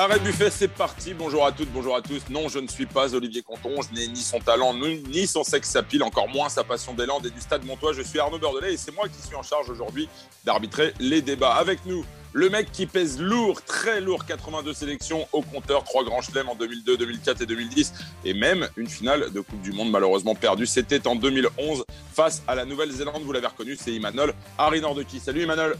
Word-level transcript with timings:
Arrêt 0.00 0.18
buffet, 0.18 0.48
c'est 0.48 0.68
parti. 0.68 1.12
Bonjour 1.12 1.44
à 1.44 1.52
toutes, 1.52 1.70
bonjour 1.70 1.94
à 1.94 2.00
tous. 2.00 2.22
Non, 2.30 2.48
je 2.48 2.58
ne 2.58 2.66
suis 2.68 2.86
pas 2.86 3.14
Olivier 3.14 3.42
Conton. 3.42 3.82
Je 3.82 3.94
n'ai 3.94 4.08
ni 4.08 4.16
son 4.16 4.38
talent, 4.38 4.72
ni 4.72 5.26
son 5.26 5.44
sexe 5.44 5.76
pile, 5.90 6.02
encore 6.02 6.26
moins 6.26 6.48
sa 6.48 6.64
passion 6.64 6.94
des 6.94 7.04
Landes 7.04 7.26
et 7.26 7.30
du 7.30 7.38
Stade 7.38 7.66
Montois. 7.66 7.92
Je 7.92 8.00
suis 8.00 8.18
Arnaud 8.18 8.38
Bordelais 8.38 8.72
et 8.72 8.76
c'est 8.78 8.94
moi 8.96 9.08
qui 9.08 9.20
suis 9.20 9.36
en 9.36 9.42
charge 9.42 9.68
aujourd'hui 9.68 10.08
d'arbitrer 10.46 10.94
les 11.00 11.20
débats. 11.20 11.52
Avec 11.52 11.84
nous, 11.84 12.02
le 12.32 12.48
mec 12.48 12.72
qui 12.72 12.86
pèse 12.86 13.20
lourd, 13.20 13.62
très 13.62 14.00
lourd, 14.00 14.24
82 14.24 14.72
sélections 14.72 15.28
au 15.34 15.42
compteur, 15.42 15.84
trois 15.84 16.02
grands 16.02 16.22
chelems 16.22 16.48
en 16.48 16.54
2002, 16.54 16.96
2004 16.96 17.42
et 17.42 17.46
2010, 17.46 17.92
et 18.24 18.32
même 18.32 18.70
une 18.78 18.88
finale 18.88 19.30
de 19.30 19.40
Coupe 19.42 19.60
du 19.60 19.72
Monde 19.72 19.90
malheureusement 19.90 20.34
perdue. 20.34 20.64
C'était 20.64 21.06
en 21.06 21.14
2011 21.14 21.84
face 22.14 22.42
à 22.48 22.54
la 22.54 22.64
Nouvelle-Zélande. 22.64 23.20
Vous 23.22 23.32
l'avez 23.32 23.48
reconnu, 23.48 23.76
c'est 23.78 23.92
Imanol 23.92 24.32
Harry 24.56 24.80
Nordeki. 24.80 25.20
Salut 25.20 25.42
Imanol. 25.42 25.76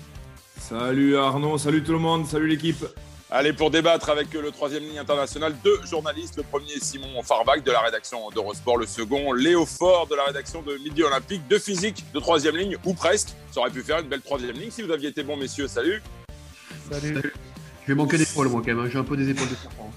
Salut 0.59 1.17
Arnaud, 1.17 1.57
salut 1.57 1.83
tout 1.83 1.93
le 1.93 1.99
monde, 1.99 2.27
salut 2.27 2.49
l'équipe. 2.49 2.85
Allez, 3.33 3.53
pour 3.53 3.71
débattre 3.71 4.11
avec 4.11 4.35
le 4.35 4.51
troisième 4.51 4.83
ligne 4.83 4.99
international, 4.99 5.55
deux 5.63 5.81
journalistes. 5.85 6.37
Le 6.37 6.43
premier, 6.43 6.81
Simon 6.81 7.23
Farvac 7.23 7.63
de 7.63 7.71
la 7.71 7.79
rédaction 7.79 8.29
d'Eurosport. 8.31 8.77
Le 8.77 8.87
second, 8.87 9.33
Léo 9.33 9.65
Fort 9.67 10.09
de 10.09 10.17
la 10.17 10.25
rédaction 10.25 10.63
de 10.63 10.77
Midi 10.79 11.05
Olympique. 11.05 11.47
De 11.47 11.57
physique 11.57 12.05
de 12.13 12.19
troisième 12.19 12.57
ligne, 12.57 12.77
ou 12.85 12.93
presque. 12.93 13.29
Ça 13.53 13.61
aurait 13.61 13.71
pu 13.71 13.83
faire 13.83 14.01
une 14.01 14.09
belle 14.09 14.21
troisième 14.21 14.57
ligne 14.57 14.73
si 14.73 14.83
vous 14.83 14.91
aviez 14.91 15.11
été 15.11 15.23
bon, 15.23 15.37
messieurs. 15.37 15.69
Salut. 15.69 16.03
Salut. 16.91 17.33
Je 17.83 17.93
vais 17.93 17.95
manquer 17.95 18.19
d'épaules, 18.19 18.49
moi, 18.49 18.63
quand 18.63 18.75
même. 18.75 18.81
Hein. 18.81 18.89
J'ai 18.93 18.99
un 18.99 19.05
peu 19.05 19.17
des 19.17 19.29
épaules 19.29 19.49
de 19.49 19.55
serpent. 19.55 19.93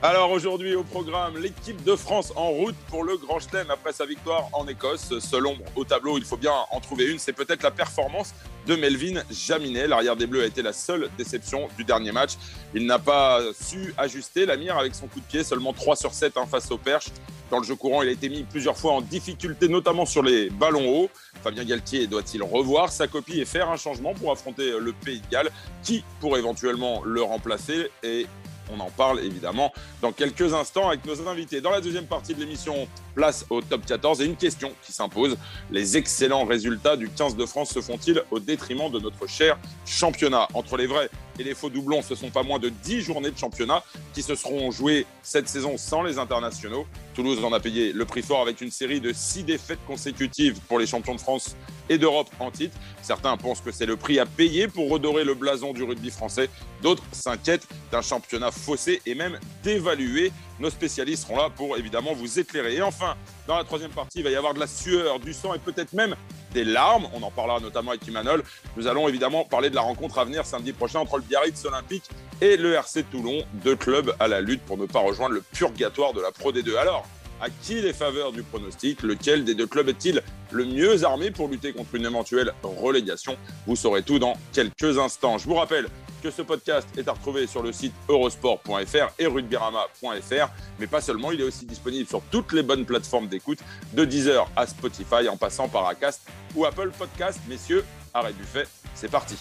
Alors 0.00 0.30
aujourd'hui 0.30 0.76
au 0.76 0.84
programme, 0.84 1.38
l'équipe 1.38 1.82
de 1.82 1.96
France 1.96 2.32
en 2.36 2.50
route 2.50 2.76
pour 2.88 3.02
le 3.02 3.16
Grand 3.16 3.40
Chelem 3.40 3.68
après 3.68 3.92
sa 3.92 4.06
victoire 4.06 4.48
en 4.52 4.68
Écosse. 4.68 5.12
Ombre 5.34 5.64
au 5.74 5.84
tableau, 5.84 6.18
il 6.18 6.24
faut 6.24 6.36
bien 6.36 6.52
en 6.70 6.78
trouver 6.78 7.10
une. 7.10 7.18
C'est 7.18 7.32
peut-être 7.32 7.64
la 7.64 7.72
performance 7.72 8.32
de 8.68 8.76
Melvin 8.76 9.20
Jaminet. 9.28 9.88
L'arrière 9.88 10.14
des 10.14 10.28
Bleus 10.28 10.44
a 10.44 10.46
été 10.46 10.62
la 10.62 10.72
seule 10.72 11.10
déception 11.18 11.66
du 11.76 11.82
dernier 11.82 12.12
match. 12.12 12.34
Il 12.74 12.86
n'a 12.86 13.00
pas 13.00 13.40
su 13.60 13.92
ajuster 13.98 14.46
la 14.46 14.56
mire 14.56 14.78
avec 14.78 14.94
son 14.94 15.08
coup 15.08 15.18
de 15.18 15.24
pied, 15.24 15.42
seulement 15.42 15.72
3 15.72 15.96
sur 15.96 16.14
7 16.14 16.36
en 16.36 16.42
hein, 16.42 16.46
face 16.46 16.70
au 16.70 16.78
perche. 16.78 17.06
Dans 17.50 17.58
le 17.58 17.64
jeu 17.64 17.74
courant, 17.74 18.02
il 18.02 18.08
a 18.08 18.12
été 18.12 18.28
mis 18.28 18.44
plusieurs 18.44 18.76
fois 18.76 18.92
en 18.92 19.00
difficulté, 19.00 19.66
notamment 19.66 20.06
sur 20.06 20.22
les 20.22 20.48
ballons 20.48 20.88
hauts. 20.88 21.10
Fabien 21.42 21.64
Galtier 21.64 22.06
doit-il 22.06 22.44
revoir 22.44 22.92
sa 22.92 23.08
copie 23.08 23.40
et 23.40 23.44
faire 23.44 23.68
un 23.68 23.76
changement 23.76 24.14
pour 24.14 24.30
affronter 24.30 24.78
le 24.78 24.92
Pays 24.92 25.20
de 25.22 25.28
Galles? 25.28 25.50
Qui 25.82 26.04
pourrait 26.20 26.38
éventuellement 26.38 27.02
le 27.04 27.22
remplacer? 27.22 27.90
Et 28.04 28.26
on 28.72 28.80
en 28.80 28.90
parle 28.90 29.20
évidemment 29.20 29.72
dans 30.02 30.12
quelques 30.12 30.54
instants 30.54 30.88
avec 30.88 31.04
nos 31.04 31.28
invités. 31.28 31.60
Dans 31.60 31.70
la 31.70 31.80
deuxième 31.80 32.06
partie 32.06 32.34
de 32.34 32.40
l'émission, 32.40 32.88
place 33.14 33.44
au 33.50 33.60
top 33.60 33.84
14 33.84 34.20
et 34.20 34.26
une 34.26 34.36
question 34.36 34.72
qui 34.82 34.92
s'impose. 34.92 35.36
Les 35.70 35.96
excellents 35.96 36.44
résultats 36.44 36.96
du 36.96 37.08
15 37.08 37.36
de 37.36 37.46
France 37.46 37.70
se 37.70 37.80
font-ils 37.80 38.22
au 38.30 38.38
détriment 38.38 38.90
de 38.90 38.98
notre 39.00 39.26
cher 39.26 39.58
championnat? 39.86 40.48
Entre 40.54 40.76
les 40.76 40.86
vrais 40.86 41.10
et 41.38 41.44
les 41.44 41.54
faux 41.54 41.70
doublons, 41.70 42.02
ce 42.02 42.14
sont 42.14 42.30
pas 42.30 42.42
moins 42.42 42.58
de 42.58 42.68
10 42.68 43.00
journées 43.00 43.30
de 43.30 43.38
championnat 43.38 43.82
qui 44.14 44.22
se 44.22 44.34
seront 44.34 44.70
jouées 44.70 45.06
cette 45.22 45.48
saison 45.48 45.76
sans 45.76 46.02
les 46.02 46.18
internationaux. 46.18 46.86
Toulouse 47.14 47.44
en 47.44 47.52
a 47.52 47.60
payé 47.60 47.92
le 47.92 48.04
prix 48.04 48.22
fort 48.22 48.40
avec 48.40 48.60
une 48.60 48.70
série 48.70 49.00
de 49.00 49.12
6 49.12 49.44
défaites 49.44 49.84
consécutives 49.86 50.60
pour 50.68 50.78
les 50.78 50.86
champions 50.86 51.14
de 51.14 51.20
France 51.20 51.56
et 51.88 51.98
d'Europe 51.98 52.28
en 52.40 52.50
titre. 52.50 52.76
Certains 53.02 53.36
pensent 53.36 53.60
que 53.60 53.72
c'est 53.72 53.86
le 53.86 53.96
prix 53.96 54.18
à 54.18 54.26
payer 54.26 54.68
pour 54.68 54.90
redorer 54.90 55.24
le 55.24 55.34
blason 55.34 55.72
du 55.72 55.82
rugby 55.82 56.10
français. 56.10 56.50
D'autres 56.82 57.02
s'inquiètent 57.12 57.66
d'un 57.90 58.02
championnat 58.02 58.50
faussé 58.50 59.00
et 59.06 59.14
même 59.14 59.38
dévalué. 59.62 60.32
Nos 60.60 60.70
spécialistes 60.70 61.24
seront 61.24 61.36
là 61.36 61.50
pour 61.50 61.76
évidemment 61.76 62.12
vous 62.14 62.38
éclairer. 62.38 62.76
Et 62.76 62.82
enfin, 62.82 63.16
dans 63.46 63.56
la 63.56 63.64
troisième 63.64 63.90
partie, 63.90 64.18
il 64.18 64.24
va 64.24 64.30
y 64.30 64.36
avoir 64.36 64.54
de 64.54 64.60
la 64.60 64.66
sueur, 64.66 65.20
du 65.20 65.32
sang 65.32 65.54
et 65.54 65.58
peut-être 65.58 65.92
même 65.92 66.14
des 66.52 66.64
larmes. 66.64 67.06
On 67.14 67.22
en 67.22 67.30
parlera 67.30 67.60
notamment 67.60 67.90
avec 67.90 68.06
Imanol. 68.06 68.42
Nous 68.76 68.86
allons 68.86 69.08
évidemment 69.08 69.44
parler 69.44 69.70
de 69.70 69.74
la 69.74 69.82
rencontre 69.82 70.18
à 70.18 70.24
venir 70.24 70.44
samedi 70.44 70.72
prochain 70.72 71.00
entre 71.00 71.16
le 71.16 71.22
Biarritz 71.22 71.64
Olympique 71.64 72.04
et 72.40 72.56
le 72.56 72.74
RC 72.74 73.04
Toulon, 73.04 73.44
deux 73.52 73.76
clubs 73.76 74.14
à 74.20 74.28
la 74.28 74.40
lutte 74.40 74.62
pour 74.62 74.78
ne 74.78 74.86
pas 74.86 75.00
rejoindre 75.00 75.34
le 75.34 75.42
purgatoire 75.42 76.12
de 76.12 76.20
la 76.20 76.30
Pro 76.30 76.52
D2. 76.52 76.76
Alors, 76.76 77.06
à 77.40 77.48
qui 77.50 77.80
les 77.80 77.92
faveurs 77.92 78.32
du 78.32 78.42
pronostic? 78.42 79.02
Lequel 79.02 79.44
des 79.44 79.54
deux 79.54 79.66
clubs 79.66 79.88
est-il 79.88 80.22
le 80.50 80.64
mieux 80.64 81.04
armé 81.04 81.30
pour 81.30 81.48
lutter 81.48 81.72
contre 81.72 81.94
une 81.94 82.06
éventuelle 82.06 82.52
relégation? 82.62 83.36
Vous 83.66 83.76
saurez 83.76 84.02
tout 84.02 84.18
dans 84.18 84.34
quelques 84.52 84.98
instants. 84.98 85.38
Je 85.38 85.46
vous 85.46 85.54
rappelle 85.54 85.88
que 86.22 86.30
ce 86.30 86.42
podcast 86.42 86.88
est 86.96 87.08
à 87.08 87.12
retrouver 87.12 87.46
sur 87.46 87.62
le 87.62 87.72
site 87.72 87.94
eurosport.fr 88.08 89.12
et 89.18 89.26
rugbyrama.fr. 89.26 90.48
Mais 90.78 90.86
pas 90.86 91.00
seulement, 91.00 91.32
il 91.32 91.40
est 91.40 91.44
aussi 91.44 91.64
disponible 91.64 92.08
sur 92.08 92.22
toutes 92.30 92.52
les 92.52 92.62
bonnes 92.62 92.84
plateformes 92.84 93.28
d'écoute, 93.28 93.60
de 93.92 94.04
Deezer 94.04 94.50
à 94.56 94.66
Spotify 94.66 95.28
en 95.28 95.36
passant 95.36 95.68
par 95.68 95.86
Acast 95.86 96.22
ou 96.54 96.64
Apple 96.64 96.90
Podcast. 96.96 97.40
Messieurs, 97.48 97.84
arrêt 98.14 98.32
du 98.32 98.44
fait, 98.44 98.68
c'est 98.94 99.10
parti. 99.10 99.36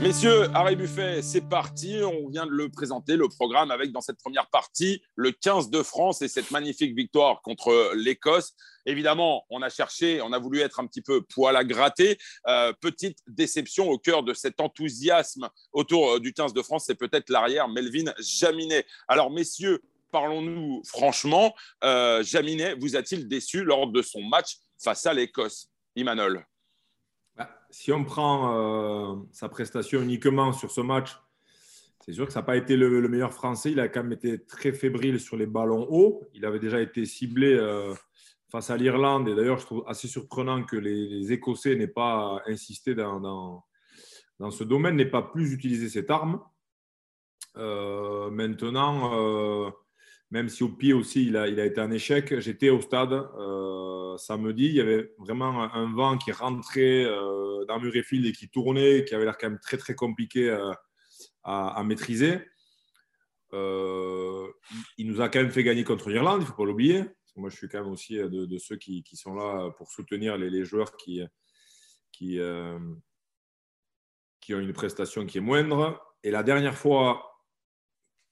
Messieurs, 0.00 0.48
Harry 0.54 0.76
Buffet, 0.76 1.22
c'est 1.22 1.48
parti. 1.48 1.98
On 2.02 2.28
vient 2.28 2.46
de 2.46 2.50
le 2.50 2.68
présenter, 2.68 3.16
le 3.16 3.28
programme, 3.28 3.70
avec 3.70 3.92
dans 3.92 4.00
cette 4.00 4.18
première 4.18 4.48
partie 4.50 5.02
le 5.14 5.30
15 5.30 5.70
de 5.70 5.82
France 5.82 6.20
et 6.20 6.28
cette 6.28 6.50
magnifique 6.50 6.94
victoire 6.94 7.40
contre 7.42 7.92
l'Écosse. 7.94 8.54
Évidemment, 8.86 9.44
on 9.50 9.62
a 9.62 9.70
cherché, 9.70 10.20
on 10.20 10.32
a 10.32 10.38
voulu 10.38 10.60
être 10.60 10.80
un 10.80 10.86
petit 10.86 11.00
peu 11.00 11.22
poil 11.22 11.56
à 11.56 11.64
gratter. 11.64 12.18
Euh, 12.48 12.72
petite 12.80 13.18
déception 13.28 13.88
au 13.88 13.98
cœur 13.98 14.24
de 14.24 14.34
cet 14.34 14.60
enthousiasme 14.60 15.48
autour 15.72 16.14
euh, 16.14 16.20
du 16.20 16.34
15 16.34 16.52
de 16.52 16.62
France, 16.62 16.84
c'est 16.86 16.96
peut-être 16.96 17.30
l'arrière 17.30 17.68
Melvin 17.68 18.12
Jaminet. 18.18 18.84
Alors, 19.08 19.30
messieurs, 19.30 19.80
parlons-nous 20.10 20.82
franchement. 20.84 21.54
Euh, 21.82 22.22
Jaminet 22.22 22.74
vous 22.74 22.96
a-t-il 22.96 23.26
déçu 23.26 23.64
lors 23.64 23.86
de 23.86 24.02
son 24.02 24.22
match 24.22 24.56
face 24.78 25.06
à 25.06 25.14
l'Écosse? 25.14 25.70
Imanol 25.96 26.44
si 27.74 27.90
on 27.90 28.04
prend 28.04 28.54
euh, 28.54 29.16
sa 29.32 29.48
prestation 29.48 30.00
uniquement 30.00 30.52
sur 30.52 30.70
ce 30.70 30.80
match, 30.80 31.18
c'est 32.04 32.12
sûr 32.12 32.24
que 32.24 32.32
ça 32.32 32.38
n'a 32.38 32.46
pas 32.46 32.56
été 32.56 32.76
le, 32.76 33.08
meilleur 33.08 33.32
français. 33.32 33.72
Il 33.72 33.80
a 33.80 33.88
quand 33.88 34.04
même 34.04 34.12
été 34.12 34.44
très 34.44 34.72
fébrile 34.72 35.18
sur 35.18 35.36
les 35.36 35.46
ballons 35.46 35.84
hauts. 35.90 36.22
Il 36.34 36.46
avait 36.46 36.60
déjà 36.60 36.80
été 36.80 37.04
ciblé 37.04 37.52
euh, 37.52 37.92
face 38.48 38.70
à 38.70 38.76
l'Irlande. 38.76 39.28
Et 39.28 39.34
d'ailleurs, 39.34 39.58
je 39.58 39.66
trouve 39.66 39.82
assez 39.88 40.06
surprenant 40.06 40.62
que 40.62 40.76
les, 40.76 41.32
Écossais 41.32 41.74
n'aient 41.74 41.88
pas 41.88 42.40
insisté 42.46 42.94
dans, 42.94 43.18
dans, 44.38 44.50
ce 44.52 44.62
domaine, 44.62 44.94
n'aient 44.94 45.04
pas 45.04 45.22
plus 45.22 45.52
utilisé 45.52 45.88
cette 45.88 46.10
arme. 46.12 46.40
Euh, 47.56 48.30
maintenant, 48.30 49.72
même 50.34 50.48
si 50.48 50.64
au 50.64 50.68
pied 50.68 50.92
aussi, 50.92 51.26
il 51.28 51.36
a, 51.36 51.46
il 51.46 51.60
a 51.60 51.64
été 51.64 51.80
un 51.80 51.92
échec, 51.92 52.40
j'étais 52.40 52.68
au 52.68 52.80
stade 52.80 53.12
samedi, 54.18 54.66
il 54.66 54.74
y 54.74 54.80
avait 54.80 55.12
vraiment 55.18 55.62
un 55.72 55.92
vent 55.94 56.18
qui 56.18 56.32
rentrait 56.32 57.04
euh, 57.04 57.64
dans 57.66 57.80
Murrayfield 57.80 58.26
et 58.26 58.32
qui 58.32 58.48
tournait, 58.48 59.04
qui 59.04 59.14
avait 59.14 59.24
l'air 59.24 59.38
quand 59.38 59.48
même 59.48 59.60
très 59.60 59.76
très 59.76 59.94
compliqué 59.94 60.50
euh, 60.50 60.72
à, 61.44 61.82
maîtriser. 61.84 62.40
Euh, 63.52 64.48
il 64.98 65.06
nous 65.06 65.20
a 65.20 65.28
quand 65.28 65.40
même 65.40 65.52
fait 65.52 65.62
gagner 65.62 65.84
contre 65.84 66.10
l'Irlande, 66.10 66.40
il 66.40 66.44
ne 66.44 66.48
faut 66.48 66.56
pas 66.56 66.64
l'oublier. 66.64 67.04
Moi, 67.36 67.50
je 67.50 67.56
suis 67.56 67.68
quand 67.68 67.82
même 67.82 67.92
aussi 67.92 68.16
de, 68.16 68.58
ceux 68.58 68.76
qui, 68.76 69.04
sont 69.14 69.34
là 69.34 69.70
pour 69.76 69.90
soutenir 69.90 70.36
les, 70.36 70.64
joueurs 70.64 70.96
qui, 70.96 71.20
qui, 72.12 72.38
qui 74.40 74.54
ont 74.54 74.60
une 74.60 74.72
prestation 74.72 75.26
qui 75.26 75.38
est 75.38 75.40
moindre. 75.40 76.00
Et 76.22 76.30
la 76.30 76.42
dernière 76.42 76.76
fois, 76.76 77.33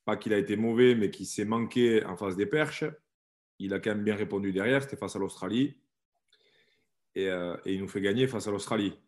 pas 0.04 0.16
qu'il 0.16 0.32
a 0.32 0.38
été 0.38 0.56
mauvais, 0.56 0.94
mais 0.94 1.10
qu'il 1.10 1.26
s'est 1.26 1.44
manqué 1.44 2.04
en 2.04 2.16
face 2.16 2.36
des 2.36 2.46
perches, 2.46 2.84
il 3.58 3.72
a 3.74 3.80
quand 3.80 3.90
même 3.90 4.04
bien 4.04 4.16
répondu 4.16 4.52
derrière, 4.52 4.82
c'était 4.82 4.96
face 4.96 5.16
à 5.16 5.18
l'Australie. 5.18 5.76
Et, 7.14 7.28
euh, 7.28 7.56
il 7.64 7.80
nous 7.80 7.88
fait 7.88 8.00
gagner 8.00 8.26
face 8.26 8.48
à 8.48 8.50
l'Australie. 8.50 8.98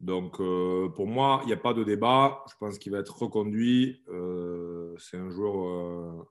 Donc, 0.00 0.40
euh, 0.40 0.88
pour 0.90 1.06
moi, 1.06 1.40
il 1.44 1.46
n'y 1.46 1.52
a 1.52 1.56
pas 1.56 1.72
de 1.72 1.82
débat. 1.82 2.44
Je 2.50 2.54
pense 2.58 2.78
qu'il 2.78 2.92
va 2.92 2.98
être 2.98 3.16
reconduit. 3.16 4.02
Euh, 4.08 4.94
c'est 4.98 5.16
un 5.16 5.30
joueur 5.30 6.26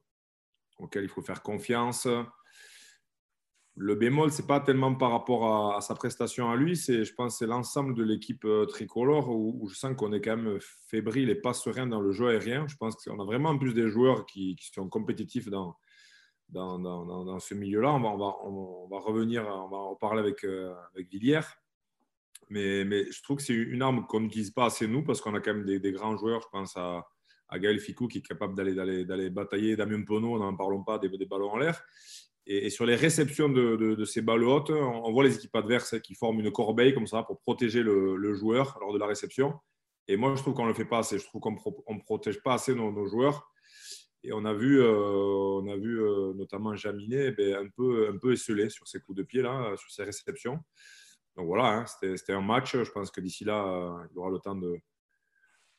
auquel 0.77 1.03
il 1.03 1.09
faut 1.09 1.23
faire 1.23 1.41
confiance. 1.41 2.07
Le 3.78 3.96
bémol, 3.96 4.31
ce 4.31 4.41
n'est 4.41 4.47
pas 4.47 4.62
tellement 4.62 4.96
par 4.96 5.12
rapport 5.12 5.75
à, 5.75 5.81
sa 5.81 5.95
prestation 5.95 6.50
à 6.50 6.56
lui, 6.56 6.77
c'est, 6.77 7.04
je 7.04 7.13
pense 7.13 7.39
c'est 7.39 7.45
l'ensemble 7.45 7.94
de 7.94 8.04
l'équipe 8.04 8.48
tricolore 8.69 9.30
où, 9.30 9.68
je 9.68 9.75
sens 9.75 9.95
qu'on 9.98 10.13
est 10.13 10.22
quand 10.22 10.38
même 10.38 10.60
fébrile 10.88 11.30
et 11.30 11.36
pas 11.36 11.54
serein 11.54 11.86
dans 11.86 12.00
le 12.00 12.12
jeu 12.12 12.30
aérien. 12.30 12.68
Je 12.68 12.77
pense 12.77 12.95
qu'on 12.95 13.19
a 13.19 13.25
vraiment 13.25 13.57
plus 13.57 13.74
des 13.74 13.89
joueurs 13.89 14.25
qui 14.25 14.56
sont 14.74 14.88
compétitifs 14.88 15.50
dans, 15.50 15.75
dans, 16.50 17.39
ce 17.39 17.54
milieu-là. 17.54 17.94
On 17.94 18.88
va, 18.88 19.00
revenir, 19.00 19.45
on 19.48 19.68
va 19.68 19.78
en 19.78 19.95
parler 19.95 20.19
avec, 20.19 20.44
euh, 20.44 20.74
avec 20.94 21.10
Villiers. 21.10 21.42
Mais, 22.50 22.86
mais, 22.86 23.12
je 23.12 23.24
trouve 23.24 23.38
que 23.38 23.44
c'est 23.44 23.54
une 23.54 23.81
arme 23.81 24.06
qu'on 24.06 24.19
n'utilise 24.19 24.51
pas 24.51 24.66
assez 24.66 24.88
nous 24.88 25.04
parce 25.04 25.21
qu'on 25.21 25.33
a 25.33 25.39
quand 25.39 25.54
même 25.54 25.66
des, 25.66 25.92
grands 25.92 26.16
joueurs. 26.16 26.42
Je 26.42 26.48
pense 26.51 26.78
à, 26.78 27.07
à 27.50 27.60
Gaël 27.60 27.80
Ficou 27.80 28.07
qui 28.07 28.19
est 28.19 28.21
capable 28.21 28.56
d'aller, 28.56 29.30
batailler. 29.30 29.75
Damien 29.75 30.04
Pono, 30.04 30.38
n'en 30.38 30.56
parlons 30.56 30.83
pas, 30.83 31.00
des, 31.00 31.10
des, 31.10 31.25
ballons 31.25 31.51
en 31.51 31.57
l'air. 31.57 31.81
Et, 32.47 32.69
sur 32.69 32.86
les 32.86 32.95
réceptions 32.95 33.50
de, 33.50 34.06
ces 34.06 34.21
balles 34.21 34.44
hautes, 34.44 34.69
on, 34.69 35.12
voit 35.12 35.24
les 35.24 35.36
équipes 35.36 35.56
adverses 35.56 36.00
qui 36.01 36.13
forment 36.15 36.39
une 36.39 36.51
corbeille 36.51 36.94
comme 36.94 37.07
ça 37.07 37.24
pour 37.24 37.39
protéger 37.42 37.81
le, 37.81 38.33
joueur 38.33 38.77
lors 38.81 38.94
de 38.94 39.00
la 39.00 39.07
réception. 39.07 39.53
Et 40.07 40.18
moi, 40.18 40.36
je 40.36 40.42
trouve 40.42 40.53
qu'on 40.53 40.63
ne 40.63 40.69
le 40.69 40.75
fait 40.75 40.86
pas 40.86 41.00
assez. 41.00 41.18
Je 41.18 41.25
trouve 41.25 41.42
qu'on 41.42 41.51
ne 41.53 42.01
protège 42.01 42.42
pas 42.44 42.53
assez 42.53 42.75
nos, 42.75 43.07
joueurs. 43.07 43.51
Et 44.24 44.33
on 44.33 44.45
a 44.45 44.53
vu, 44.53 44.81
euh, 44.81 44.92
on 44.92 45.68
a 45.68 45.75
vu 45.75 46.01
euh, 46.01 46.33
notamment 46.33 46.75
Jaminet 46.75 47.31
ben, 47.31 47.56
un, 47.56 47.69
peu, 47.69 48.09
un 48.09 48.18
peu 48.18 48.33
esselé 48.33 48.69
sur 48.69 48.88
ses 48.88 49.00
coups 49.00 49.18
de 49.18 49.24
pied, 49.24 49.42
là, 49.42 49.75
sur 49.77 49.92
ses 49.92 50.03
réceptions. 50.03 50.59
Donc 51.36 51.47
voilà, 51.47 51.65
hein, 51.65 51.86
c'était 51.86 52.33
un 52.33 52.42
match. 52.42 52.75
Je 52.75 52.92
pense 52.92 53.12
que 53.12 53.21
d'ici 53.21 53.44
là, 53.44 54.07
il 54.12 54.18
aura 54.18 54.30
le 54.30 54.39
temps 54.39 54.56
de, 54.56 54.77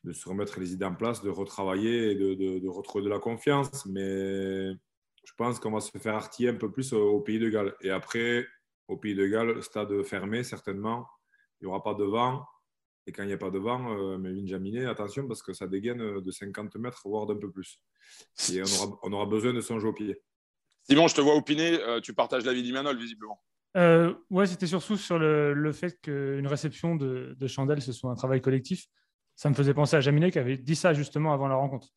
de 0.07 0.13
se 0.13 0.29
remettre 0.29 0.59
les 0.61 0.73
idées 0.73 0.85
en 0.85 0.95
place, 0.95 1.23
de 1.23 1.31
retravailler 1.31 2.13
et 2.13 2.15
de, 2.15 2.35
de, 2.35 2.69
retrouver 2.69 3.05
de 3.05 3.11
la 3.11 3.19
confiance. 3.19 3.85
Mais 3.87 4.71
je 5.27 5.33
pense 5.37 5.59
qu'on 5.59 5.73
va 5.73 5.81
se 5.81 5.97
faire 5.99 6.15
artiller 6.15 6.51
un 6.51 6.55
peu 6.55 6.71
plus 6.71 6.93
au, 6.93 7.21
Pays 7.21 7.41
de 7.41 7.49
Galles. 7.49 7.75
Et 7.81 7.91
après, 7.91 8.47
au 8.87 8.97
Pays 8.97 9.17
de 9.17 9.27
Galles, 9.27 9.61
stade 9.63 10.03
fermé, 10.05 10.45
certainement. 10.45 11.09
Il 11.61 11.65
n'y 11.65 11.69
aura 11.69 11.83
pas 11.83 11.95
de 11.95 12.05
vent. 12.05 12.47
Et 13.09 13.13
quand 13.13 13.25
il 13.25 13.27
n'y 13.27 13.33
a 13.33 13.39
pas 13.39 13.51
de 13.51 13.59
vent, 13.59 13.93
euh, 13.93 14.19
Melvin 14.19 14.47
Jaminet, 14.47 14.87
attention 14.87 15.27
parce 15.27 15.43
que 15.43 15.53
ça 15.53 15.67
dégaine 15.67 16.21
de 16.21 16.31
50 16.31 16.77
mètres, 16.77 17.03
voire 17.05 17.27
d'un 17.27 17.37
peu 17.37 17.51
plus. 17.51 17.81
Et 18.53 18.63
on 18.63 18.65
aura, 18.65 18.99
on 19.03 19.13
aura 19.13 19.27
besoin 19.27 19.53
de 19.53 19.61
son 19.61 19.81
jeu 19.81 19.89
au 19.89 19.93
pied. 19.93 20.23
Simon, 20.89 21.09
je 21.09 21.17
te 21.17 21.21
vois 21.21 21.35
opiner. 21.35 21.81
Euh, 21.81 22.01
tu 22.01 22.15
partages 22.15 22.45
l'avis 22.45 22.63
d'Imanol, 22.63 22.97
visiblement. 22.97 23.43
Euh, 23.77 24.15
ouais, 24.31 24.47
c'était 24.47 24.69
surtout 24.69 24.97
sur 24.97 25.19
le, 25.19 25.55
le 25.55 25.73
fait 25.73 26.01
qu'une 26.01 26.47
réception 26.47 26.95
de, 26.95 27.35
de, 27.37 27.47
Chandelle, 27.49 27.83
ce 27.83 27.93
soit 27.93 28.11
un 28.11 28.15
travail 28.15 28.41
collectif. 28.41 28.87
Ça 29.35 29.51
me 29.51 29.55
faisait 29.55 29.75
penser 29.75 29.97
à 29.97 30.01
Jaminet 30.01 30.31
qui 30.31 30.39
avait 30.39 30.57
dit 30.57 30.77
ça 30.77 30.95
justement 30.95 31.33
avant 31.33 31.49
la 31.49 31.57
rencontre. 31.57 31.89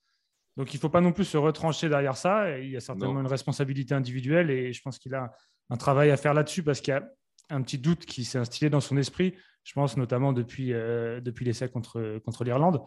Donc 0.60 0.74
il 0.74 0.76
ne 0.76 0.82
faut 0.82 0.90
pas 0.90 1.00
non 1.00 1.14
plus 1.14 1.24
se 1.24 1.38
retrancher 1.38 1.88
derrière 1.88 2.18
ça. 2.18 2.60
Il 2.60 2.70
y 2.70 2.76
a 2.76 2.82
certainement 2.82 3.22
une 3.22 3.28
responsabilité 3.28 3.94
individuelle 3.96 4.52
et 4.52 4.74
je 4.74 4.82
pense 4.82 5.00
qu'il 5.00 5.16
a 5.16 5.32
un 5.70 5.78
travail 5.78 6.12
à 6.12 6.18
faire 6.18 6.34
là-dessus 6.34 6.64
parce 6.64 6.82
qu'il 6.82 6.94
y 6.94 6.98
a 6.98 7.10
un 7.50 7.62
petit 7.62 7.78
doute 7.78 8.06
qui 8.06 8.26
s'est 8.26 8.40
instillé 8.40 8.70
dans 8.70 8.82
son 8.82 8.98
esprit, 8.98 9.36
je 9.64 9.72
pense 9.72 9.96
notamment 9.96 10.34
depuis, 10.34 10.74
euh, 10.74 11.22
depuis 11.22 11.46
l'essai 11.46 11.70
contre, 11.70 12.20
contre 12.26 12.44
l'Irlande. 12.44 12.82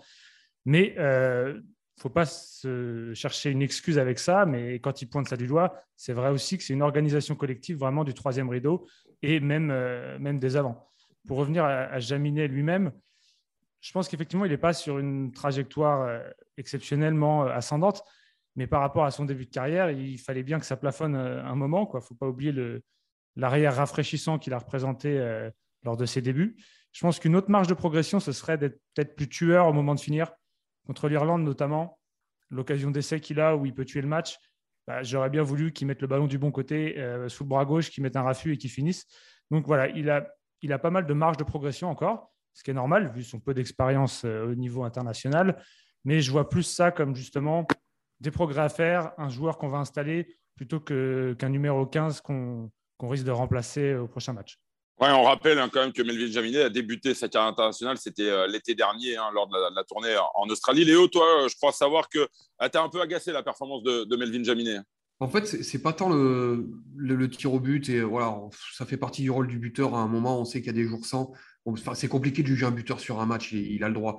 Mais 0.67 0.95
euh, 0.99 1.63
faut 1.99 2.11
pas 2.11 2.27
se 2.27 3.13
chercher 3.15 3.51
une 3.51 3.63
excuse 3.63 3.99
avec 3.99 4.19
ça, 4.19 4.45
mais 4.45 4.75
quand 4.75 5.01
il 5.01 5.07
pointe 5.07 5.27
ça 5.27 5.39
du 5.39 5.47
doigt, 5.47 5.75
c'est 5.97 6.13
vrai 6.13 6.29
aussi 6.29 6.59
que 6.59 6.65
c'est 6.65 6.75
une 6.75 6.83
organisation 6.83 7.37
collective 7.37 7.79
vraiment 7.79 8.05
du 8.05 8.13
troisième 8.13 8.51
rideau 8.51 8.87
et 9.23 9.41
même, 9.41 9.71
euh, 9.71 10.19
même 10.19 10.39
des 10.39 10.57
avants. 10.57 10.87
Pour 11.27 11.39
revenir 11.39 11.65
à, 11.65 11.99
Jaminet 12.01 12.49
lui-même, 12.49 12.93
je 13.83 13.93
pense 13.93 14.09
qu'effectivement, 14.09 14.47
il 14.47 14.51
n'est 14.51 14.57
pas 14.57 14.73
sur 14.73 14.99
une 14.99 15.33
trajectoire 15.33 16.03
euh, 16.03 16.21
exceptionnellement 16.57 17.45
euh, 17.45 17.51
ascendante, 17.51 18.03
mais 18.57 18.67
par 18.67 18.81
rapport 18.81 19.05
à 19.05 19.11
son 19.11 19.27
début 19.27 19.45
de 19.45 19.51
carrière, 19.51 19.91
il 19.91 20.19
fallait 20.19 20.43
bien 20.43 20.59
que 20.59 20.65
ça 20.65 20.77
plafonne 20.77 21.15
un 21.15 21.55
moment. 21.55 21.91
Il 21.93 21.97
ne 21.97 22.01
faut 22.01 22.15
pas 22.15 22.29
oublier 22.29 22.55
l'arrière 23.37 23.77
rafraîchissant 23.77 24.39
qu'il 24.39 24.53
a 24.53 24.59
représenté 24.59 25.19
lors 25.85 25.97
de 25.97 26.05
ses 26.05 26.21
débuts. 26.21 26.57
Je 26.93 27.01
pense 27.01 27.19
qu'une 27.19 27.35
autre 27.35 27.51
marge 27.51 27.67
de 27.67 27.73
progression, 27.73 28.21
ce 28.21 28.31
serait 28.33 28.59
d'être 28.59 28.79
peut-être 28.95 29.17
plus 29.17 29.29
tueur 29.29 29.69
au 29.69 29.73
moment 29.73 29.95
de 29.95 30.01
finir 30.01 30.31
contre 30.87 31.09
l'Irlande 31.09 31.43
notamment, 31.43 31.99
l'occasion 32.51 32.91
d'essai 32.91 33.21
qu'il 33.21 33.41
a 33.41 33.57
où 33.57 33.67
il 33.67 33.75
peut 33.75 33.85
tuer 33.85 34.03
le 34.03 34.09
match, 34.09 34.39
bah, 34.87 35.03
j'aurais 35.03 35.31
bien 35.31 35.43
voulu 35.43 35.73
qu'il 35.73 35.87
mette 35.87 36.01
le 36.01 36.09
ballon 36.09 36.27
du 36.27 36.39
bon 36.39 36.51
côté 36.51 36.99
euh, 36.99 37.29
sous 37.29 37.45
le 37.45 37.49
bras 37.49 37.65
gauche, 37.65 37.91
qu'il 37.91 38.03
mette 38.03 38.17
un 38.17 38.23
raffut 38.23 38.53
et 38.53 38.59
qu'il 38.59 38.71
finisse. 38.71 39.07
Donc 39.51 39.67
voilà, 39.67 39.89
il 39.89 40.11
a, 40.11 40.29
il 40.61 40.73
a 40.73 40.79
pas 40.79 40.91
mal 40.91 41.07
de 41.07 41.15
marge 41.15 41.37
de 41.37 41.45
progression 41.45 41.89
encore, 41.89 42.33
ce 42.53 42.63
qui 42.63 42.71
est 42.71 42.75
normal 42.75 43.13
vu 43.15 43.23
son 43.23 43.41
peu 43.41 43.55
d'expérience 43.55 44.25
euh, 44.25 44.53
au 44.53 44.55
niveau 44.55 44.85
international. 44.85 45.63
Mais 46.05 46.21
je 46.21 46.31
vois 46.31 46.49
plus 46.49 46.65
ça 46.65 46.91
comme 46.91 47.15
justement 47.15 47.67
des 48.21 48.31
progrès 48.31 48.63
à 48.63 48.69
faire, 48.69 49.13
un 49.19 49.29
joueur 49.29 49.59
qu'on 49.59 49.69
va 49.69 49.79
installer 49.79 50.37
plutôt 50.57 50.81
qu'un 50.81 51.49
numéro 51.49 51.87
15 51.87 52.21
qu'on 52.21 52.71
risque 53.01 53.25
de 53.25 53.31
remplacer 53.31 53.95
au 53.95 54.07
prochain 54.07 54.33
match. 54.33 54.59
Ouais, 55.01 55.11
on 55.11 55.25
rappelle 55.25 55.59
hein, 55.59 55.69
quand 55.73 55.81
même 55.81 55.93
que 55.93 56.03
Melvin 56.03 56.31
Jaminet 56.31 56.63
a 56.63 56.69
débuté 56.69 57.15
sa 57.15 57.29
carrière 57.29 57.51
internationale, 57.51 57.99
c'était 57.99 58.29
euh, 58.29 58.47
l'été 58.47 58.77
dernier, 58.77 59.17
hein, 59.17 59.31
lors 59.35 59.49
de 59.49 59.57
la, 59.75 59.83
tournée 59.85 60.15
en 60.37 60.49
Australie. 60.49 60.85
Léo, 60.85 61.09
toi, 61.09 61.27
euh, 61.43 61.49
je 61.49 61.57
crois 61.57 61.73
savoir 61.73 62.09
que 62.09 62.29
ah, 62.59 62.69
tu 62.69 62.79
as 62.79 62.83
un 62.83 62.89
peu 62.89 63.01
agacé 63.01 63.33
la 63.33 63.43
performance 63.43 63.83
de, 63.83 64.17
Melvin 64.17 64.45
Jaminet. 64.45 64.79
En 65.19 65.29
fait, 65.29 65.47
c'est 65.47 65.83
pas 65.83 65.93
tant 65.93 66.09
le, 66.09 66.69
le, 66.97 67.31
tir 67.31 67.53
au 67.53 67.59
but, 67.61 67.89
et 67.89 68.01
voilà, 68.03 68.37
ça 68.75 68.87
fait 68.87 68.97
partie 68.97 69.23
du 69.23 69.31
rôle 69.31 69.49
du 69.49 69.59
buteur. 69.59 69.95
À 69.95 69.99
un 69.99 70.09
moment, 70.09 70.39
on 70.39 70.45
sait 70.45 70.61
qu'il 70.61 70.67
y 70.69 70.71
a 70.71 70.81
des 70.81 70.89
jours 70.89 71.05
sans. 71.05 71.33
C'est 71.95 72.09
compliqué 72.09 72.43
de 72.43 72.49
juger 72.49 72.67
un 72.67 72.71
buteur 72.71 73.01
sur 73.01 73.21
un 73.21 73.27
match, 73.27 73.53
il 73.53 73.83
a 73.85 73.89
le 73.89 73.95
droit. 73.95 74.19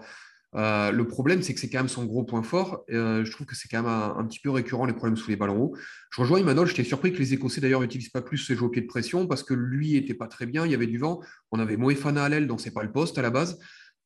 Euh, 0.56 0.92
le 0.92 1.08
problème, 1.08 1.42
c'est 1.42 1.54
que 1.54 1.60
c'est 1.60 1.70
quand 1.70 1.80
même 1.80 1.88
son 1.88 2.06
gros 2.06 2.24
point 2.24 2.44
fort. 2.44 2.84
Euh, 2.92 3.26
je 3.26 3.32
trouve 3.32 3.48
que 3.48 3.56
c'est 3.56 3.68
quand 3.68 3.82
même 3.82 3.92
un, 3.92 4.24
petit 4.26 4.40
peu 4.40 4.52
récurrent 4.52 4.86
les 4.86 4.94
problèmes 4.94 5.18
sous 5.18 5.30
les 5.30 5.36
ballons 5.36 5.60
hauts. 5.60 5.78
Je 6.12 6.22
rejoins 6.22 6.40
Emmanuel, 6.40 6.68
j'étais 6.68 6.84
surpris 6.84 7.12
que 7.12 7.18
les 7.18 7.34
Écossais 7.34 7.62
d'ailleurs 7.62 7.82
n'utilisent 7.82 8.10
pas 8.10 8.22
plus 8.22 8.38
ce 8.38 8.54
jeu 8.54 8.64
au 8.64 8.70
pied 8.70 8.82
de 8.82 8.88
pression 8.88 9.28
parce 9.28 9.44
que 9.44 9.54
lui 9.54 9.94
n'était 9.94 10.14
pas 10.14 10.28
très 10.28 10.46
bien, 10.46 10.66
il 10.66 10.72
y 10.72 10.76
avait 10.76 10.88
du 10.88 10.98
vent. 10.98 11.22
On 11.52 11.60
avait 11.60 11.78
Moefana 11.78 12.24
à 12.24 12.30
l'aile, 12.30 12.48
donc 12.48 12.62
c'est 12.62 12.74
pas 12.74 12.84
le 12.84 12.92
poste 12.92 13.18
à 13.18 13.22
la 13.22 13.32
base. 13.32 13.60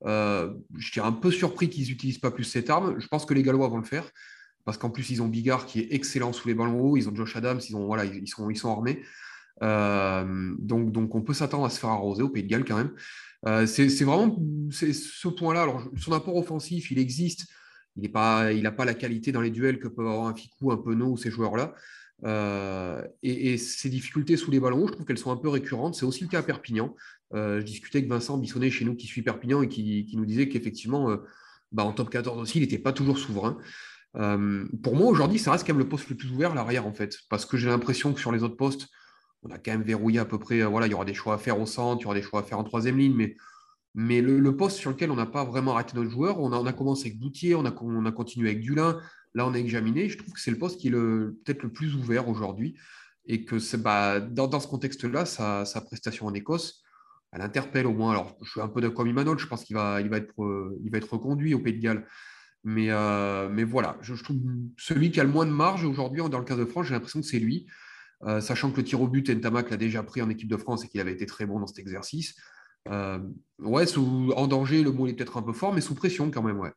Euh, 0.06 0.54
j'étais 0.78 1.01
un 1.01 1.12
peu 1.12 1.31
surpris 1.31 1.69
qu'ils 1.69 1.88
n'utilisent 1.90 2.19
pas 2.19 2.31
plus 2.31 2.45
cette 2.45 2.69
arme. 2.69 3.00
Je 3.00 3.07
pense 3.07 3.25
que 3.25 3.33
les 3.33 3.44
Gallois 3.44 3.68
vont 3.68 3.78
le 3.78 3.83
faire 3.83 4.10
parce 4.63 4.78
qu'en 4.78 4.90
plus 4.90 5.10
ils 5.10 5.22
ont 5.22 5.28
Bigard 5.28 5.66
qui 5.66 5.80
est 5.80 5.88
excellent 5.92 6.33
sous 6.33 6.48
les 6.48 6.54
ballons 6.54 6.80
hauts, 6.80 6.98
ils 6.98 7.07
ont 7.07 7.16
Josh 7.16 7.36
Adams, 7.38 7.60
ils, 7.69 7.75
ont, 7.75 7.86
voilà, 7.86 8.04
ils 8.06 8.28
sont 8.28 8.72
armés. 8.72 9.01
Donc, 9.62 10.92
donc 10.92 11.15
on 11.15 11.21
peut 11.21 11.33
s'attendre 11.33 11.65
à 11.65 11.69
se 11.69 11.80
faire 11.80 11.89
arroser 11.89 12.24
au 12.24 12.30
Pays 12.30 12.44
de 12.44 12.50
Galles 12.50 12.65
quand 12.65 12.77
même. 12.77 12.92
Euh, 13.45 13.65
c'est 13.65 14.04
vraiment 14.04 14.36
ce 14.71 15.27
point-là. 15.27 15.68
Son 15.98 16.13
apport 16.13 16.36
offensif, 16.36 16.92
il 16.92 17.00
existe. 17.00 17.48
Il 17.95 18.04
n'a 18.04 18.09
pas, 18.09 18.51
pas 18.71 18.86
la 18.86 18.94
qualité 18.94 19.31
dans 19.31 19.42
les 19.42 19.50
duels 19.50 19.80
que 19.80 19.88
peuvent 19.88 20.07
avoir 20.07 20.27
un 20.27 20.36
Ficou, 20.36 20.71
un 20.71 20.77
Penaud 20.77 21.12
ou 21.12 21.18
ces 21.18 21.31
joueurs-là. 21.31 21.74
Euh, 22.25 23.04
et, 23.21 23.57
ces 23.57 23.89
difficultés 23.89 24.38
sous 24.38 24.50
les 24.50 24.59
ballons, 24.59 24.88
je 24.88 24.94
trouve 24.94 25.06
qu'elles 25.06 25.18
sont 25.18 25.31
un 25.31 25.38
peu 25.38 25.50
récurrentes. 25.50 25.95
C'est 25.95 26.06
aussi 26.06 26.24
le 26.24 26.30
cas 26.30 26.39
à 26.39 26.44
Perpignan. 26.44 26.95
Euh, 27.33 27.59
je 27.59 27.65
discutais 27.65 28.00
avec 28.00 28.09
Vincent 28.09 28.38
Bissonnet 28.38 28.69
chez 28.69 28.86
nous 28.86 28.95
qui 28.95 29.07
suit 29.07 29.21
Perpignan 29.21 29.62
et 29.62 29.68
qui, 29.68 30.09
nous 30.13 30.25
disait 30.25 30.48
qu'effectivement, 30.48 31.15
bah, 31.71 31.83
en 31.83 31.94
top 31.94 32.09
14 32.09 32.39
aussi, 32.39 32.59
il 32.59 32.62
n'était 32.62 32.80
pas 32.80 32.94
toujours 32.94 33.18
souverain. 33.18 33.57
pour 34.13 34.95
moi, 34.95 35.07
aujourd'hui, 35.07 35.39
ça 35.39 35.51
reste 35.51 35.65
quand 35.65 35.74
même 35.74 35.83
le 35.83 35.89
poste 35.89 36.09
le 36.09 36.15
plus 36.15 36.31
ouvert, 36.31 36.54
l'arrière, 36.54 36.86
en 36.86 36.94
fait. 36.94 37.19
Parce 37.30 37.45
que 37.45 37.57
j'ai 37.57 37.69
l'impression 37.69 38.13
que 38.13 38.19
sur 38.19 38.31
les 38.31 38.44
autres 38.44 38.57
postes, 38.57 38.89
on 39.44 39.50
a 39.50 39.57
quand 39.57 39.72
même 39.72 39.84
verrouillé 39.84 40.19
à 40.19 40.25
peu 40.25 40.39
près. 40.39 40.62
Euh, 40.62 40.68
voilà, 40.68 40.88
il 40.88 40.92
y 40.92 40.94
aura 40.94 41.06
des 41.06 41.13
choix 41.13 41.36
à 41.36 41.38
faire 41.38 41.60
au 41.60 41.66
centre, 41.66 42.01
il 42.01 42.04
y 42.04 42.06
aura 42.06 42.16
des 42.16 42.22
choix 42.22 42.42
à 42.42 42.44
faire 42.44 42.60
en 42.60 42.63
troisième 42.63 42.98
ligne, 42.98 43.16
mais, 43.16 43.36
mais 43.95 44.22
le, 44.22 44.56
poste 44.56 44.78
sur 44.78 44.89
lequel 44.92 45.12
on 45.12 45.16
n'a 45.16 45.25
pas 45.25 45.44
vraiment 45.44 45.74
arrêté 45.74 45.95
notre 45.95 46.10
joueur, 46.10 46.39
on 46.39 46.51
a, 46.51 46.57
on 46.57 46.66
a 46.66 46.74
commencé 46.74 47.07
avec 47.07 47.19
Boutier, 47.19 47.56
on 47.56 47.66
a, 47.66 47.74
on 47.81 48.06
a 48.06 48.12
continué 48.12 48.50
avec 48.50 48.62
Dulin, 48.62 49.00
là 49.34 49.48
on 49.48 49.54
a 49.54 49.57
examiné. 49.57 50.10
Je 50.10 50.18
trouve 50.18 50.34
que 50.34 50.39
c'est 50.39 50.51
le 50.51 50.57
poste 50.57 50.80
qui 50.80 50.89
est 50.89 50.92
peut-être 50.92 51.63
le 51.63 51.72
plus 51.72 51.95
ouvert 51.95 52.28
aujourd'hui 52.28 52.75
et 53.25 53.44
que 53.44 53.57
bah, 53.78 54.19
dans, 54.19 54.48
dans, 54.48 54.60
ce 54.60 54.68
contexte-là, 54.68 55.25
sa, 55.25 55.66
sa, 55.66 55.81
prestation 55.81 56.28
en 56.28 56.33
Écosse, 56.33 56.83
elle 57.33 57.42
interpelle 57.42 57.86
au 57.86 57.94
moins. 57.94 58.12
Alors, 58.12 58.38
je 58.42 58.50
suis 58.50 58.62
un 58.62 58.69
peu 58.69 58.80
de 58.80 58.88
comme 58.88 59.07
Imanol, 59.07 59.38
je 59.38 59.48
pense 59.48 59.66
qu'il 59.66 59.75
va, 59.75 60.00
il 60.00 60.10
va, 60.10 60.18
être, 60.18 60.33
il 60.83 60.90
va 60.90 60.98
être 60.98 61.12
reconduit 61.12 61.54
au 61.54 61.60
Pays 61.60 61.74
de 61.74 61.81
Galles. 61.81 62.07
Mais, 62.63 62.88
euh, 62.90 63.50
mais 63.50 63.63
voilà, 63.63 63.98
je, 64.01 64.16
je, 64.16 64.24
trouve 64.24 64.38
celui 64.78 65.12
qui 65.12 65.19
a 65.19 65.24
le 65.24 65.30
moins 65.30 65.45
de 65.45 65.51
marge 65.51 65.86
aujourd'hui 65.86 66.22
dans 66.30 66.40
le 66.40 66.45
cas 66.45 66.56
de 66.56 66.66
France, 66.66 66.88
j'ai 66.88 66.94
l'impression 66.94 67.22
que 67.22 67.25
c'est 67.25 67.40
lui. 67.40 67.68
Euh, 68.24 68.42
sachant 68.42 68.72
que 68.72 68.78
le 68.78 68.84
tir 68.84 69.02
au 69.02 69.08
but, 69.08 69.30
Ntamak 69.30 69.69
l'a 69.69 69.78
déjà 69.78 70.02
pris 70.04 70.22
en 70.22 70.30
équipe 70.30 70.50
de 70.50 70.58
France 70.58 70.84
et 70.84 70.88
qu'il 70.88 71.00
avait 71.00 71.12
été 71.12 71.25
très 71.25 71.46
bon 71.46 71.60
dans 71.60 71.68
cet 71.68 71.80
exercice. 71.80 72.36
Euh, 72.90 73.19
ouais, 73.59 73.86
sous, 73.86 74.33
en 74.36 74.47
danger, 74.47 74.81
le 74.81 74.92
mot 74.92 75.07
est 75.07 75.14
peut-être 75.14 75.38
un 75.38 75.44
peu 75.44 75.54
fort, 75.54 75.74
mais 75.74 75.81
sous 75.81 75.94
pression 75.94 76.31
quand 76.31 76.42
même, 76.42 76.59
ouais. 76.59 76.71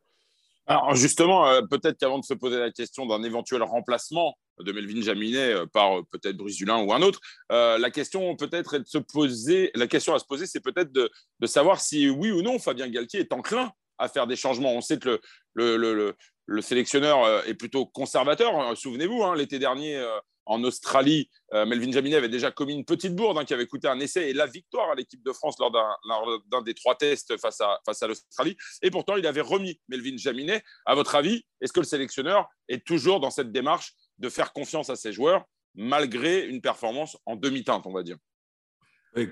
Alors 0.67 0.95
justement, 0.95 1.47
euh, 1.47 1.61
peut-être 1.63 1.97
qu'avant 1.97 2.19
de 2.19 2.25
se 2.25 2.35
poser 2.35 2.59
la 2.59 2.71
question 2.71 3.05
d'un 3.07 3.23
éventuel 3.23 3.63
remplacement 3.63 4.35
de 4.59 4.71
Melvin 4.71 5.01
Jaminet 5.01 5.55
par 5.73 6.05
peut-être 6.11 6.37
Brice 6.37 6.57
Dulin 6.57 6.83
ou 6.83 6.93
un 6.93 7.01
autre, 7.01 7.19
la 7.49 7.89
question 7.89 8.35
peut-être 8.35 8.75
est 8.75 8.79
de 8.79 8.87
se 8.87 8.99
poser, 8.99 9.71
la 9.73 9.87
question 9.87 10.13
à 10.13 10.19
se 10.19 10.25
poser, 10.25 10.45
c'est 10.45 10.59
peut-être 10.59 10.91
de, 10.91 11.09
savoir 11.47 11.81
si 11.81 12.09
oui 12.09 12.29
ou 12.29 12.43
non 12.43 12.59
Fabien 12.59 12.87
Galtier 12.87 13.21
est 13.21 13.33
enclin 13.33 13.71
à 13.97 14.07
faire 14.07 14.27
des 14.27 14.35
changements. 14.35 14.73
On 14.73 14.81
sait 14.81 14.99
que 14.99 15.19
le, 15.55 15.77
le, 15.77 15.95
le, 15.95 16.15
le 16.45 16.61
sélectionneur 16.61 17.47
est 17.47 17.55
plutôt 17.55 17.87
conservateur. 17.87 18.77
Souvenez-vous, 18.77 19.23
hein, 19.23 19.35
l'été 19.35 19.57
dernier, 19.57 19.99
en 20.45 20.63
Australie, 20.63 21.29
euh, 21.53 21.65
Melvin 21.65 21.91
Jaminet 21.91 22.15
avait 22.15 22.29
déjà 22.29 22.51
commis 22.51 22.73
une 22.73 22.85
petite 22.85 23.15
bourde 23.15 23.37
hein, 23.37 23.45
qui 23.45 23.53
avait 23.53 23.67
coûté 23.67 23.87
un 23.87 23.99
essai 23.99 24.29
et 24.29 24.33
la 24.33 24.47
victoire 24.47 24.89
à 24.89 24.95
l'équipe 24.95 25.23
de 25.23 25.31
France 25.31 25.57
lors 25.59 25.71
d'un 25.71 26.61
des 26.61 26.73
trois 26.73 26.95
tests 26.95 27.37
face 27.37 27.61
à, 27.61 27.79
face 27.85 28.01
à 28.03 28.07
l'Australie. 28.07 28.57
Et 28.81 28.91
pourtant, 28.91 29.15
il 29.17 29.27
avait 29.27 29.41
remis 29.41 29.79
Melvin 29.87 30.17
Jaminet. 30.17 30.63
À 30.85 30.95
votre 30.95 31.15
avis, 31.15 31.43
est-ce 31.61 31.73
que 31.73 31.79
le 31.79 31.85
sélectionneur 31.85 32.47
est 32.67 32.85
toujours 32.85 33.19
dans 33.19 33.31
cette 33.31 33.51
démarche 33.51 33.93
de 34.17 34.29
faire 34.29 34.53
confiance 34.53 34.89
à 34.89 34.95
ses 34.95 35.13
joueurs 35.13 35.45
malgré 35.75 36.45
une 36.45 36.61
performance 36.61 37.17
en 37.25 37.35
demi-teinte, 37.35 37.85
on 37.85 37.93
va 37.93 38.03
dire? 38.03 38.17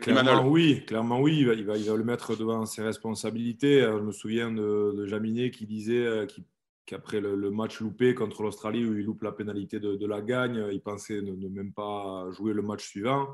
Clairement, 0.01 0.45
oui, 0.45 0.83
clairement 0.85 1.21
oui, 1.21 1.37
il 1.39 1.47
va, 1.47 1.53
il 1.53 1.63
va, 1.63 1.95
le 1.95 2.03
mettre 2.03 2.35
devant 2.35 2.65
ses 2.65 2.81
responsabilités. 2.81 3.79
Je 3.81 4.01
me 4.01 4.11
souviens 4.11 4.51
de, 4.51 4.93
de 4.95 5.05
Jaminet 5.05 5.51
qui 5.51 5.65
disait 5.65 6.05
euh, 6.05 6.25
qu'il 6.25 6.43
qu'après 6.89 7.21
le, 7.21 7.51
match 7.51 7.81
loupé 7.81 8.15
contre 8.15 8.41
l'Australie 8.41 8.83
où 8.83 8.97
il 8.97 9.05
loupe 9.05 9.21
la 9.21 9.31
pénalité 9.31 9.79
de, 9.79 10.05
la 10.07 10.21
gagne, 10.21 10.69
il 10.71 10.81
pensait 10.81 11.21
ne, 11.21 11.47
même 11.47 11.71
pas 11.71 12.25
jouer 12.31 12.51
le 12.51 12.63
match 12.63 12.83
suivant. 12.83 13.27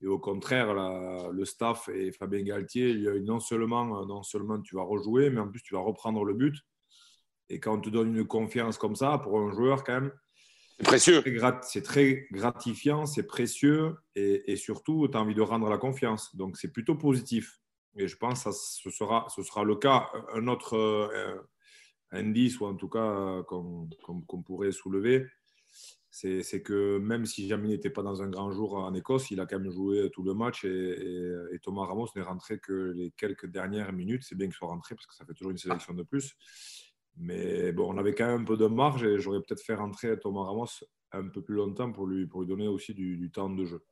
Et 0.00 0.06
au 0.06 0.20
contraire, 0.20 0.72
le 1.32 1.44
staff 1.44 1.88
et 1.88 2.12
Fabien 2.12 2.42
Galtier, 2.42 2.90
il 2.90 3.08
a 3.08 3.18
non 3.18 3.40
seulement, 3.40 4.06
non 4.06 4.22
seulement 4.22 4.60
tu 4.60 4.76
vas 4.76 4.84
rejouer, 4.84 5.28
mais 5.30 5.40
en 5.40 5.48
plus 5.48 5.60
tu 5.60 5.74
vas 5.74 5.80
reprendre 5.80 6.24
le 6.24 6.34
but. 6.34 6.54
Et 7.48 7.58
quand 7.58 7.74
on 7.74 7.80
te 7.80 7.88
donne 7.90 8.14
une 8.14 8.26
confiance 8.26 8.78
comme 8.78 8.94
ça, 8.94 9.18
pour 9.18 9.40
un 9.40 9.50
joueur 9.50 9.82
quand 9.82 10.00
même, 10.00 10.12
c'est 10.78 10.84
précieux. 10.84 11.24
C'est 11.62 11.82
très 11.82 12.28
gratifiant, 12.30 13.06
c'est 13.06 13.24
précieux 13.24 13.96
et, 14.14 14.54
surtout, 14.54 15.08
tu 15.08 15.16
as 15.16 15.20
envie 15.20 15.34
de 15.34 15.42
rendre 15.42 15.68
la 15.68 15.78
confiance. 15.78 16.34
Donc 16.36 16.56
c'est 16.56 16.72
plutôt 16.72 16.94
positif. 16.94 17.58
Et 17.96 18.06
je 18.06 18.16
pense 18.16 18.44
que 18.44 18.52
ce, 18.52 18.90
sera, 18.90 19.26
ce 19.34 19.42
sera 19.42 19.64
le 19.64 19.76
cas. 19.76 20.10
Un 20.34 20.48
autre, 20.48 20.76
euh, 20.76 21.36
indice, 22.14 22.60
ou 22.60 22.66
en 22.66 22.74
tout 22.74 22.88
cas 22.88 23.42
qu'on 23.44 24.42
pourrait 24.42 24.72
soulever, 24.72 25.26
c'est 26.10 26.62
que 26.62 26.98
même 26.98 27.26
si 27.26 27.48
Jamie 27.48 27.68
n'était 27.68 27.90
pas 27.90 28.02
dans 28.02 28.22
un 28.22 28.28
grand 28.28 28.52
jour 28.52 28.74
en 28.74 28.94
Écosse, 28.94 29.32
il 29.32 29.40
a 29.40 29.46
quand 29.46 29.58
même 29.58 29.72
joué 29.72 30.10
tout 30.12 30.22
le 30.22 30.32
match 30.32 30.64
et, 30.64 31.58
Thomas 31.60 31.86
Ramos 31.86 32.06
n'est 32.14 32.22
rentré 32.22 32.60
que 32.60 32.92
les 32.94 33.10
quelques 33.10 33.46
dernières 33.46 33.92
minutes. 33.92 34.22
C'est 34.22 34.36
bien 34.36 34.46
qu'il 34.46 34.54
soit 34.54 34.68
rentré 34.68 34.94
parce 34.94 35.06
que 35.06 35.14
ça 35.14 35.24
fait 35.24 35.34
toujours 35.34 35.50
une 35.50 35.58
sélection 35.58 35.92
de 35.92 36.04
plus. 36.04 36.36
Mais 37.16 37.72
bon, 37.72 37.92
on 37.92 37.98
avait 37.98 38.14
quand 38.14 38.26
même 38.26 38.42
un 38.42 38.44
peu 38.44 38.56
de 38.56 38.66
marge 38.66 39.04
et 39.04 39.18
j'aurais 39.18 39.40
peut-être 39.40 39.62
fait 39.62 39.74
rentrer 39.74 40.18
Thomas 40.20 40.44
Ramos 40.44 40.66
un 41.10 41.28
peu 41.28 41.42
plus 41.42 41.56
longtemps 41.56 41.90
pour 41.90 42.06
lui, 42.06 42.26
pour 42.26 42.42
lui 42.42 42.48
donner 42.48 42.68
aussi 42.68 42.94
du, 42.94 43.30
temps 43.32 43.50
de 43.50 43.64
jeu. 43.64 43.82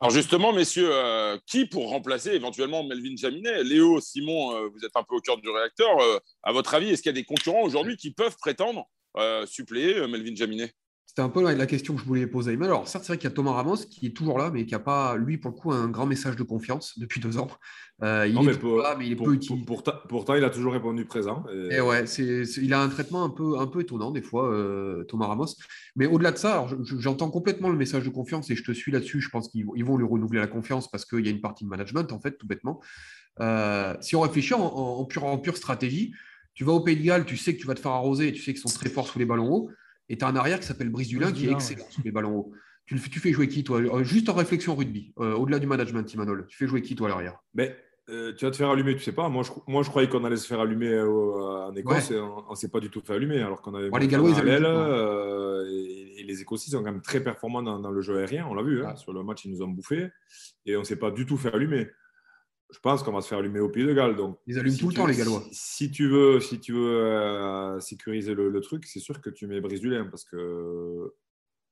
Alors 0.00 0.10
justement, 0.12 0.52
messieurs, 0.52 0.90
euh, 0.92 1.38
qui 1.46 1.66
pour 1.66 1.88
remplacer 1.88 2.30
éventuellement 2.30 2.84
Melvin 2.84 3.16
Jaminet? 3.16 3.64
Léo, 3.64 4.00
Simon, 4.00 4.54
euh, 4.54 4.68
vous 4.68 4.84
êtes 4.84 4.96
un 4.96 5.02
peu 5.02 5.14
au 5.14 5.20
cœur 5.20 5.38
du 5.38 5.48
réacteur. 5.48 5.98
Euh, 6.00 6.18
à 6.42 6.52
votre 6.52 6.74
avis, 6.74 6.90
est-ce 6.90 7.02
qu'il 7.02 7.10
y 7.10 7.14
a 7.14 7.20
des 7.20 7.24
concurrents 7.24 7.62
aujourd'hui 7.62 7.96
qui 7.96 8.12
peuvent 8.12 8.36
prétendre 8.36 8.86
suppléer 9.46 10.06
Melvin 10.08 10.34
Jaminet? 10.34 10.72
C'était 11.06 11.22
un 11.22 11.28
peu 11.28 11.42
la 11.42 11.66
question 11.66 11.94
que 11.94 12.00
je 12.00 12.06
voulais 12.06 12.26
poser. 12.26 12.56
Mais 12.56 12.66
alors, 12.66 12.88
certes, 12.88 13.04
c'est 13.04 13.12
vrai 13.12 13.18
qu'il 13.18 13.30
y 13.30 13.32
a 13.32 13.36
Thomas 13.36 13.52
Ramos 13.52 13.76
qui 13.88 14.06
est 14.06 14.16
toujours 14.16 14.36
là, 14.36 14.50
mais 14.52 14.66
qui 14.66 14.72
n'a 14.72 14.80
pas, 14.80 15.16
lui, 15.16 15.38
pour 15.38 15.52
le 15.52 15.56
coup, 15.56 15.70
un 15.70 15.88
grand 15.88 16.06
message 16.06 16.34
de 16.34 16.42
confiance 16.42 16.98
depuis 16.98 17.20
deux 17.20 17.38
ans. 17.38 17.46
Euh, 18.02 18.26
il 18.26 18.36
est 18.36 18.62
là, 18.82 18.96
mais 18.98 19.06
il 19.06 19.12
est 19.12 19.16
peu 19.16 19.32
utile. 19.32 19.64
pourtant, 19.64 20.34
il 20.34 20.42
a 20.42 20.50
toujours 20.50 20.72
répondu 20.72 21.04
présent. 21.04 21.44
Et, 21.70 21.80
ouais, 21.80 22.04
il 22.04 22.72
a 22.72 22.82
un 22.82 22.88
traitement 22.88 23.22
un 23.22 23.30
peu, 23.30 23.58
un 23.58 23.68
peu 23.68 23.82
étonnant, 23.82 24.10
des 24.10 24.22
fois, 24.22 24.52
euh, 24.52 25.04
Thomas 25.04 25.26
Ramos. 25.26 25.54
Mais 25.94 26.06
au-delà 26.06 26.32
de 26.32 26.36
ça, 26.36 26.66
j'entends 26.98 27.30
complètement 27.30 27.68
le 27.68 27.76
message 27.76 28.04
de 28.04 28.10
confiance 28.10 28.50
et 28.50 28.56
je 28.56 28.64
te 28.64 28.72
suis 28.72 28.90
là-dessus. 28.90 29.20
Je 29.20 29.28
pense 29.28 29.48
qu'ils 29.48 29.84
vont 29.84 29.96
lui 29.96 30.06
renouveler 30.06 30.40
la 30.40 30.48
confiance 30.48 30.90
parce 30.90 31.04
qu'il 31.04 31.24
y 31.24 31.28
a 31.28 31.30
une 31.30 31.40
partie 31.40 31.64
de 31.64 31.68
management, 31.68 32.10
en 32.12 32.18
fait, 32.18 32.36
tout 32.38 32.46
bêtement. 32.48 32.80
Euh, 33.40 33.94
si 34.00 34.16
on 34.16 34.20
réfléchit 34.20 34.54
en, 34.54 35.04
pure, 35.04 35.24
en 35.24 35.38
pure 35.38 35.56
stratégie, 35.56 36.12
tu 36.54 36.64
vas 36.64 36.72
au 36.72 36.80
Pays 36.80 36.96
de 36.96 37.02
Galles, 37.02 37.24
tu 37.24 37.36
sais 37.36 37.54
que 37.54 37.60
tu 37.60 37.68
vas 37.68 37.74
te 37.74 37.80
faire 37.80 37.92
arroser, 37.92 38.32
tu 38.32 38.42
sais 38.42 38.52
qu'ils 38.52 38.62
sont 38.62 38.76
très 38.76 38.88
forts 38.88 39.06
sous 39.06 39.18
les 39.20 39.26
ballons 39.26 39.52
hauts. 39.52 39.70
Et 40.08 40.18
tu 40.18 40.24
as 40.24 40.28
un 40.28 40.36
arrière 40.36 40.60
qui 40.60 40.66
s'appelle 40.66 40.90
Brice 40.90 41.08
Dulin 41.08 41.32
qui 41.32 41.48
est 41.48 41.52
excellent 41.52 41.86
sur 41.90 42.02
les 42.04 42.12
ballons 42.12 42.36
hauts. 42.36 42.52
Tu, 42.86 43.00
tu, 43.00 43.18
fais 43.18 43.32
jouer 43.32 43.48
qui, 43.48 43.64
toi? 43.64 43.80
Euh, 43.80 44.04
Juste 44.04 44.28
en 44.28 44.34
réflexion 44.34 44.76
rugby, 44.76 45.14
euh, 45.18 45.32
au-delà 45.34 45.58
du 45.58 45.66
management, 45.66 46.04
Timanol. 46.04 46.46
Tu 46.48 46.58
fais 46.58 46.66
jouer 46.66 46.82
qui, 46.82 46.94
toi, 46.94 47.06
à 47.06 47.10
l'arrière? 47.10 47.38
Mais 47.54 47.74
euh, 48.10 48.34
tu 48.34 48.44
vas 48.44 48.50
te 48.50 48.56
faire 48.56 48.68
allumer, 48.68 48.94
tu 48.94 49.02
sais 49.02 49.12
pas. 49.12 49.30
Moi, 49.30 49.42
je, 49.42 49.50
moi, 49.66 49.82
je 49.82 49.88
croyais 49.88 50.06
qu'on 50.06 50.22
allait 50.24 50.36
se 50.36 50.46
faire 50.46 50.60
allumer 50.60 51.00
en 51.00 51.74
Écosse 51.74 52.10
et 52.10 52.18
on 52.18 52.50
ne 52.50 52.54
s'est 52.54 52.68
pas 52.68 52.80
du 52.80 52.90
tout 52.90 53.00
fait 53.00 53.14
allumer. 53.14 53.40
Alors 53.40 53.62
qu'on 53.62 53.74
avait 53.74 53.88
les 53.98 54.06
Gallois, 54.06 54.30
ils 54.30 54.48
et, 55.66 56.20
et, 56.20 56.24
les 56.24 56.42
Écossais 56.42 56.70
sont 56.70 56.78
quand 56.78 56.92
même 56.92 57.00
très 57.00 57.20
performants 57.20 57.62
dans, 57.62 57.90
le 57.90 58.00
jeu 58.02 58.18
aérien. 58.18 58.46
On 58.50 58.54
l'a 58.54 58.62
vu. 58.62 58.84
Hein. 58.84 58.96
Sur 58.96 59.14
le 59.14 59.22
match, 59.22 59.46
ils 59.46 59.50
nous 59.50 59.62
ont 59.62 59.68
bouffé 59.68 60.10
et 60.66 60.76
on 60.76 60.80
ne 60.80 60.84
s'est 60.84 60.98
pas 60.98 61.10
du 61.10 61.24
tout 61.24 61.38
fait 61.38 61.54
allumer 61.54 61.88
je 62.74 62.80
pense 62.80 63.04
qu'on 63.04 63.12
va 63.12 63.20
se 63.20 63.28
faire 63.28 63.38
allumer 63.38 63.60
au 63.60 63.68
Pays 63.68 63.86
de 63.86 63.92
Galles. 63.92 64.16
Donc, 64.16 64.40
Ils 64.48 64.58
allument 64.58 64.76
tout 64.76 64.88
le 64.88 64.94
temps, 64.94 65.06
les 65.06 65.14
Gallois. 65.14 65.44
Si, 65.52 65.92
tu 65.92 66.08
veux, 66.08 66.40
si 66.40 66.58
tu 66.58 66.72
veux 66.72 67.02
euh, 67.02 67.78
sécuriser 67.78 68.34
le, 68.34 68.60
truc, 68.60 68.84
c'est 68.84 68.98
sûr 68.98 69.20
que 69.20 69.30
tu 69.30 69.46
mets 69.46 69.60
Dulin 69.60 70.06
parce 70.06 70.24
que 70.24 71.14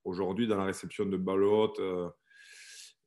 aujourd'hui, 0.05 0.47
dans 0.47 0.57
la 0.57 0.65
réception 0.65 1.05
de 1.05 1.17
hautes, 1.17 1.81
euh, 1.81 2.09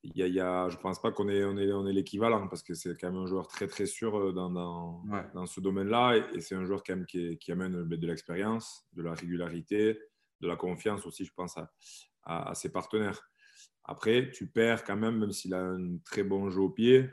y 0.04 0.22
a, 0.24 0.28
y 0.28 0.42
a, 0.42 0.68
je 0.68 0.76
ne 0.76 0.82
pense 0.82 1.02
pas 1.02 1.14
qu'on 1.14 1.30
est, 1.30 1.46
on 1.46 1.58
est, 1.58 1.72
on 1.72 1.88
est 1.88 1.94
l'équivalent 1.94 2.50
parce 2.50 2.64
que 2.64 2.74
c'est 2.74 3.00
quand 3.00 3.12
même 3.12 3.22
un 3.22 3.28
joueur 3.28 3.48
très 3.48 3.68
très 3.68 3.86
sûr 3.86 4.18
euh, 4.18 4.34
dans, 4.34 4.50
dans, 4.50 5.02
dans 5.34 5.46
ce 5.46 5.62
domaine-là 5.62 6.18
et, 6.18 6.42
c'est 6.42 6.56
un 6.56 6.66
joueur 6.66 6.84
quand 6.84 6.98
même 6.98 7.06
qui, 7.06 7.38
qui 7.38 7.54
amène 7.54 7.82
ben, 7.84 7.98
de 7.98 8.08
l'expérience, 8.08 8.86
de 8.92 9.04
la 9.04 9.14
régularité, 9.14 9.98
de 10.42 10.48
la 10.50 10.58
confiance 10.58 11.06
aussi, 11.06 11.24
je 11.24 11.34
pense, 11.34 11.58
à, 11.58 11.72
à, 12.24 12.50
à 12.50 12.56
ses 12.56 12.74
partenaires. 12.74 13.30
Après, 13.86 14.32
tu 14.32 14.48
perds 14.48 14.84
quand 14.84 14.98
même, 14.98 15.18
même 15.18 15.32
s'il 15.32 15.54
a 15.54 15.62
un 15.62 15.98
très 16.04 16.24
bon 16.24 16.50
jeu 16.50 16.60
au 16.60 16.70
pied, 16.70 17.10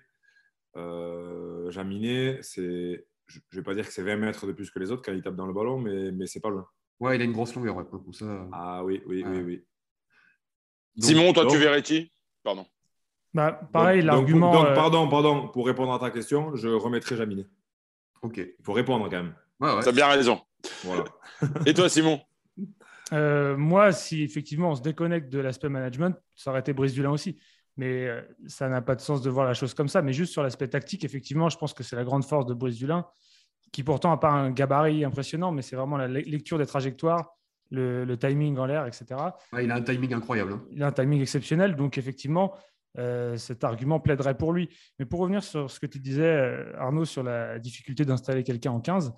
euh, 0.77 1.71
Jaminet, 1.71 2.39
c'est, 2.43 3.07
je 3.27 3.39
ne 3.39 3.57
vais 3.57 3.63
pas 3.63 3.75
dire 3.75 3.87
que 3.87 3.93
c'est 3.93 4.03
20 4.03 4.17
mètres 4.17 4.47
de 4.47 4.53
plus 4.53 4.71
que 4.71 4.79
les 4.79 4.91
autres 4.91 5.03
quand 5.05 5.13
il 5.13 5.23
tape 5.23 5.37
dans 5.37 5.47
le 5.47 5.53
ballon, 5.53 5.79
mais, 5.79 6.11
mais 6.13 6.27
c'est 6.27 6.41
pas 6.41 6.51
loin. 6.51 6.67
Ouais, 7.01 7.17
il 7.17 7.23
a 7.23 7.25
une 7.25 7.33
grosse 7.33 7.55
longueur, 7.55 7.85
pour 7.89 8.15
ça. 8.15 8.47
Ah 8.53 8.85
oui, 8.85 9.03
oui, 9.07 9.25
oui, 9.27 9.43
oui. 9.43 9.65
Simon, 10.99 11.33
toi, 11.33 11.47
tu 11.47 11.59
verrais 11.59 11.83
qui? 11.83 12.13
Pardon. 12.43 12.67
Bah, 13.35 13.61
pareil, 13.73 14.03
l'argument. 14.03 14.53
Donc, 14.53 14.67
euh, 14.67 14.75
pardon, 14.75 15.09
pardon, 15.09 15.49
pour 15.49 15.67
répondre 15.67 15.93
à 15.93 15.99
ta 15.99 16.11
question, 16.11 16.55
je 16.55 16.69
remettrai 16.69 17.17
Jaminet. 17.17 17.47
Ok. 18.21 18.37
Il 18.37 18.65
faut 18.65 18.73
répondre 18.73 19.09
quand 19.09 19.23
même. 19.23 19.35
Ouais, 19.59 19.75
ouais. 19.75 19.83
Tu 19.83 19.89
as 19.89 19.93
bien 19.93 20.07
raison. 20.07 20.41
Voilà. 20.85 21.05
Et 21.67 21.75
toi, 21.75 21.89
Simon? 21.89 22.21
Euh, 23.13 23.57
Moi, 23.57 23.93
si 23.93 24.23
effectivement 24.23 24.71
on 24.71 24.75
se 24.75 24.83
déconnecte 24.83 25.29
de 25.29 25.39
l'aspect 25.39 25.69
management, 25.69 26.17
ça 26.37 26.51
aurait 26.51 26.61
été 26.61 26.73
Brice 26.73 26.93
Dulin 26.93 27.11
aussi 27.11 27.39
mais 27.77 28.07
euh, 28.07 28.23
ça 28.47 28.69
n'a 28.69 28.83
pas 28.83 28.95
de 28.95 29.01
sens 29.01 29.23
de 29.23 29.31
voir 29.31 29.47
la 29.47 29.55
chose 29.55 29.75
comme 29.75 29.89
ça. 29.89 30.03
Mais 30.03 30.13
juste 30.13 30.33
sur 30.33 30.43
l'aspect 30.43 30.69
tactique, 30.69 31.05
effectivement, 31.05 31.49
je 31.49 31.57
pense 31.57 31.75
que 31.75 31.83
c'est 31.83 31.97
la 31.97 32.05
grande 32.05 32.25
force 32.25 32.47
de 32.47 32.55
Brice 32.55 32.77
Dulin, 32.77 33.07
qui 33.73 33.83
pourtant 33.83 34.11
n'a 34.11 34.17
pas 34.17 34.31
un 34.31 34.51
gabarit 34.51 35.05
impressionnant, 35.05 35.53
mais 35.53 35.63
c'est 35.63 35.77
vraiment 35.77 35.97
la 35.97 36.09
lecture 36.09 36.59
des 36.59 36.67
trajectoires, 36.67 37.37
le, 37.71 38.15
timing 38.17 38.59
en 38.59 38.67
l'air, 38.67 38.87
etc. 38.87 39.07
il 39.61 39.71
a 39.71 39.77
un 39.77 39.83
timing 39.83 40.13
incroyable. 40.13 40.53
Hein. 40.53 40.65
Il 40.73 40.83
a 40.83 40.89
un 40.89 40.93
timing 40.93 41.23
exceptionnel, 41.23 41.75
donc 41.75 41.97
effectivement, 41.97 42.55
euh, 42.99 43.39
cet 43.39 43.65
argument 43.65 44.01
plaiderait 44.01 44.37
pour 44.37 44.53
lui. 44.53 44.69
Mais 44.99 45.07
pour 45.07 45.21
revenir 45.21 45.43
sur 45.43 45.71
ce 45.71 45.81
que 45.81 45.87
tu 45.87 45.99
disais, 45.99 46.25
euh, 46.25 46.73
Arnaud, 46.77 47.07
sur 47.07 47.23
la 47.23 47.59
difficulté 47.59 48.05
d'installer 48.05 48.43
quelqu'un 48.43 48.73
en 48.73 48.81
15, 48.81 49.13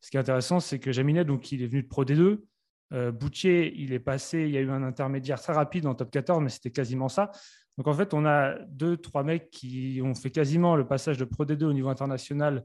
ce 0.00 0.10
qui 0.10 0.16
est 0.16 0.20
intéressant, 0.20 0.60
c'est 0.60 0.78
que 0.78 0.92
Jaminet, 0.92 1.24
donc, 1.24 1.50
il 1.50 1.62
est 1.62 1.66
venu 1.66 1.82
de 1.82 1.88
Pro 1.88 2.04
D2. 2.04 2.44
Euh, 2.92 3.10
Boutier, 3.10 3.74
il 3.76 3.92
est 3.92 3.98
passé, 3.98 4.42
il 4.42 4.50
y 4.50 4.56
a 4.56 4.60
eu 4.60 4.70
un 4.70 4.84
intermédiaire 4.84 5.40
très 5.40 5.52
rapide 5.52 5.86
en 5.86 5.94
top 5.94 6.12
14, 6.12 6.40
mais 6.42 6.50
c'était 6.50 6.70
quasiment 6.70 7.08
ça. 7.08 7.32
Donc 7.76 7.88
en 7.88 7.94
fait, 7.94 8.14
on 8.14 8.24
a 8.24 8.58
deux, 8.68 8.96
trois 8.96 9.22
mecs 9.22 9.50
qui 9.50 10.00
ont 10.02 10.14
fait 10.14 10.30
quasiment 10.30 10.76
le 10.76 10.86
passage 10.86 11.18
de 11.18 11.24
Pro 11.24 11.44
D2 11.44 11.64
au 11.64 11.72
niveau 11.72 11.88
international 11.88 12.64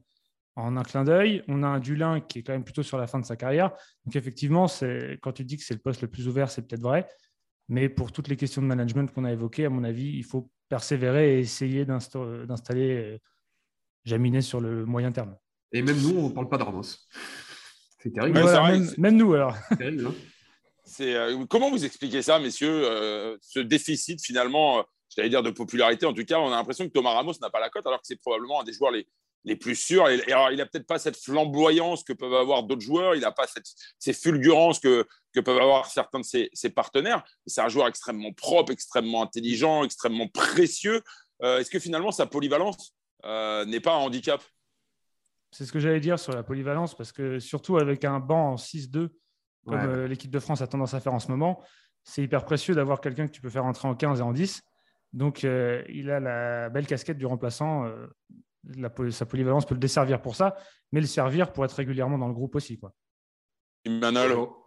en 0.55 0.77
un 0.77 0.83
clin 0.83 1.03
d'œil. 1.03 1.43
On 1.47 1.63
a 1.63 1.67
un 1.67 1.79
Dulin 1.79 2.21
qui 2.21 2.39
est 2.39 2.43
quand 2.43 2.53
même 2.53 2.63
plutôt 2.63 2.83
sur 2.83 2.97
la 2.97 3.07
fin 3.07 3.19
de 3.19 3.25
sa 3.25 3.35
carrière. 3.35 3.71
Donc 4.05 4.15
effectivement, 4.15 4.67
quand 5.21 5.33
tu 5.33 5.43
dis 5.43 5.57
que 5.57 5.63
c'est 5.63 5.73
le 5.73 5.79
poste 5.79 6.01
le 6.01 6.07
plus 6.07 6.27
ouvert, 6.27 6.49
c'est 6.49 6.61
peut-être 6.61 6.81
vrai. 6.81 7.07
Mais 7.67 7.89
pour 7.89 8.11
toutes 8.11 8.27
les 8.27 8.37
questions 8.37 8.61
de 8.61 8.67
management 8.67 9.11
qu'on 9.13 9.25
a 9.25 9.31
évoquées, 9.31 9.65
à 9.65 9.69
mon 9.69 9.83
avis, 9.83 10.17
il 10.17 10.23
faut 10.23 10.49
persévérer 10.69 11.37
et 11.37 11.39
essayer 11.39 11.85
d'installer 11.85 12.95
euh, 12.95 13.17
Jaminet 14.05 14.41
sur 14.41 14.59
le 14.59 14.85
moyen 14.85 15.11
terme. 15.11 15.35
Et 15.71 15.81
même 15.81 15.99
nous, 16.01 16.17
on 16.17 16.29
ne 16.29 16.33
parle 16.33 16.49
pas 16.49 16.57
de 16.57 16.63
Ramos. 16.63 16.81
C'est 17.99 18.11
terrible. 18.11 18.41
même, 18.97 19.15
nous, 19.15 19.33
alors. 19.33 19.55
C'est 19.69 19.77
terrible. 19.77 20.07
Hein. 20.07 20.13
Euh, 21.01 21.45
comment 21.45 21.69
vous 21.69 21.85
expliquez 21.85 22.21
ça, 22.21 22.39
messieurs, 22.39 22.83
euh, 22.85 23.37
ce 23.41 23.59
déficit 23.59 24.21
finalement 24.21 24.83
j'allais 25.15 25.29
dire 25.29 25.43
de 25.43 25.51
popularité. 25.51 26.05
En 26.05 26.13
tout 26.13 26.25
cas, 26.25 26.39
on 26.39 26.47
a 26.47 26.55
l'impression 26.55 26.85
que 26.85 26.91
Thomas 26.91 27.11
Ramos 27.11 27.33
n'a 27.41 27.49
pas 27.49 27.59
la 27.59 27.69
cote, 27.69 27.85
alors 27.87 27.99
que 27.99 28.07
c'est 28.07 28.19
probablement 28.19 28.61
un 28.61 28.63
des 28.63 28.73
joueurs 28.73 28.91
les, 28.91 29.07
les 29.43 29.55
plus 29.55 29.75
sûrs. 29.75 30.09
Et, 30.09 30.31
alors, 30.31 30.51
il 30.51 30.57
n'a 30.57 30.65
peut-être 30.65 30.87
pas 30.87 30.99
cette 30.99 31.17
flamboyance 31.17 32.03
que 32.03 32.13
peuvent 32.13 32.33
avoir 32.33 32.63
d'autres 32.63 32.81
joueurs, 32.81 33.15
il 33.15 33.21
n'a 33.21 33.31
pas 33.31 33.47
cette, 33.47 33.67
ces 33.99 34.13
fulgurances 34.13 34.79
que, 34.79 35.07
que 35.33 35.39
peuvent 35.39 35.59
avoir 35.61 35.87
certains 35.87 36.19
de 36.19 36.25
ses, 36.25 36.69
partenaires. 36.69 37.23
C'est 37.45 37.61
un 37.61 37.69
joueur 37.69 37.87
extrêmement 37.87 38.33
propre, 38.33 38.71
extrêmement 38.71 39.23
intelligent, 39.23 39.83
extrêmement 39.83 40.27
précieux. 40.27 41.01
Euh, 41.43 41.59
est-ce 41.59 41.71
que 41.71 41.79
finalement, 41.79 42.11
sa 42.11 42.25
polyvalence 42.25 42.95
euh, 43.25 43.65
n'est 43.65 43.79
pas 43.79 43.93
un 43.93 43.99
handicap? 43.99 44.43
C'est 45.51 45.65
ce 45.65 45.71
que 45.71 45.79
j'allais 45.79 45.99
dire 45.99 46.17
sur 46.17 46.33
la 46.33 46.43
polyvalence, 46.43 46.95
parce 46.95 47.11
que 47.11 47.39
surtout 47.39 47.77
avec 47.77 48.05
un 48.05 48.19
banc 48.19 48.53
en 48.53 48.55
6-2, 48.55 49.09
comme 49.65 49.75
euh, 49.75 50.07
l'équipe 50.07 50.31
de 50.31 50.39
France 50.39 50.61
a 50.61 50.67
tendance 50.67 50.93
à 50.93 50.99
faire 50.99 51.13
en 51.13 51.19
ce 51.19 51.27
moment, 51.27 51.61
c'est 52.03 52.23
hyper 52.23 52.45
précieux 52.45 52.73
d'avoir 52.73 53.01
quelqu'un 53.01 53.27
que 53.27 53.31
tu 53.31 53.41
peux 53.41 53.49
faire 53.49 53.65
entrer 53.65 53.87
en 53.87 53.95
15 53.95 54.19
et 54.19 54.23
en 54.23 54.31
10 54.31 54.63
donc, 55.13 55.43
euh, 55.43 55.83
il 55.89 56.09
a 56.09 56.19
la 56.19 56.69
belle 56.69 56.87
casquette 56.87 57.17
du 57.17 57.25
remplaçant. 57.25 57.85
Euh, 57.85 58.07
sa 59.11 59.25
polyvalence 59.25 59.65
peut 59.65 59.75
le 59.75 59.79
desservir 59.79 60.21
pour 60.21 60.35
ça, 60.35 60.55
mais 60.91 61.01
le 61.01 61.07
servir 61.07 61.51
pour 61.51 61.65
être 61.65 61.73
régulièrement 61.73 62.17
dans 62.17 62.27
le 62.27 62.33
groupe 62.33 62.55
aussi. 62.55 62.79
Quoi. 62.79 62.93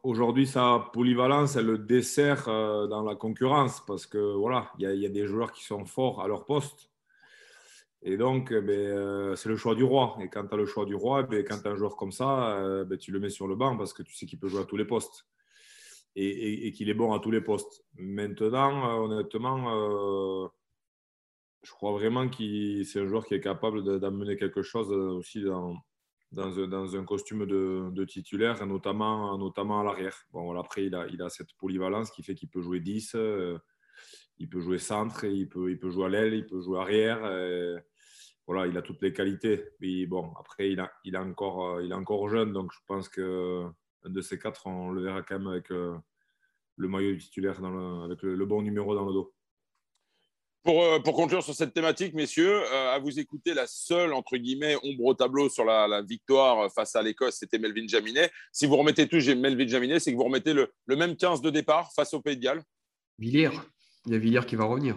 Aujourd'hui, 0.02 0.46
sa 0.46 0.90
polyvalence, 0.92 1.56
elle 1.56 1.66
le 1.66 1.78
dessert 1.78 2.48
euh, 2.48 2.86
dans 2.88 3.02
la 3.02 3.14
concurrence 3.14 3.84
parce 3.86 4.06
que 4.06 4.18
voilà, 4.18 4.72
il 4.78 4.90
y, 4.90 5.06
a 5.06 5.08
des 5.08 5.26
joueurs 5.26 5.52
qui 5.52 5.64
sont 5.64 5.84
forts 5.84 6.22
à 6.22 6.28
leur 6.28 6.44
poste. 6.44 6.90
Et 8.02 8.18
donc, 8.18 8.52
ben, 8.52 9.34
c'est 9.36 9.48
le 9.48 9.56
choix 9.56 9.74
du 9.74 9.84
roi. 9.84 10.18
Et 10.20 10.28
quand 10.28 10.46
tu 10.46 10.54
as 10.54 10.58
le 10.58 10.66
choix 10.66 10.84
du 10.84 10.94
roi, 10.94 11.22
ben, 11.22 11.42
quand 11.42 11.62
tu 11.62 11.68
as 11.68 11.70
un 11.70 11.76
joueur 11.76 11.96
comme 11.96 12.12
ça, 12.12 12.84
ben, 12.84 12.98
tu 12.98 13.12
le 13.12 13.20
mets 13.20 13.30
sur 13.30 13.46
le 13.46 13.54
banc 13.54 13.78
parce 13.78 13.94
que 13.94 14.02
tu 14.02 14.14
sais 14.14 14.26
qu'il 14.26 14.38
peut 14.38 14.48
jouer 14.48 14.60
à 14.60 14.64
tous 14.64 14.76
les 14.76 14.84
postes 14.84 15.24
et, 16.16 16.72
qu'il 16.72 16.88
est 16.88 16.94
bon 16.94 17.12
à 17.12 17.18
tous 17.18 17.30
les 17.30 17.40
postes. 17.40 17.84
Maintenant, 17.94 18.88
euh, 18.88 19.04
honnêtement, 19.04 20.44
euh, 20.44 20.48
je 21.62 21.70
crois 21.72 21.92
vraiment 21.92 22.28
que 22.28 22.84
c'est 22.84 23.00
un 23.00 23.06
joueur 23.06 23.26
qui 23.26 23.34
est 23.34 23.40
capable 23.40 23.98
d'amener 24.00 24.36
quelque 24.36 24.62
chose 24.62 24.90
aussi 24.90 25.42
dans, 25.42 25.82
un, 26.36 27.04
costume 27.04 27.46
de, 27.46 28.04
titulaire, 28.04 28.64
notamment, 28.66 29.36
notamment 29.38 29.80
à 29.80 29.84
l'arrière. 29.84 30.24
Bon, 30.32 30.56
après, 30.58 30.86
il 30.86 30.94
a, 30.94 31.06
il 31.08 31.22
a 31.22 31.28
cette 31.28 31.52
polyvalence 31.58 32.10
qui 32.10 32.22
fait 32.22 32.34
qu'il 32.34 32.48
peut 32.48 32.62
jouer 32.62 32.80
10, 32.80 33.14
euh, 33.14 33.58
il 34.38 34.48
peut 34.48 34.60
jouer 34.60 34.78
centre, 34.78 35.24
il 35.24 35.48
peut, 35.48 35.70
il 35.70 35.78
peut 35.78 35.90
jouer 35.90 36.06
à 36.06 36.08
l'aile, 36.08 36.34
il 36.34 36.46
peut 36.46 36.60
jouer 36.60 36.80
arrière. 36.80 37.20
voilà, 38.46 38.66
il 38.66 38.76
a 38.76 38.82
toutes 38.82 39.00
les 39.02 39.12
qualités. 39.12 39.64
Mais 39.80 40.06
bon, 40.06 40.32
après, 40.38 40.70
il, 40.70 40.80
a, 40.80 40.92
il, 41.04 41.16
a 41.16 41.22
encore, 41.22 41.80
il 41.80 41.90
est 41.92 41.94
encore 41.94 42.28
jeune, 42.28 42.52
donc 42.52 42.72
je 42.72 42.80
pense 42.86 43.08
que 43.08 43.64
de 44.04 44.20
ces 44.20 44.38
quatre, 44.38 44.66
on 44.66 44.90
le 44.90 45.02
verra 45.02 45.22
quand 45.22 45.38
même 45.38 45.48
avec 45.48 45.70
euh, 45.70 45.96
le 46.76 46.88
maillot 46.88 47.16
titulaire, 47.16 47.60
dans 47.60 47.70
le, 47.70 48.04
avec 48.04 48.22
le, 48.22 48.46
bon 48.46 48.62
numéro 48.62 48.94
dans 48.94 49.04
le 49.04 49.12
dos. 49.12 49.34
Pour, 50.62 50.82
euh, 50.82 50.98
pour, 50.98 51.14
conclure 51.14 51.42
sur 51.42 51.54
cette 51.54 51.74
thématique, 51.74 52.14
messieurs, 52.14 52.62
euh, 52.72 52.94
à 52.94 52.98
vous 52.98 53.18
écouter, 53.18 53.52
la 53.54 53.66
seule, 53.66 54.12
entre 54.12 54.36
guillemets, 54.36 54.76
ombre 54.82 55.04
au 55.04 55.14
tableau 55.14 55.48
sur 55.48 55.64
la, 55.64 55.86
la 55.86 56.02
victoire 56.02 56.72
face 56.72 56.96
à 56.96 57.02
l'Écosse, 57.02 57.36
c'était 57.38 57.58
Melvin 57.58 57.86
Jaminet. 57.86 58.30
Si 58.52 58.66
vous 58.66 58.76
remettez 58.76 59.06
tout, 59.08 59.20
j'ai 59.20 59.34
Melvin 59.34 59.66
Jaminet, 59.66 60.00
c'est 60.00 60.12
que 60.12 60.16
vous 60.16 60.24
remettez 60.24 60.54
le, 60.54 60.72
le, 60.86 60.96
même 60.96 61.16
15 61.16 61.42
de 61.42 61.50
départ 61.50 61.92
face 61.92 62.14
au 62.14 62.20
Pays 62.20 62.36
de 62.36 62.42
Galles 62.42 62.62
Villiers. 63.18 63.50
Il 64.06 64.12
y 64.12 64.16
a 64.16 64.18
Villiers 64.18 64.46
qui 64.46 64.56
va 64.56 64.64
revenir. 64.64 64.96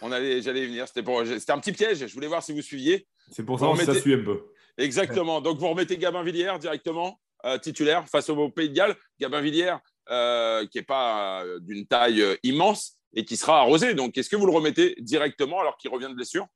J'allais 0.00 0.64
y 0.64 0.66
venir. 0.66 0.86
C'était 0.88 1.52
un 1.52 1.58
petit 1.58 1.72
piège. 1.72 2.06
Je 2.06 2.14
voulais 2.14 2.26
voir 2.26 2.42
si 2.42 2.52
vous 2.52 2.62
suiviez. 2.62 3.06
C'est 3.30 3.44
pour 3.44 3.58
ça 3.58 3.70
que 3.76 3.84
ça 3.84 3.94
suit 3.94 4.14
un 4.14 4.24
peu. 4.24 4.46
Exactement. 4.78 5.40
Donc, 5.40 5.58
vous 5.58 5.68
remettez 5.68 5.96
Gabin 5.98 6.22
Villiers 6.22 6.56
directement, 6.58 7.20
titulaire, 7.62 8.08
face 8.08 8.28
au 8.30 8.50
Pays 8.50 8.68
de 8.68 8.74
Galles. 8.74 8.96
Gabin 9.18 9.40
Villiers, 9.40 9.76
qui 10.08 10.78
n'est 10.78 10.84
pas 10.86 11.44
d'une 11.60 11.86
taille 11.86 12.24
immense, 12.42 12.98
et 13.14 13.24
qui 13.24 13.36
sera 13.36 13.60
arrosé. 13.60 13.94
Donc, 13.94 14.16
est-ce 14.16 14.30
que 14.30 14.36
vous 14.36 14.46
le 14.46 14.52
remettez 14.52 14.94
directement 14.98 15.60
alors 15.60 15.76
qu'il 15.76 15.90
revient 15.90 16.08
de 16.08 16.14
blessure? 16.14 16.46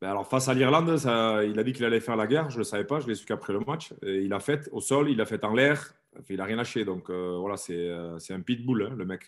Ben 0.00 0.10
alors, 0.10 0.28
face 0.28 0.48
à 0.48 0.54
l'Irlande, 0.54 0.98
il 1.46 1.58
a 1.58 1.62
dit 1.62 1.72
qu'il 1.72 1.84
allait 1.84 2.00
faire 2.00 2.16
la 2.16 2.26
guerre. 2.26 2.50
Je 2.50 2.56
ne 2.56 2.58
le 2.58 2.64
savais 2.64 2.84
pas, 2.84 3.00
je 3.00 3.06
l'ai 3.06 3.14
su 3.14 3.24
qu'après 3.24 3.52
le 3.52 3.60
match. 3.60 3.94
Il 4.02 4.32
a 4.32 4.40
fait 4.40 4.68
au 4.72 4.80
sol, 4.80 5.10
il 5.10 5.20
a 5.20 5.24
fait 5.24 5.44
en 5.44 5.54
l'air. 5.54 5.94
Il 6.28 6.36
n'a 6.36 6.44
rien 6.44 6.56
lâché. 6.56 6.84
Donc, 6.84 7.10
euh, 7.10 7.36
voilà, 7.38 7.56
euh, 7.70 8.18
c'est 8.18 8.34
un 8.34 8.40
pitbull, 8.40 8.82
hein, 8.82 8.94
le 8.96 9.04
mec. 9.04 9.22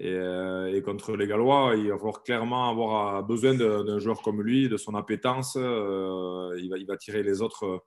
Et, 0.00 0.10
euh, 0.10 0.74
et, 0.74 0.82
contre 0.82 1.16
les 1.16 1.28
Gallois, 1.28 1.74
il 1.76 1.88
va 1.88 1.96
falloir 1.96 2.24
clairement 2.24 2.68
avoir 2.68 3.22
besoin 3.22 3.54
d'un 3.54 3.98
joueur 4.00 4.22
comme 4.22 4.42
lui, 4.42 4.68
de 4.68 4.76
son 4.76 4.94
appétence. 4.96 5.54
il, 5.54 6.68
va, 6.68 6.78
il 6.78 6.86
va 6.86 6.96
tirer 6.96 7.22
les 7.22 7.42
autres 7.42 7.84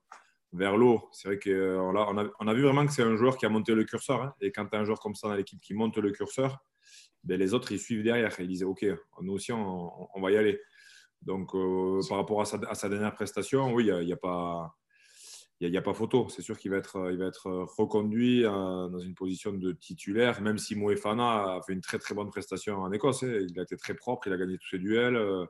vers 0.53 0.77
l'eau. 0.77 1.09
C'est 1.11 1.27
vrai 1.27 1.39
qu'on 1.39 1.95
a, 1.95 2.05
on 2.09 2.17
a, 2.17 2.29
on 2.39 2.47
a, 2.47 2.53
vu 2.53 2.63
vraiment 2.63 2.85
que 2.85 2.91
c'est 2.91 3.03
un 3.03 3.15
joueur 3.15 3.37
qui 3.37 3.45
a 3.45 3.49
monté 3.49 3.73
le 3.73 3.83
curseur. 3.83 4.21
Hein. 4.21 4.33
Et 4.41 4.51
quand 4.51 4.65
tu 4.65 4.75
as 4.75 4.79
un 4.79 4.85
joueur 4.85 4.99
comme 4.99 5.15
ça 5.15 5.27
dans 5.27 5.35
l'équipe 5.35 5.59
qui 5.61 5.73
monte 5.73 5.97
le 5.97 6.11
curseur, 6.11 6.63
ben, 7.23 7.39
les 7.39 7.53
autres, 7.53 7.71
ils 7.71 7.79
suivent 7.79 8.03
derrière. 8.03 8.33
ils 8.39 8.47
disaient, 8.47 8.65
OK, 8.65 8.85
nous 9.21 9.33
aussi, 9.33 9.51
on, 9.51 10.21
va 10.21 10.31
y 10.31 10.37
aller. 10.37 10.61
Donc, 11.21 11.53
euh, 11.55 11.99
par 12.07 12.17
rapport 12.17 12.41
à 12.41 12.45
sa, 12.45 12.89
dernière 12.89 13.13
prestation, 13.13 13.73
oui, 13.73 13.87
il 13.87 14.05
n'y 14.05 14.13
a, 14.13 14.17
pas... 14.17 14.73
Il 15.59 15.69
n'y 15.71 15.77
a, 15.77 15.81
pas 15.81 15.93
photo. 15.93 16.29
C'est 16.29 16.43
sûr 16.43 16.57
qu'il 16.57 16.71
va 16.71 16.77
être, 16.77 16.99
va 16.99 17.25
être 17.25 17.49
reconduit 17.77 18.45
euh, 18.45 18.87
dans 18.87 18.99
une 18.99 19.15
position 19.15 19.51
de 19.51 19.71
titulaire, 19.71 20.39
même 20.41 20.57
si 20.57 20.75
Moefana 20.75 21.55
a 21.55 21.61
fait 21.65 21.73
une 21.73 21.81
très 21.81 21.97
très 21.97 22.13
bonne 22.13 22.29
prestation 22.29 22.77
en 22.77 22.91
Écosse. 22.91 23.23
Hein. 23.23 23.39
Il 23.49 23.59
a 23.59 23.63
été 23.63 23.75
très 23.75 23.95
propre, 23.95 24.27
il 24.27 24.33
a 24.33 24.37
gagné 24.37 24.57
tous 24.57 24.69
ses 24.69 24.79
duels. 24.79 25.15
Euh, 25.15 25.45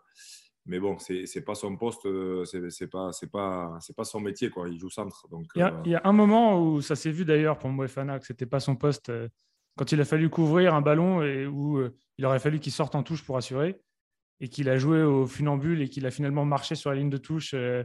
mais 0.67 0.79
bon, 0.79 0.97
c'est 0.99 1.23
n'est 1.35 1.41
pas 1.41 1.55
son 1.55 1.75
poste, 1.77 2.07
c'est 2.45 2.87
pas, 2.87 3.11
pas, 3.31 3.79
pas 3.95 4.03
son 4.03 4.19
métier. 4.19 4.49
Quoi. 4.49 4.69
Il 4.69 4.79
joue 4.79 4.89
centre. 4.89 5.27
Donc, 5.29 5.47
il, 5.55 5.59
y 5.59 5.63
a, 5.63 5.81
il 5.85 5.91
y 5.91 5.95
a 5.95 6.01
un 6.03 6.13
moment 6.13 6.61
où 6.61 6.81
ça 6.81 6.95
s'est 6.95 7.11
vu 7.11 7.25
d'ailleurs 7.25 7.57
pour 7.57 7.69
Moefana 7.69 8.19
que 8.19 8.25
ce 8.25 8.33
n'était 8.33 8.45
pas 8.45 8.59
son 8.59 8.75
poste 8.75 9.11
quand 9.77 9.91
il 9.91 10.01
a 10.01 10.05
fallu 10.05 10.29
couvrir 10.29 10.73
un 10.73 10.81
ballon 10.81 11.21
et 11.23 11.45
où 11.45 11.77
euh, 11.77 11.95
il 12.17 12.25
aurait 12.25 12.39
fallu 12.39 12.59
qu'il 12.59 12.73
sorte 12.73 12.95
en 12.95 13.03
touche 13.03 13.23
pour 13.23 13.37
assurer 13.37 13.79
et 14.41 14.49
qu'il 14.49 14.69
a 14.69 14.77
joué 14.77 15.03
au 15.03 15.25
funambule 15.25 15.81
et 15.81 15.89
qu'il 15.89 16.05
a 16.05 16.11
finalement 16.11 16.45
marché 16.45 16.75
sur 16.75 16.89
la 16.89 16.97
ligne 16.97 17.09
de 17.09 17.17
touche. 17.17 17.53
Euh, 17.53 17.83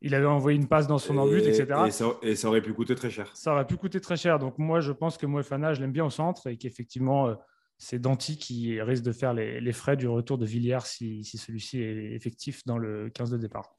il 0.00 0.14
avait 0.14 0.26
envoyé 0.26 0.56
une 0.56 0.68
passe 0.68 0.86
dans 0.86 0.98
son 0.98 1.16
embut, 1.18 1.40
etc. 1.40 1.66
Et 2.22 2.36
ça, 2.36 2.48
aurait 2.48 2.62
pu 2.62 2.72
coûter 2.72 2.94
très 2.94 3.10
cher. 3.10 3.34
Ça 3.34 3.52
aurait 3.52 3.66
pu 3.66 3.76
coûter 3.76 4.00
très 4.00 4.16
cher. 4.16 4.38
Donc 4.38 4.56
moi, 4.58 4.80
je 4.80 4.92
pense 4.92 5.16
que 5.16 5.26
Moefana, 5.26 5.74
je 5.74 5.80
l'aime 5.80 5.90
bien 5.90 6.04
au 6.04 6.10
centre 6.10 6.46
et 6.46 6.56
qu'effectivement, 6.56 7.28
euh, 7.28 7.34
c'est 7.78 8.00
Danti 8.00 8.36
qui 8.36 8.80
risque 8.80 9.04
de 9.04 9.12
faire 9.12 9.32
les, 9.32 9.72
frais 9.72 9.96
du 9.96 10.08
retour 10.08 10.36
de 10.36 10.44
Villiers 10.44 10.84
si, 10.84 11.24
celui-ci 11.24 11.80
est 11.80 12.12
effectif 12.12 12.64
dans 12.66 12.76
le 12.76 13.08
15 13.10 13.30
de 13.30 13.38
départ. 13.38 13.76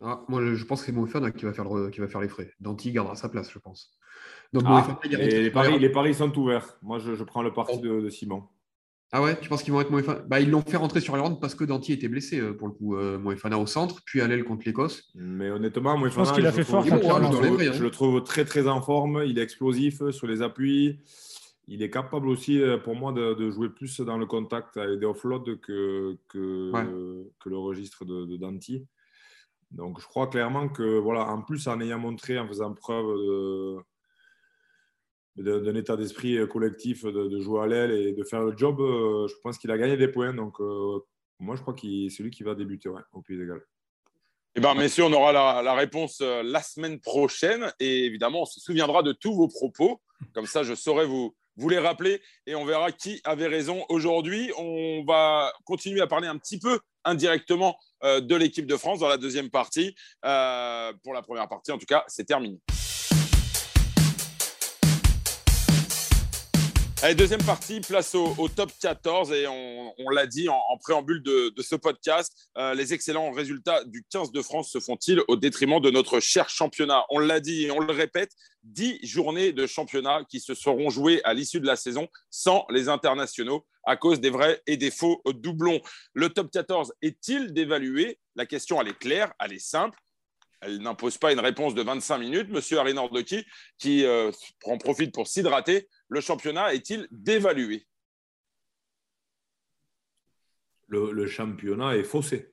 Ah, 0.00 0.24
moi, 0.28 0.54
je 0.54 0.64
pense 0.64 0.80
que 0.80 0.86
c'est 0.86 0.92
Moefana 0.92 1.30
qui 1.30 1.44
va, 1.44 1.52
faire 1.52 1.66
qui 1.92 2.00
va 2.00 2.08
faire 2.08 2.20
les 2.20 2.28
frais. 2.28 2.52
Danti 2.60 2.92
gardera 2.92 3.16
sa 3.16 3.28
place, 3.28 3.50
je 3.50 3.58
pense. 3.58 3.98
Ah, 4.64 4.98
les, 5.04 5.50
paris, 5.50 5.78
les, 5.78 5.90
paris, 5.90 6.14
sont 6.14 6.36
ouverts. 6.38 6.78
Moi, 6.82 6.98
je, 6.98 7.22
prends 7.22 7.42
le 7.42 7.52
parti 7.52 7.78
de, 7.80 8.08
Simon. 8.08 8.44
Ah 9.10 9.22
ouais, 9.22 9.38
tu 9.40 9.48
penses 9.48 9.62
qu'ils 9.62 9.72
vont 9.72 9.80
être 9.80 9.90
Moefana 9.90 10.20
bah, 10.26 10.40
Ils 10.40 10.50
l'ont 10.50 10.62
fait 10.62 10.76
rentrer 10.76 11.00
sur 11.00 11.14
l'Irlande 11.14 11.40
parce 11.40 11.54
que 11.54 11.64
Danti 11.64 11.92
était 11.92 12.08
blessé 12.08 12.40
euh, 12.40 12.52
pour 12.52 12.68
le 12.68 12.74
coup. 12.74 12.96
Euh, 12.96 13.18
Moefana 13.18 13.58
au 13.58 13.66
centre, 13.66 14.02
puis 14.04 14.20
à 14.20 14.28
l'aile 14.28 14.44
contre 14.44 14.64
l'Écosse. 14.66 15.10
Mais 15.14 15.50
honnêtement, 15.50 15.96
Moefana, 15.96 16.10
je 16.10 16.16
pense 16.16 16.32
qu'il 16.32 16.46
a 16.46 16.52
fait 16.52 16.64
fort. 16.64 16.84
Je, 16.84 16.92
hein. 16.92 17.72
je, 17.72 17.82
le 17.82 17.90
trouve 17.90 18.22
très 18.22 18.44
très 18.44 18.68
en 18.68 18.82
forme. 18.82 19.22
Il 19.26 19.38
est 19.38 19.42
explosif 19.42 20.10
sur 20.10 20.26
les 20.26 20.42
appuis. 20.42 21.00
Il 21.68 21.82
est 21.82 21.90
capable 21.90 22.28
aussi, 22.28 22.60
euh, 22.60 22.78
pour 22.78 22.96
moi, 22.96 23.12
de, 23.12 23.50
jouer 23.50 23.68
plus 23.68 24.00
dans 24.00 24.18
le 24.18 24.26
contact 24.26 24.76
avec 24.76 24.98
des 24.98 25.06
offloads 25.06 25.56
que, 25.58 26.18
que, 26.28 26.72
que, 27.38 27.48
le 27.48 27.58
registre 27.58 28.04
de, 28.04 28.24
de 28.24 28.36
Danti. 28.36 28.86
Donc, 29.70 30.00
je 30.00 30.06
crois 30.06 30.28
clairement 30.28 30.68
que, 30.68 30.98
voilà, 30.98 31.28
en 31.28 31.42
plus, 31.42 31.68
en 31.68 31.80
ayant 31.80 31.98
montré, 31.98 32.38
en 32.38 32.48
faisant 32.48 32.72
preuve 32.72 33.06
de 33.06 33.76
d'un 35.38 35.74
état 35.74 35.96
d'esprit 35.96 36.36
euh, 36.36 36.46
collectif 36.46 37.04
de, 37.04 37.40
jouer 37.40 37.62
à 37.62 37.66
l'aile 37.66 37.92
et 37.92 38.12
de 38.12 38.24
faire 38.24 38.42
le 38.42 38.56
job, 38.56 38.80
euh, 38.80 39.28
je 39.28 39.34
pense 39.42 39.58
qu'il 39.58 39.70
a 39.70 39.78
gagné 39.78 39.96
des 39.96 40.08
points. 40.08 40.34
Donc, 40.34 40.60
euh, 40.60 40.98
moi, 41.38 41.56
je 41.56 41.62
crois 41.62 41.74
que 41.74 42.08
c'est 42.08 42.22
lui 42.22 42.30
qui 42.30 42.42
va 42.42 42.54
débuter 42.54 42.88
au 42.88 43.22
Pays 43.22 43.38
d'égal. 43.38 43.60
Eh 44.56 44.60
bien, 44.60 44.74
messieurs, 44.74 45.04
on 45.04 45.12
aura 45.12 45.32
la, 45.62 45.74
réponse 45.74 46.20
la 46.20 46.62
semaine 46.62 46.98
prochaine. 46.98 47.72
Et 47.78 48.06
évidemment, 48.06 48.42
on 48.42 48.44
se 48.44 48.58
souviendra 48.58 49.04
de 49.04 49.12
tous 49.12 49.32
vos 49.32 49.46
propos. 49.46 50.00
Comme 50.34 50.46
ça, 50.46 50.64
je 50.64 50.74
saurai 50.74 51.06
vous, 51.06 51.36
vous 51.58 51.68
les 51.68 51.78
rappeler 51.78 52.22
et 52.46 52.54
on 52.54 52.64
verra 52.64 52.92
qui 52.92 53.20
avait 53.24 53.48
raison 53.48 53.84
aujourd'hui. 53.90 54.50
On 54.56 55.04
va 55.06 55.52
continuer 55.64 56.00
à 56.00 56.06
parler 56.06 56.28
un 56.28 56.38
petit 56.38 56.58
peu 56.58 56.80
indirectement 57.04 57.76
de 58.02 58.34
l'équipe 58.34 58.66
de 58.66 58.76
France 58.76 59.00
dans 59.00 59.08
la 59.08 59.18
deuxième 59.18 59.50
partie. 59.50 59.94
pour 60.22 61.14
la 61.14 61.22
première 61.22 61.48
partie, 61.48 61.72
en 61.72 61.78
tout 61.78 61.86
cas, 61.86 62.04
c'est 62.06 62.24
terminé. 62.24 62.60
Deuxième 67.16 67.42
partie, 67.44 67.80
place 67.80 68.16
au, 68.16 68.48
top 68.48 68.72
14 68.80 69.30
et 69.32 69.46
on, 69.46 70.10
l'a 70.10 70.26
dit 70.26 70.48
en, 70.48 70.76
préambule 70.80 71.22
de, 71.22 71.52
ce 71.62 71.76
podcast, 71.76 72.50
euh, 72.58 72.74
les 72.74 72.92
excellents 72.92 73.30
résultats 73.30 73.84
du 73.84 74.04
15 74.10 74.32
de 74.32 74.42
France 74.42 74.72
se 74.72 74.80
font-ils 74.80 75.22
au 75.28 75.36
détriment 75.36 75.80
de 75.80 75.90
notre 75.90 76.18
cher 76.18 76.48
championnat? 76.48 77.04
On 77.10 77.20
l'a 77.20 77.38
dit 77.38 77.66
et 77.66 77.70
on 77.70 77.78
le 77.78 77.92
répète, 77.92 78.32
10 78.64 78.98
journées 79.04 79.52
de 79.52 79.64
championnat 79.66 80.24
qui 80.28 80.40
se 80.40 80.54
seront 80.54 80.90
jouées 80.90 81.20
à 81.22 81.34
l'issue 81.34 81.60
de 81.60 81.66
la 81.66 81.76
saison 81.76 82.08
sans 82.30 82.66
les 82.68 82.88
internationaux 82.88 83.64
à 83.84 83.96
cause 83.96 84.20
des 84.20 84.30
vrais 84.30 84.60
et 84.66 84.76
des 84.76 84.90
faux 84.90 85.22
doublons. 85.24 85.80
Le 86.14 86.30
top 86.30 86.50
14 86.50 86.92
est-il 87.00 87.52
dévalué? 87.52 88.18
La 88.34 88.44
question, 88.44 88.80
elle 88.80 88.88
est 88.88 88.98
claire, 88.98 89.32
elle 89.38 89.52
est 89.52 89.60
simple 89.60 89.98
elle 90.60 90.78
n'impose 90.78 91.18
pas 91.18 91.32
une 91.32 91.40
réponse 91.40 91.74
de 91.74 91.82
25 91.82 92.18
minutes. 92.18 92.48
Monsieur 92.50 92.78
Harry 92.78 92.94
Nordoki, 92.94 93.44
qui 93.78 94.04
euh, 94.04 94.32
en 94.64 94.76
profite 94.78 95.14
pour 95.14 95.28
s'hydrater, 95.28 95.88
le 96.08 96.20
championnat 96.20 96.74
est-il 96.74 97.06
dévalué? 97.10 97.86
Le, 100.88 101.26
championnat 101.26 101.96
est 101.96 102.02
faussé. 102.02 102.50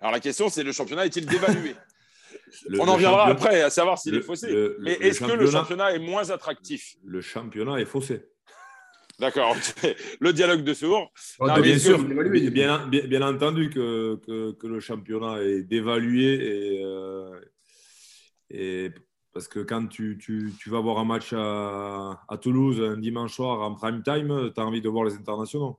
Alors 0.00 0.12
la 0.12 0.20
question, 0.20 0.48
c'est 0.48 0.64
le 0.64 0.72
championnat 0.72 1.06
est-il 1.06 1.24
dévalué? 1.24 1.74
On 2.78 2.88
en 2.88 2.94
reviendra 2.94 3.28
après 3.28 3.62
à 3.62 3.70
savoir 3.70 3.98
s'il 3.98 4.14
est 4.16 4.22
faussé. 4.22 4.48
Mais 4.80 4.94
est-ce 4.94 5.20
que 5.20 5.32
le 5.32 5.48
championnat 5.48 5.92
est 5.92 6.00
moins 6.00 6.30
attractif? 6.30 6.96
Le 7.04 7.20
championnat 7.20 7.80
est 7.80 7.84
faussé. 7.84 8.24
D'accord. 9.18 9.56
le 10.20 10.32
dialogue 10.32 10.62
de 10.62 10.74
sourds. 10.74 11.10
bien 11.62 11.78
sûr, 11.78 12.02
bien, 12.04 12.86
bien, 12.86 13.22
entendu 13.22 13.70
que, 13.70 14.20
que, 14.52 14.66
le 14.66 14.80
championnat 14.80 15.42
est 15.42 15.62
dévalué 15.62 16.34
et, 16.34 16.84
euh, 16.84 17.40
et 18.50 18.90
parce 19.36 19.48
que 19.48 19.60
quand 19.60 19.86
tu, 19.86 20.50
vas 20.64 20.80
voir 20.80 20.98
un 20.98 21.04
match 21.04 21.34
à, 21.34 22.38
Toulouse 22.40 22.80
un 22.80 22.96
dimanche 22.96 23.34
soir 23.34 23.60
en 23.60 23.74
prime 23.74 24.02
time, 24.02 24.50
tu 24.54 24.58
as 24.58 24.64
envie 24.64 24.80
de 24.80 24.88
voir 24.88 25.04
les 25.04 25.12
internationaux. 25.12 25.78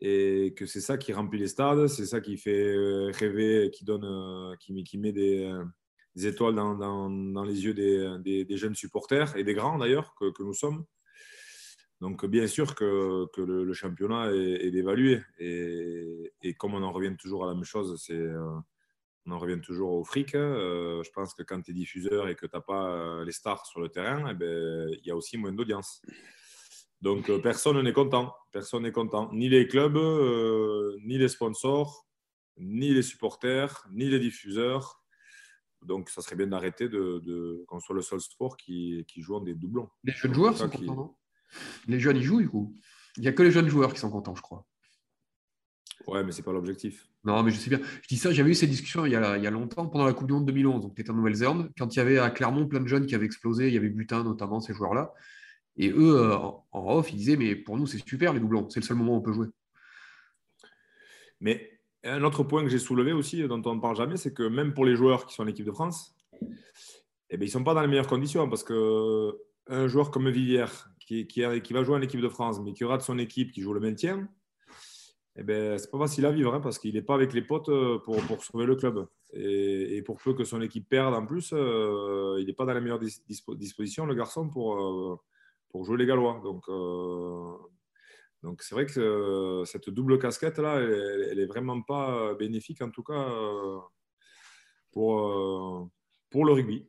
Et 0.00 0.54
que 0.56 0.64
c'est 0.64 0.80
ça 0.80 0.96
qui 0.96 1.12
remplit 1.12 1.38
les 1.38 1.48
stades, 1.48 1.86
c'est 1.88 2.06
ça 2.06 2.22
qui 2.22 2.38
fait 2.38 2.64
euh, 2.64 3.10
rêver, 3.12 3.70
qui, 3.70 3.84
donne, 3.84 4.06
euh, 4.06 4.56
qui, 4.56 4.96
met 4.96 5.12
des, 5.12 5.52
des 6.16 6.28
étoiles 6.28 6.54
dans, 6.54 7.44
les 7.44 7.62
yeux 7.62 7.74
des, 7.74 8.56
jeunes 8.56 8.74
supporters 8.74 9.36
et 9.36 9.44
des 9.44 9.52
grands 9.52 9.76
d'ailleurs 9.76 10.14
que, 10.14 10.42
nous 10.42 10.54
sommes. 10.54 10.86
Donc, 12.00 12.24
bien 12.24 12.46
sûr 12.46 12.74
que, 12.74 13.28
le, 13.36 13.72
championnat 13.74 14.32
est, 14.32 14.70
dévalué. 14.70 15.20
Et, 15.38 16.54
comme 16.56 16.72
on 16.72 16.82
en 16.82 16.90
revient 16.90 17.14
toujours 17.18 17.44
à 17.44 17.48
la 17.48 17.54
même 17.54 17.64
chose, 17.64 18.02
c'est, 18.02 18.14
euh, 18.14 18.48
on 19.26 19.32
en 19.32 19.38
revient 19.38 19.60
toujours 19.60 19.92
au 19.92 20.04
fric. 20.04 20.34
Hein. 20.34 20.38
Euh, 20.38 21.02
je 21.02 21.10
pense 21.10 21.34
que 21.34 21.42
quand 21.42 21.60
tu 21.62 21.70
es 21.70 21.74
diffuseur 21.74 22.28
et 22.28 22.34
que 22.34 22.46
tu 22.46 22.54
n'as 22.54 22.62
pas 22.62 22.90
euh, 22.90 23.24
les 23.24 23.32
stars 23.32 23.66
sur 23.66 23.80
le 23.80 23.88
terrain, 23.88 24.28
eh 24.30 24.34
ben, 24.34 24.88
il 24.90 25.06
y 25.06 25.10
a 25.10 25.16
aussi 25.16 25.36
moins 25.36 25.52
d'audience. 25.52 26.02
Donc, 27.00 27.30
personne 27.40 27.80
n'est 27.82 27.92
content. 27.92 28.34
Personne 28.52 28.82
n'est 28.82 28.92
content. 28.92 29.30
Ni 29.32 29.48
les 29.48 29.66
clubs, 29.66 29.96
ni 31.02 31.16
les 31.16 31.28
sponsors, 31.28 32.06
ni 32.58 32.92
les 32.92 33.02
supporters, 33.02 33.86
ni 33.90 34.10
les 34.10 34.18
diffuseurs. 34.18 35.02
Donc, 35.82 36.10
ça 36.10 36.20
serait 36.20 36.36
bien 36.36 36.48
d'arrêter 36.48 36.88
de, 36.90 37.64
qu'on 37.66 37.80
soit 37.80 37.94
le 37.94 38.02
seul 38.02 38.20
sport 38.20 38.56
qui, 38.58 39.04
qui 39.08 39.22
joue 39.22 39.36
en 39.36 39.40
des 39.40 39.54
doublons. 39.54 39.88
Les 40.04 40.12
jeunes 40.12 40.34
joueurs 40.34 40.56
sont 40.56 40.68
contents, 40.68 41.18
les 41.86 41.98
jeunes, 41.98 42.16
ils 42.16 42.22
jouent 42.22 42.40
du 42.40 42.48
coup? 42.48 42.76
Il 43.16 43.22
n'y 43.22 43.28
a 43.28 43.32
que 43.32 43.42
les 43.42 43.50
jeunes 43.50 43.68
joueurs 43.68 43.92
qui 43.92 43.98
sont 43.98 44.10
contents, 44.10 44.34
je 44.34 44.42
crois. 44.42 44.66
Ouais, 46.06 46.22
mais 46.22 46.32
c'est 46.32 46.42
pas 46.42 46.52
l'objectif. 46.52 47.09
Non, 47.24 47.42
mais 47.42 47.50
je 47.50 47.58
sais 47.58 47.68
bien. 47.68 47.80
Je 48.02 48.08
dis 48.08 48.16
ça, 48.16 48.32
j'avais 48.32 48.50
eu 48.50 48.54
ces 48.54 48.66
discussions 48.66 49.04
il 49.04 49.12
y, 49.12 49.16
a, 49.16 49.36
il 49.36 49.44
y 49.44 49.46
a 49.46 49.50
longtemps, 49.50 49.86
pendant 49.86 50.06
la 50.06 50.14
Coupe 50.14 50.26
du 50.26 50.32
Monde 50.32 50.46
2011. 50.46 50.80
Donc, 50.80 50.94
tu 50.94 51.02
étais 51.02 51.10
en 51.10 51.14
Nouvelle-Zélande. 51.14 51.70
Quand 51.76 51.94
il 51.94 51.98
y 51.98 52.00
avait 52.00 52.18
à 52.18 52.30
Clermont 52.30 52.66
plein 52.66 52.80
de 52.80 52.86
jeunes 52.86 53.06
qui 53.06 53.14
avaient 53.14 53.26
explosé, 53.26 53.68
il 53.68 53.74
y 53.74 53.76
avait 53.76 53.90
Butin 53.90 54.24
notamment, 54.24 54.60
ces 54.60 54.72
joueurs-là. 54.72 55.12
Et 55.76 55.90
eux, 55.90 56.16
euh, 56.16 56.36
en 56.36 56.96
off, 56.96 57.12
ils 57.12 57.16
disaient 57.16 57.36
Mais 57.36 57.54
pour 57.54 57.76
nous, 57.76 57.86
c'est 57.86 57.98
super 58.06 58.32
les 58.32 58.40
doublons. 58.40 58.68
C'est 58.70 58.80
le 58.80 58.86
seul 58.86 58.96
moment 58.96 59.14
où 59.14 59.18
on 59.18 59.20
peut 59.20 59.32
jouer. 59.32 59.48
Mais 61.40 61.80
un 62.04 62.22
autre 62.22 62.42
point 62.42 62.62
que 62.62 62.70
j'ai 62.70 62.78
soulevé 62.78 63.12
aussi, 63.12 63.46
dont 63.46 63.62
on 63.66 63.74
ne 63.74 63.80
parle 63.80 63.96
jamais, 63.96 64.16
c'est 64.16 64.32
que 64.32 64.42
même 64.42 64.72
pour 64.72 64.86
les 64.86 64.96
joueurs 64.96 65.26
qui 65.26 65.34
sont 65.34 65.42
en 65.42 65.46
équipe 65.46 65.66
de 65.66 65.72
France, 65.72 66.16
eh 67.30 67.36
bien, 67.36 67.44
ils 67.46 67.48
ne 67.48 67.52
sont 67.52 67.64
pas 67.64 67.74
dans 67.74 67.82
les 67.82 67.88
meilleures 67.88 68.06
conditions 68.06 68.48
parce 68.48 68.64
qu'un 68.64 69.88
joueur 69.88 70.10
comme 70.10 70.30
Villière, 70.30 70.90
qui, 71.00 71.26
qui, 71.26 71.44
qui, 71.62 71.72
va 71.72 71.84
jouer 71.84 71.96
en 71.96 72.02
équipe 72.02 72.20
de 72.20 72.28
France, 72.28 72.60
mais 72.60 72.72
qui 72.72 72.84
aura 72.84 72.96
de 72.96 73.02
son 73.02 73.18
équipe 73.18 73.52
qui 73.52 73.60
joue 73.60 73.72
le 73.72 73.80
maintien, 73.80 74.28
eh 75.36 75.42
ben, 75.44 75.78
c'est 75.78 75.90
pas 75.90 75.98
facile 75.98 76.26
à 76.26 76.32
vivre 76.32 76.54
hein, 76.54 76.60
parce 76.60 76.78
qu'il 76.78 76.94
n'est 76.94 77.02
pas 77.02 77.14
avec 77.14 77.32
les 77.32 77.42
potes 77.42 77.68
euh, 77.68 77.98
pour, 77.98 78.16
pour 78.22 78.44
sauver 78.44 78.66
le 78.66 78.76
club. 78.76 79.06
Et, 79.32 80.02
pour 80.02 80.20
peu 80.20 80.34
que 80.34 80.44
son 80.44 80.60
équipe 80.60 80.88
perde 80.88 81.14
en 81.14 81.24
plus, 81.24 81.52
euh, 81.52 82.36
il 82.40 82.46
n'est 82.46 82.52
pas 82.52 82.64
dans 82.64 82.74
la 82.74 82.80
meilleure 82.80 82.98
disposition, 82.98 84.06
le 84.06 84.14
garçon, 84.14 84.48
pour, 84.48 84.74
euh, 84.80 85.16
pour 85.68 85.84
jouer 85.84 85.98
les 85.98 86.06
Gallois. 86.06 86.40
Donc, 86.42 86.64
donc 88.42 88.62
c'est 88.62 88.74
vrai 88.74 88.86
que 88.86 89.62
cette 89.66 89.88
double 89.88 90.18
casquette-là, 90.18 90.80
elle, 90.80 91.38
n'est 91.38 91.46
vraiment 91.46 91.80
pas 91.82 92.34
bénéfique, 92.34 92.82
en 92.82 92.90
tout 92.90 93.04
cas, 93.04 93.28
pour, 94.90 95.90
pour 96.30 96.44
le 96.44 96.52
rugby. 96.52 96.88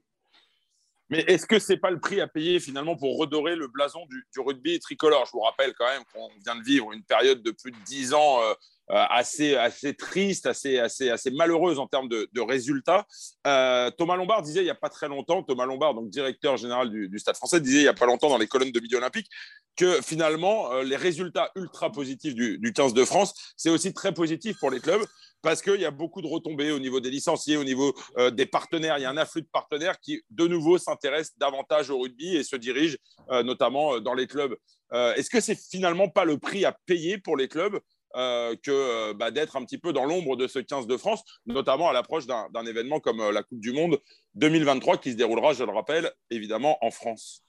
Mais 1.12 1.26
est-ce 1.28 1.46
que 1.46 1.60
ce 1.60 1.74
n'est 1.74 1.78
pas 1.78 1.92
le 1.92 2.00
prix 2.00 2.22
à 2.22 2.28
payer 2.28 2.62
finalement 2.62 2.96
pour 2.96 3.18
redorer 3.18 3.58
le 3.58 3.68
blason 3.68 4.00
du, 4.10 4.40
rugby 4.40 4.80
tricolore? 4.80 5.26
Je 5.26 5.32
vous 5.34 5.42
rappelle 5.42 5.74
quand 5.78 5.86
même 5.86 6.04
qu'on 6.14 6.30
vient 6.44 6.56
de 6.56 6.64
vivre 6.64 6.94
une 6.94 7.04
période 7.04 7.44
de 7.44 7.52
plus 7.52 7.72
de 7.72 7.78
dix 7.86 8.14
ans 8.14 8.42
euh, 8.42 8.54
euh, 8.92 9.06
assez, 9.10 9.56
assez 9.56 9.94
triste, 9.94 10.46
assez, 10.46 10.80
assez, 10.80 11.10
assez 11.10 11.30
malheureuse 11.30 11.80
en 11.80 11.88
termes 11.88 12.08
de, 12.08 12.42
résultats. 12.42 13.06
Euh, 13.46 13.92
Thomas 13.92 14.16
Lombard 14.16 14.42
disait 14.42 14.62
il 14.62 14.66
n'y 14.66 14.70
a 14.70 14.76
pas 14.76 14.90
très 14.90 15.10
longtemps, 15.10 15.44
Thomas 15.44 15.66
Lombard, 15.66 15.94
donc 15.96 16.10
directeur 16.10 16.56
général 16.56 16.90
du, 16.90 17.20
Stade 17.20 17.36
français, 17.36 17.60
disait 17.60 17.80
il 17.80 17.84
n'y 17.84 17.88
a 17.90 17.94
pas 17.94 18.06
longtemps 18.06 18.30
dans 18.30 18.38
les 18.38 18.48
colonnes 18.48 18.72
de 18.72 18.80
Midi 18.80 18.96
Olympique 18.96 19.30
que 19.76 20.02
finalement 20.02 20.82
les 20.82 20.96
résultats 20.96 21.52
ultra 21.56 21.92
positifs 21.92 22.36
du, 22.36 22.58
du 22.58 22.74
15 22.74 22.94
de 22.94 23.04
France, 23.04 23.54
c'est 23.58 23.70
aussi 23.70 23.94
très 23.94 24.14
positif 24.14 24.58
pour 24.60 24.72
les 24.72 24.80
clubs 24.80 25.06
parce 25.42 25.62
qu'il 25.62 25.80
y 25.80 25.86
a 25.86 25.92
beaucoup 25.92 26.22
de 26.22 26.28
retombées 26.28 26.72
au 26.72 26.80
niveau 26.80 27.00
des 27.00 27.10
licenciés, 27.10 27.58
au 27.58 27.64
niveau 27.64 27.94
euh, 28.18 28.32
des 28.32 28.46
partenaires. 28.46 28.98
Il 28.98 29.02
y 29.02 29.06
a 29.06 29.10
un 29.10 29.18
afflux 29.18 29.42
de 29.42 29.50
partenaires 29.52 30.00
qui, 30.00 30.22
de 30.30 30.48
nouveau, 30.48 30.78
s'intéressent 30.78 31.38
davantage 31.38 31.90
au 31.90 32.00
rugby 32.00 32.36
et 32.36 32.44
se 32.44 32.56
dirigent 32.56 32.98
euh, 33.32 33.44
notamment 33.44 33.96
euh, 33.96 34.00
dans 34.00 34.14
les 34.14 34.28
clubs. 34.28 34.56
Est-ce 34.94 35.30
que 35.30 35.40
c'est 35.40 35.58
finalement 35.58 36.10
pas 36.10 36.26
le 36.26 36.38
prix 36.38 36.66
à 36.66 36.76
payer 36.86 37.18
pour 37.18 37.38
les 37.38 37.48
clubs 37.48 37.80
que 38.14 39.14
bah, 39.14 39.32
d'être 39.32 39.56
un 39.56 39.64
petit 39.64 39.78
peu 39.78 39.94
dans 39.94 40.04
l'ombre 40.04 40.36
de 40.36 40.48
ce 40.48 40.60
15 40.60 40.86
de 40.86 40.98
France, 40.98 41.24
notamment 41.46 41.88
à 41.88 41.94
l'approche 41.94 42.28
d'un 42.28 42.66
événement 42.66 43.00
comme 43.00 43.32
la 43.32 43.42
Coupe 43.42 43.62
du 43.62 43.72
Monde 43.72 44.00
2023 44.36 44.98
qui 44.98 45.14
se 45.14 45.16
déroulera, 45.16 45.54
je 45.54 45.64
le 45.64 45.72
rappelle, 45.72 46.12
évidemment 46.30 46.78
en 46.82 46.92
France? 46.92 47.46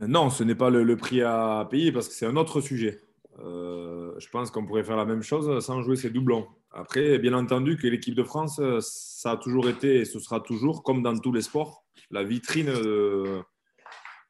Non, 0.00 0.28
ce 0.28 0.44
n'est 0.44 0.54
pas 0.54 0.68
le 0.68 0.96
prix 0.98 1.22
à 1.22 1.66
payer 1.70 1.92
parce 1.92 2.08
que 2.08 2.14
c'est 2.14 2.26
un 2.26 2.36
autre 2.36 2.60
sujet. 2.60 3.00
Je 3.38 4.28
pense 4.30 4.50
qu'on 4.50 4.66
pourrait 4.66 4.84
faire 4.84 4.96
la 4.96 5.04
même 5.04 5.22
chose 5.22 5.64
sans 5.64 5.82
jouer 5.82 5.96
ces 5.96 6.10
doublons. 6.10 6.46
Après, 6.70 7.18
bien 7.18 7.34
entendu 7.34 7.76
que 7.76 7.86
l'équipe 7.86 8.14
de 8.14 8.24
France, 8.24 8.60
ça 8.80 9.32
a 9.32 9.36
toujours 9.36 9.68
été 9.68 10.00
et 10.00 10.04
ce 10.04 10.18
sera 10.18 10.40
toujours, 10.40 10.82
comme 10.82 11.02
dans 11.02 11.16
tous 11.18 11.32
les 11.32 11.42
sports, 11.42 11.84
la 12.10 12.24
vitrine 12.24 12.72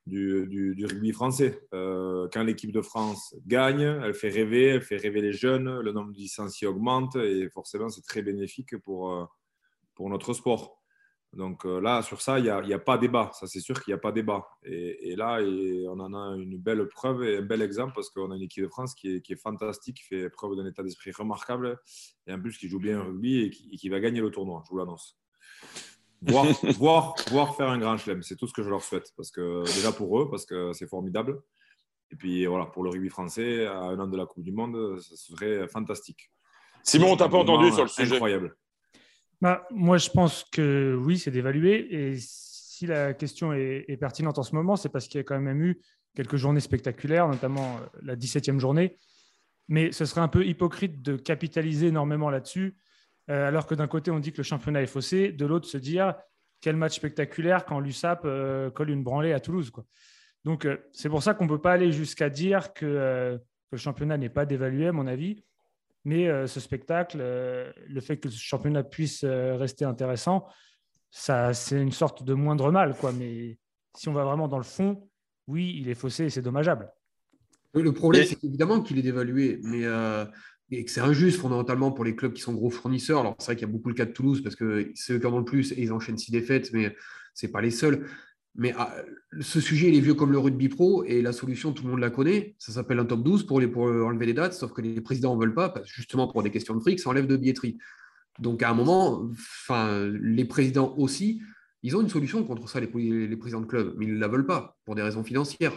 du, 0.08 0.86
rugby 0.86 1.12
français. 1.12 1.66
Euh, 1.74 2.28
quand 2.32 2.42
l'équipe 2.42 2.72
de 2.72 2.80
France 2.80 3.34
gagne, 3.46 3.82
elle 4.02 4.14
fait 4.14 4.30
rêver, 4.30 4.66
elle 4.66 4.82
fait 4.82 4.96
rêver 4.96 5.20
les 5.20 5.32
jeunes, 5.32 5.80
le 5.80 5.92
nombre 5.92 6.12
de 6.12 6.18
licenciés 6.18 6.66
augmente 6.66 7.16
et 7.16 7.48
forcément, 7.50 7.88
c'est 7.88 8.02
très 8.02 8.22
bénéfique 8.22 8.76
pour, 8.78 9.12
euh, 9.12 9.24
pour 9.94 10.08
notre 10.08 10.32
sport. 10.32 10.77
Donc 11.34 11.66
euh, 11.66 11.80
là, 11.80 12.02
sur 12.02 12.22
ça, 12.22 12.38
il 12.38 12.44
n'y 12.44 12.50
a, 12.50 12.58
a, 12.58 12.78
pas 12.78 12.96
débat. 12.96 13.30
Ça, 13.34 13.46
c'est 13.46 13.60
sûr 13.60 13.82
qu'il 13.82 13.92
n'y 13.92 13.98
a 13.98 14.00
pas 14.00 14.12
débat. 14.12 14.48
Et, 14.64 15.14
là, 15.14 15.40
on 15.90 16.00
en 16.00 16.14
a 16.14 16.36
une 16.36 16.56
belle 16.56 16.86
preuve 16.88 17.22
et 17.24 17.38
un 17.38 17.42
bel 17.42 17.60
exemple 17.60 17.92
parce 17.94 18.08
qu'on 18.10 18.30
a 18.30 18.36
une 18.36 18.42
équipe 18.42 18.64
de 18.64 18.68
France 18.68 18.94
qui 18.94 19.16
est, 19.16 19.20
qui 19.20 19.34
est 19.34 19.40
fantastique, 19.40 19.98
qui 19.98 20.04
fait 20.04 20.30
preuve 20.30 20.56
d'un 20.56 20.66
état 20.66 20.82
d'esprit 20.82 21.12
remarquable 21.12 21.78
et 22.26 22.32
en 22.32 22.40
plus 22.40 22.56
qui 22.56 22.68
joue 22.68 22.78
bien 22.78 23.00
au 23.00 23.04
rugby 23.04 23.40
et 23.40 23.50
qui, 23.50 23.88
va 23.88 24.00
gagner 24.00 24.20
le 24.20 24.30
tournoi, 24.30 24.62
je 24.64 24.70
vous 24.70 24.78
l'annonce. 24.78 25.18
Voir, 26.22 26.46
voir, 26.78 27.14
voir, 27.30 27.56
faire 27.56 27.68
un 27.68 27.78
grand 27.78 27.98
chelem, 27.98 28.22
c'est 28.22 28.36
tout 28.36 28.46
ce 28.46 28.54
que 28.54 28.62
je 28.62 28.70
leur 28.70 28.82
souhaite. 28.82 29.12
Parce 29.16 29.30
que, 29.30 29.62
déjà 29.64 29.92
pour 29.92 30.20
eux, 30.20 30.30
parce 30.30 30.46
que 30.46 30.72
c'est 30.72 30.88
formidable. 30.88 31.42
Et 32.10 32.16
puis 32.16 32.46
voilà, 32.46 32.64
pour 32.64 32.84
le 32.84 32.90
rugby 32.90 33.10
français, 33.10 33.66
à 33.66 33.80
un 33.80 33.98
an 34.00 34.06
de 34.06 34.16
la 34.16 34.24
Coupe 34.24 34.42
du 34.42 34.52
Monde, 34.52 34.98
ce 34.98 35.14
serait 35.14 35.68
fantastique. 35.68 36.30
Simon, 36.82 37.12
on 37.12 37.16
t'a 37.16 37.28
pas 37.28 37.36
entendu 37.36 37.70
sur 37.70 37.82
le 37.82 37.88
sujet. 37.88 38.14
Incroyable. 38.14 38.56
Bah, 39.40 39.66
moi, 39.70 39.98
je 39.98 40.10
pense 40.10 40.44
que 40.52 40.98
oui, 41.00 41.18
c'est 41.18 41.30
d'évaluer. 41.30 41.94
Et 41.94 42.16
si 42.18 42.86
la 42.86 43.14
question 43.14 43.52
est, 43.52 43.96
pertinente 43.98 44.38
en 44.38 44.42
ce 44.42 44.54
moment, 44.54 44.76
c'est 44.76 44.88
parce 44.88 45.06
qu'il 45.06 45.18
y 45.18 45.20
a 45.20 45.24
quand 45.24 45.38
même 45.40 45.62
eu 45.62 45.80
quelques 46.14 46.36
journées 46.36 46.60
spectaculaires, 46.60 47.28
notamment 47.28 47.76
euh, 47.76 47.86
la 48.02 48.16
17e 48.16 48.58
journée. 48.58 48.98
Mais 49.68 49.92
ce 49.92 50.04
serait 50.04 50.20
un 50.20 50.28
peu 50.28 50.44
hypocrite 50.44 51.02
de 51.02 51.16
capitaliser 51.16 51.88
énormément 51.88 52.30
là-dessus, 52.30 52.76
euh, 53.30 53.46
alors 53.46 53.66
que 53.66 53.74
d'un 53.74 53.86
côté, 53.86 54.10
on 54.10 54.18
dit 54.18 54.32
que 54.32 54.38
le 54.38 54.42
championnat 54.42 54.82
est 54.82 54.86
faussé, 54.86 55.30
de 55.32 55.46
l'autre, 55.46 55.68
se 55.68 55.78
dire 55.78 56.14
quel 56.60 56.76
match 56.76 56.96
spectaculaire 56.96 57.64
quand 57.64 57.78
l'USAP 57.78 58.22
euh, 58.24 58.70
colle 58.70 58.90
une 58.90 59.04
branlée 59.04 59.32
à 59.32 59.40
Toulouse. 59.40 59.70
Donc, 60.44 60.66
c'est 60.92 61.08
pour 61.08 61.22
ça 61.22 61.34
qu'on 61.34 61.44
ne 61.44 61.48
peut 61.48 61.60
pas 61.60 61.72
aller 61.72 61.92
jusqu'à 61.92 62.30
dire 62.30 62.72
que 62.72 63.38
le 63.70 63.76
championnat 63.76 64.16
n'est 64.16 64.30
pas 64.30 64.46
dévalué, 64.46 64.86
à 64.86 64.92
mon 64.92 65.06
avis. 65.06 65.44
Mais 66.08 66.26
euh, 66.26 66.46
ce 66.46 66.58
spectacle, 66.58 67.18
euh, 67.20 67.70
le 67.86 68.00
fait 68.00 68.16
que 68.16 68.30
ce 68.30 68.40
championnat 68.40 68.82
puisse 68.82 69.24
euh, 69.24 69.56
rester 69.56 69.84
intéressant, 69.84 70.46
ça, 71.10 71.52
c'est 71.52 71.78
une 71.78 71.92
sorte 71.92 72.22
de 72.22 72.32
moindre 72.32 72.72
mal. 72.72 72.96
Quoi. 72.98 73.12
Mais 73.12 73.58
si 73.94 74.08
on 74.08 74.14
va 74.14 74.24
vraiment 74.24 74.48
dans 74.48 74.56
le 74.56 74.64
fond, 74.64 75.06
oui, 75.48 75.76
il 75.78 75.90
est 75.90 75.94
faussé 75.94 76.24
et 76.24 76.30
c'est 76.30 76.40
dommageable. 76.40 76.90
Le 77.74 77.92
problème, 77.92 78.24
c'est 78.24 78.42
évidemment 78.42 78.80
qu'il 78.80 78.98
est 78.98 79.02
dévalué, 79.02 79.60
mais 79.62 79.82
et 80.70 80.84
que 80.84 80.90
c'est 80.90 81.00
injuste 81.00 81.40
fondamentalement 81.40 81.92
pour 81.92 82.06
les 82.06 82.16
clubs 82.16 82.32
qui 82.32 82.40
sont 82.40 82.54
gros 82.54 82.70
fournisseurs. 82.70 83.20
Alors, 83.20 83.36
c'est 83.38 83.46
vrai 83.46 83.56
qu'il 83.56 83.68
y 83.68 83.70
a 83.70 83.72
beaucoup 83.72 83.90
le 83.90 83.94
cas 83.94 84.06
de 84.06 84.12
Toulouse 84.12 84.42
parce 84.42 84.56
que 84.56 84.90
c'est 84.94 85.12
eux 85.12 85.18
qui 85.18 85.26
en 85.26 85.34
ont 85.34 85.38
le 85.38 85.44
plus 85.44 85.72
et 85.72 85.82
ils 85.82 85.92
enchaînent 85.92 86.18
six 86.18 86.30
défaites, 86.30 86.72
mais 86.72 86.96
ce 87.34 87.44
n'est 87.44 87.52
pas 87.52 87.60
les 87.60 87.70
seuls. 87.70 88.06
Mais 88.58 88.74
ah, 88.76 88.92
ce 89.40 89.60
sujet, 89.60 89.88
il 89.88 89.94
est 89.94 90.00
vieux 90.00 90.14
comme 90.14 90.32
le 90.32 90.38
rugby 90.38 90.68
pro 90.68 91.04
et 91.04 91.22
la 91.22 91.32
solution, 91.32 91.72
tout 91.72 91.84
le 91.84 91.90
monde 91.90 92.00
la 92.00 92.10
connaît. 92.10 92.56
Ça 92.58 92.72
s'appelle 92.72 92.98
un 92.98 93.04
top 93.04 93.22
12 93.22 93.46
pour, 93.46 93.58
enlever 93.58 94.26
les 94.26 94.34
dates, 94.34 94.52
sauf 94.52 94.72
que 94.72 94.82
les 94.82 95.00
présidents 95.00 95.36
ne 95.36 95.40
veulent 95.40 95.54
pas, 95.54 95.72
justement 95.84 96.26
pour 96.26 96.42
des 96.42 96.50
questions 96.50 96.74
de 96.74 96.80
fric, 96.80 96.98
ça 96.98 97.08
enlève 97.08 97.28
de 97.28 97.36
billetterie. 97.36 97.78
Donc 98.40 98.62
à 98.64 98.70
un 98.70 98.74
moment, 98.74 99.30
les 100.20 100.44
présidents 100.44 100.92
aussi, 100.96 101.40
ils 101.84 101.96
ont 101.96 102.00
une 102.00 102.08
solution 102.08 102.42
contre 102.42 102.68
ça, 102.68 102.80
les, 102.80 102.88
présidents 102.88 103.60
de 103.60 103.66
club, 103.66 103.94
mais 103.96 104.06
ils 104.06 104.14
ne 104.14 104.18
la 104.18 104.28
veulent 104.28 104.46
pas 104.46 104.76
pour 104.84 104.96
des 104.96 105.02
raisons 105.02 105.22
financières. 105.22 105.72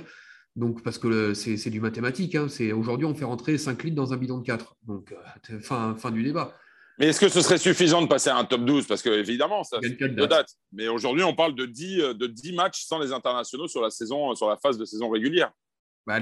Donc, 0.56 0.84
parce 0.84 0.98
que 0.98 1.34
c'est 1.34 1.70
du 1.70 1.80
mathématique. 1.80 2.36
Hein. 2.36 2.48
Aujourd'hui, 2.76 3.06
on 3.06 3.14
fait 3.14 3.26
rentrer 3.26 3.58
5 3.58 3.84
litres 3.84 3.96
dans 3.96 4.12
un 4.12 4.18
bidon 4.18 4.40
de 4.40 4.44
4. 4.44 4.76
Donc, 4.88 5.16
euh, 5.50 5.60
fin 5.60 6.12
du 6.12 6.24
débat. 6.24 6.58
Mais 7.02 7.08
est-ce 7.08 7.20
que 7.20 7.30
ce 7.30 7.42
serait 7.42 7.58
suffisant 7.58 8.04
de 8.04 8.08
passer 8.08 8.30
à 8.30 8.38
un 8.38 8.46
top 8.46 8.64
12 8.64 8.86
Parce 8.86 9.02
que, 9.02 9.10
évidemment, 9.10 9.64
ça 9.64 9.80
fait 9.82 9.90
de 9.90 10.26
dates. 10.28 10.52
Mais 10.72 10.88
aujourd'hui, 10.88 11.24
on 11.24 11.34
parle 11.34 11.56
de 11.56 11.66
10, 11.66 12.00
euh, 12.00 12.14
de 12.14 12.28
10 12.28 12.54
matchs 12.54 12.84
sans 12.84 13.00
les 13.00 13.12
internationaux 13.12 13.68
sur 13.68 13.82
la, 13.82 13.90
saison, 13.90 14.36
sur 14.36 14.48
la 14.48 14.56
phase 14.56 14.78
de 14.78 14.86
saison 14.86 15.10
régulière. 15.10 15.52
Bah, 16.06 16.20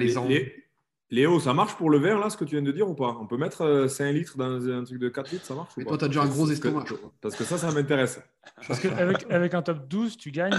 Léo, 1.11 1.39
ça 1.41 1.53
marche 1.53 1.75
pour 1.75 1.89
le 1.89 1.97
verre, 1.97 2.17
là, 2.17 2.29
ce 2.29 2.37
que 2.37 2.45
tu 2.45 2.55
viens 2.55 2.61
de 2.61 2.71
dire 2.71 2.87
ou 2.87 2.93
pas? 2.93 3.17
On 3.19 3.27
peut 3.27 3.35
mettre 3.35 3.87
5 3.89 4.05
euh, 4.05 4.11
litres 4.13 4.37
dans 4.37 4.69
un 4.69 4.85
truc 4.85 4.99
de 4.99 5.09
4 5.09 5.31
litres, 5.31 5.45
ça 5.45 5.53
marche 5.53 5.73
Mais 5.75 5.83
toi, 5.83 5.97
tu 5.97 6.05
as 6.05 6.07
déjà 6.07 6.21
un 6.21 6.27
gros 6.29 6.49
estomac. 6.49 6.85
Parce 7.19 7.35
que 7.35 7.43
ça, 7.43 7.57
ça 7.57 7.71
m'intéresse. 7.73 8.21
Parce 8.65 8.79
qu'avec 8.79 9.29
avec 9.29 9.53
un 9.53 9.61
top 9.61 9.85
12, 9.85 10.15
tu 10.15 10.31
gagnes 10.31 10.55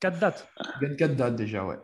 4, 0.00 0.18
dates. 0.18 0.52
Tu 0.74 0.84
gagnes 0.84 0.96
4 0.96 1.16
dates 1.16 1.36
déjà, 1.36 1.64
ouais. 1.64 1.78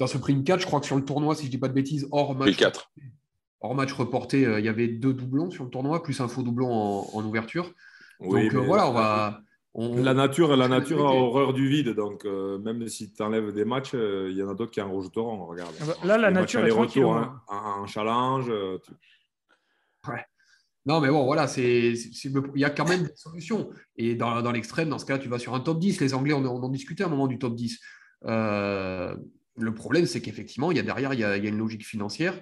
As 0.00 0.08
ce 0.08 0.18
prix 0.18 0.42
4, 0.42 0.58
je 0.58 0.66
crois 0.66 0.80
que 0.80 0.86
sur 0.86 0.96
le 0.96 1.04
tournoi, 1.04 1.36
si 1.36 1.42
je 1.42 1.46
ne 1.46 1.50
dis 1.52 1.58
pas 1.58 1.68
de 1.68 1.74
bêtises, 1.74 2.08
hors 2.10 2.34
match. 2.34 2.56
4 2.56 2.90
hors 3.62 3.74
match 3.74 3.92
reporté, 3.92 4.44
euh, 4.44 4.58
il 4.58 4.66
y 4.66 4.68
avait 4.68 4.88
deux 4.88 5.14
doublons 5.14 5.50
sur 5.50 5.64
le 5.64 5.70
tournoi, 5.70 6.02
plus 6.02 6.20
un 6.20 6.28
faux 6.28 6.42
doublon 6.42 6.70
en, 6.70 7.24
ouverture. 7.24 7.72
donc 8.20 8.34
euh, 8.34 8.58
voilà, 8.58 8.88
on 8.88 8.92
va. 8.92 9.42
la 10.02 10.14
nature, 10.14 10.56
la 10.56 10.68
nature 10.68 11.06
a 11.06 11.12
horreur 11.14 11.52
du 11.52 11.68
vide, 11.68 11.90
donc 11.90 12.24
euh, 12.24 12.58
même 12.58 12.86
si 12.88 13.12
tu 13.12 13.22
enlèves 13.22 13.52
des 13.52 13.64
matchs, 13.64 13.94
il 13.94 14.36
y 14.36 14.42
en 14.42 14.48
a 14.48 14.54
d'autres 14.54 14.72
qui 14.72 14.80
en 14.80 14.94
rajouteront. 14.94 15.46
Regarde. 15.46 15.74
Ah 15.80 15.84
bah, 15.86 15.94
là, 16.04 16.18
la 16.18 16.30
nature 16.30 16.64
est 16.66 16.70
tranquille. 16.70 17.04
Hein. 17.04 17.40
Hein, 17.48 17.86
challenge. 17.86 18.50
Ouais. 20.08 20.24
Non, 20.84 21.00
mais 21.00 21.10
bon, 21.10 21.24
voilà, 21.24 21.46
c'est, 21.46 21.92
il 21.92 22.60
y 22.60 22.64
a 22.64 22.70
quand 22.70 22.88
même 22.88 23.04
des 23.04 23.14
solutions. 23.14 23.70
Et 23.96 24.16
dans, 24.16 24.42
dans 24.42 24.50
l'extrême, 24.50 24.88
dans 24.88 24.98
ce 24.98 25.06
cas, 25.06 25.16
tu 25.16 25.28
vas 25.28 25.38
sur 25.38 25.54
un 25.54 25.60
top 25.60 25.78
10. 25.78 26.00
Les 26.00 26.12
Anglais, 26.12 26.34
on, 26.34 26.44
on 26.44 26.60
en 26.60 26.68
discutait 26.68 27.04
à 27.04 27.06
un 27.06 27.10
moment 27.10 27.28
du 27.28 27.38
top 27.38 27.54
10. 27.54 27.78
le 28.24 29.74
problème, 29.76 30.06
c'est 30.06 30.20
qu'effectivement, 30.20 30.72
il 30.72 30.78
y 30.78 30.80
a 30.80 30.82
derrière, 30.82 31.14
il 31.14 31.20
y 31.20 31.24
a, 31.24 31.36
il 31.36 31.44
y 31.44 31.46
a 31.46 31.50
une 31.50 31.58
logique 31.58 31.86
financière. 31.86 32.34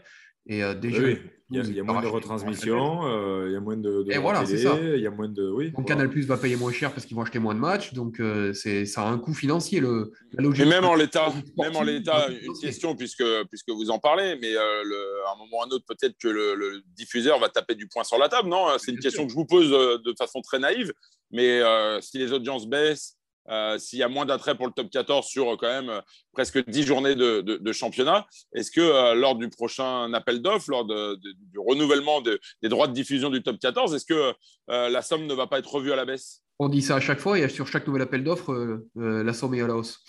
Et 0.47 0.65
euh, 0.65 0.75
déjà, 0.75 1.03
il 1.51 1.75
y 1.75 1.81
a, 1.81 1.83
moins 1.83 2.01
de 2.01 2.07
retransmission, 2.07 3.05
euh, 3.05 3.47
il 3.49 3.53
y 3.53 3.57
a 3.57 3.61
moins 3.61 3.77
de, 3.77 4.03
de 4.03 4.19
voilà, 4.19 4.45
télé, 4.45 4.97
il 4.97 5.03
y 5.03 5.07
a 5.07 5.11
moins 5.11 5.29
de. 5.29 5.51
Oui, 5.51 5.71
donc 5.71 5.87
Canal 5.87 6.09
Plus 6.09 6.27
va 6.27 6.39
payer 6.39 6.57
moins 6.57 6.73
cher 6.73 6.93
parce 6.93 7.05
qu'ils 7.05 7.15
vont 7.15 7.23
acheter 7.23 7.39
moins 7.39 7.55
de 7.55 7.61
matchs, 7.61 7.93
donc 7.93 8.21
euh, 8.21 8.55
c'est 8.55 8.87
ça 8.87 9.03
a 9.03 9.11
un 9.11 9.19
coût 9.19 9.35
financier. 9.35 9.81
Le, 9.81 10.13
la 10.33 10.43
logique. 10.43 10.65
Mais 10.65 10.71
même 10.71 10.87
en 10.87 10.95
l'état, 10.95 11.31
même 11.59 11.77
en 11.77 11.83
l'état, 11.83 12.29
une 12.31 12.55
question 12.55 12.97
puisque 12.97 13.25
puisque 13.51 13.71
vous 13.71 13.91
en 13.91 13.99
parlez, 13.99 14.39
mais 14.41 14.53
le, 14.53 15.27
à 15.29 15.35
un 15.35 15.39
moment 15.39 15.59
ou 15.59 15.63
à 15.63 15.67
un 15.67 15.71
autre, 15.71 15.85
peut-être 15.87 16.17
que 16.19 16.29
le, 16.29 16.83
diffuseur 16.97 17.39
va 17.39 17.49
taper 17.49 17.75
du 17.75 17.87
poing 17.87 18.05
sur 18.05 18.19
la 18.19 18.29
table, 18.29 18.49
non 18.49 18.67
C'est 18.79 18.93
une 18.93 18.99
question 18.99 19.25
que 19.25 19.31
je 19.31 19.37
vous 19.37 19.47
pose 19.47 19.71
de 19.71 20.15
façon 20.17 20.41
très 20.41 20.59
naïve, 20.59 20.93
mais 21.31 21.61
si 22.01 22.19
les 22.19 22.33
audiences 22.33 22.67
baissent 22.67 23.20
euh, 23.51 23.79
s'il 23.79 23.99
y 23.99 24.03
a 24.03 24.09
moins 24.09 24.27
d'attrait 24.27 24.57
pour 24.57 24.67
le 24.67 24.73
top 24.73 24.91
14 24.91 25.27
sur 25.27 25.57
quand 25.59 25.69
même 25.69 26.01
presque 26.33 26.65
10 26.69 26.83
journées 26.85 27.15
de, 27.15 27.73
championnat. 27.73 28.27
Est-ce 28.55 28.71
que 28.71 29.15
lors 29.15 29.37
du 29.37 29.49
prochain 29.49 30.13
appel 30.13 30.43
d'offres, 30.43 30.71
lors 30.71 30.85
du 30.85 31.59
renouvellement 31.59 32.21
des 32.21 32.69
droits 32.69 32.89
de 32.89 32.93
diffusion 32.93 33.31
du 33.31 33.43
top 33.43 33.59
14, 33.59 33.95
est-ce 33.95 34.07
que 34.07 34.35
la 34.69 35.03
somme 35.03 35.27
ne 35.27 35.35
va 35.35 35.47
pas 35.47 35.59
être 35.59 35.73
revue 35.73 35.93
à 35.93 35.97
la 35.97 36.05
baisse? 36.05 36.43
On 36.59 36.69
dit 36.69 36.83
ça 36.83 36.97
à 36.97 37.01
chaque 37.01 37.21
fois 37.21 37.39
et 37.39 37.49
sur 37.49 37.67
chaque 37.67 37.87
nouvel 37.87 38.03
appel 38.03 38.25
d'offres, 38.25 38.83
la 38.97 39.33
somme 39.33 39.55
est 39.55 39.63
à 39.63 39.67
la 39.67 39.77
hausse. 39.77 40.05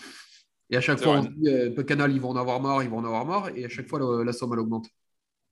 Et 0.72 0.76
à 0.76 0.80
chaque 0.80 1.00
fois, 1.00 1.18
on 1.18 1.24
dit 1.24 1.48
euh, 1.48 1.82
Canal, 1.82 2.12
ils 2.12 2.20
vont 2.20 2.30
en 2.30 2.36
avoir 2.36 2.58
marre, 2.58 2.82
ils 2.82 2.88
vont 2.88 2.96
en 2.96 3.04
avoir 3.04 3.26
marre, 3.26 3.50
et 3.54 3.66
à 3.66 3.68
chaque 3.68 3.88
fois, 3.88 4.24
la 4.24 4.32
somme, 4.32 4.54
elle 4.54 4.60
augmente. 4.60 4.86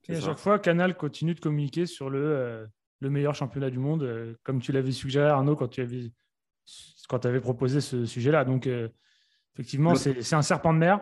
Et 0.09 0.15
à 0.15 0.19
chaque 0.19 0.39
fois, 0.39 0.57
Canal 0.57 0.97
continue 0.97 1.35
de 1.35 1.39
communiquer 1.39 1.85
sur 1.85 2.09
le, 2.09 2.19
euh, 2.19 2.65
le 3.01 3.09
meilleur 3.11 3.35
championnat 3.35 3.69
du 3.69 3.77
monde, 3.77 4.01
euh, 4.01 4.33
comme 4.43 4.59
tu 4.59 4.71
l'avais 4.71 4.91
suggéré, 4.91 5.27
Arnaud, 5.27 5.55
quand 5.55 5.67
tu 5.67 5.81
avais, 5.81 6.11
quand 7.09 7.25
avais 7.25 7.41
proposé 7.41 7.81
ce 7.81 8.05
sujet-là. 8.05 8.45
Donc, 8.45 8.69
effectivement, 9.53 9.95
c'est 9.95 10.33
un 10.33 10.41
serpent 10.41 10.73
de 10.73 10.79
mer. 10.79 11.01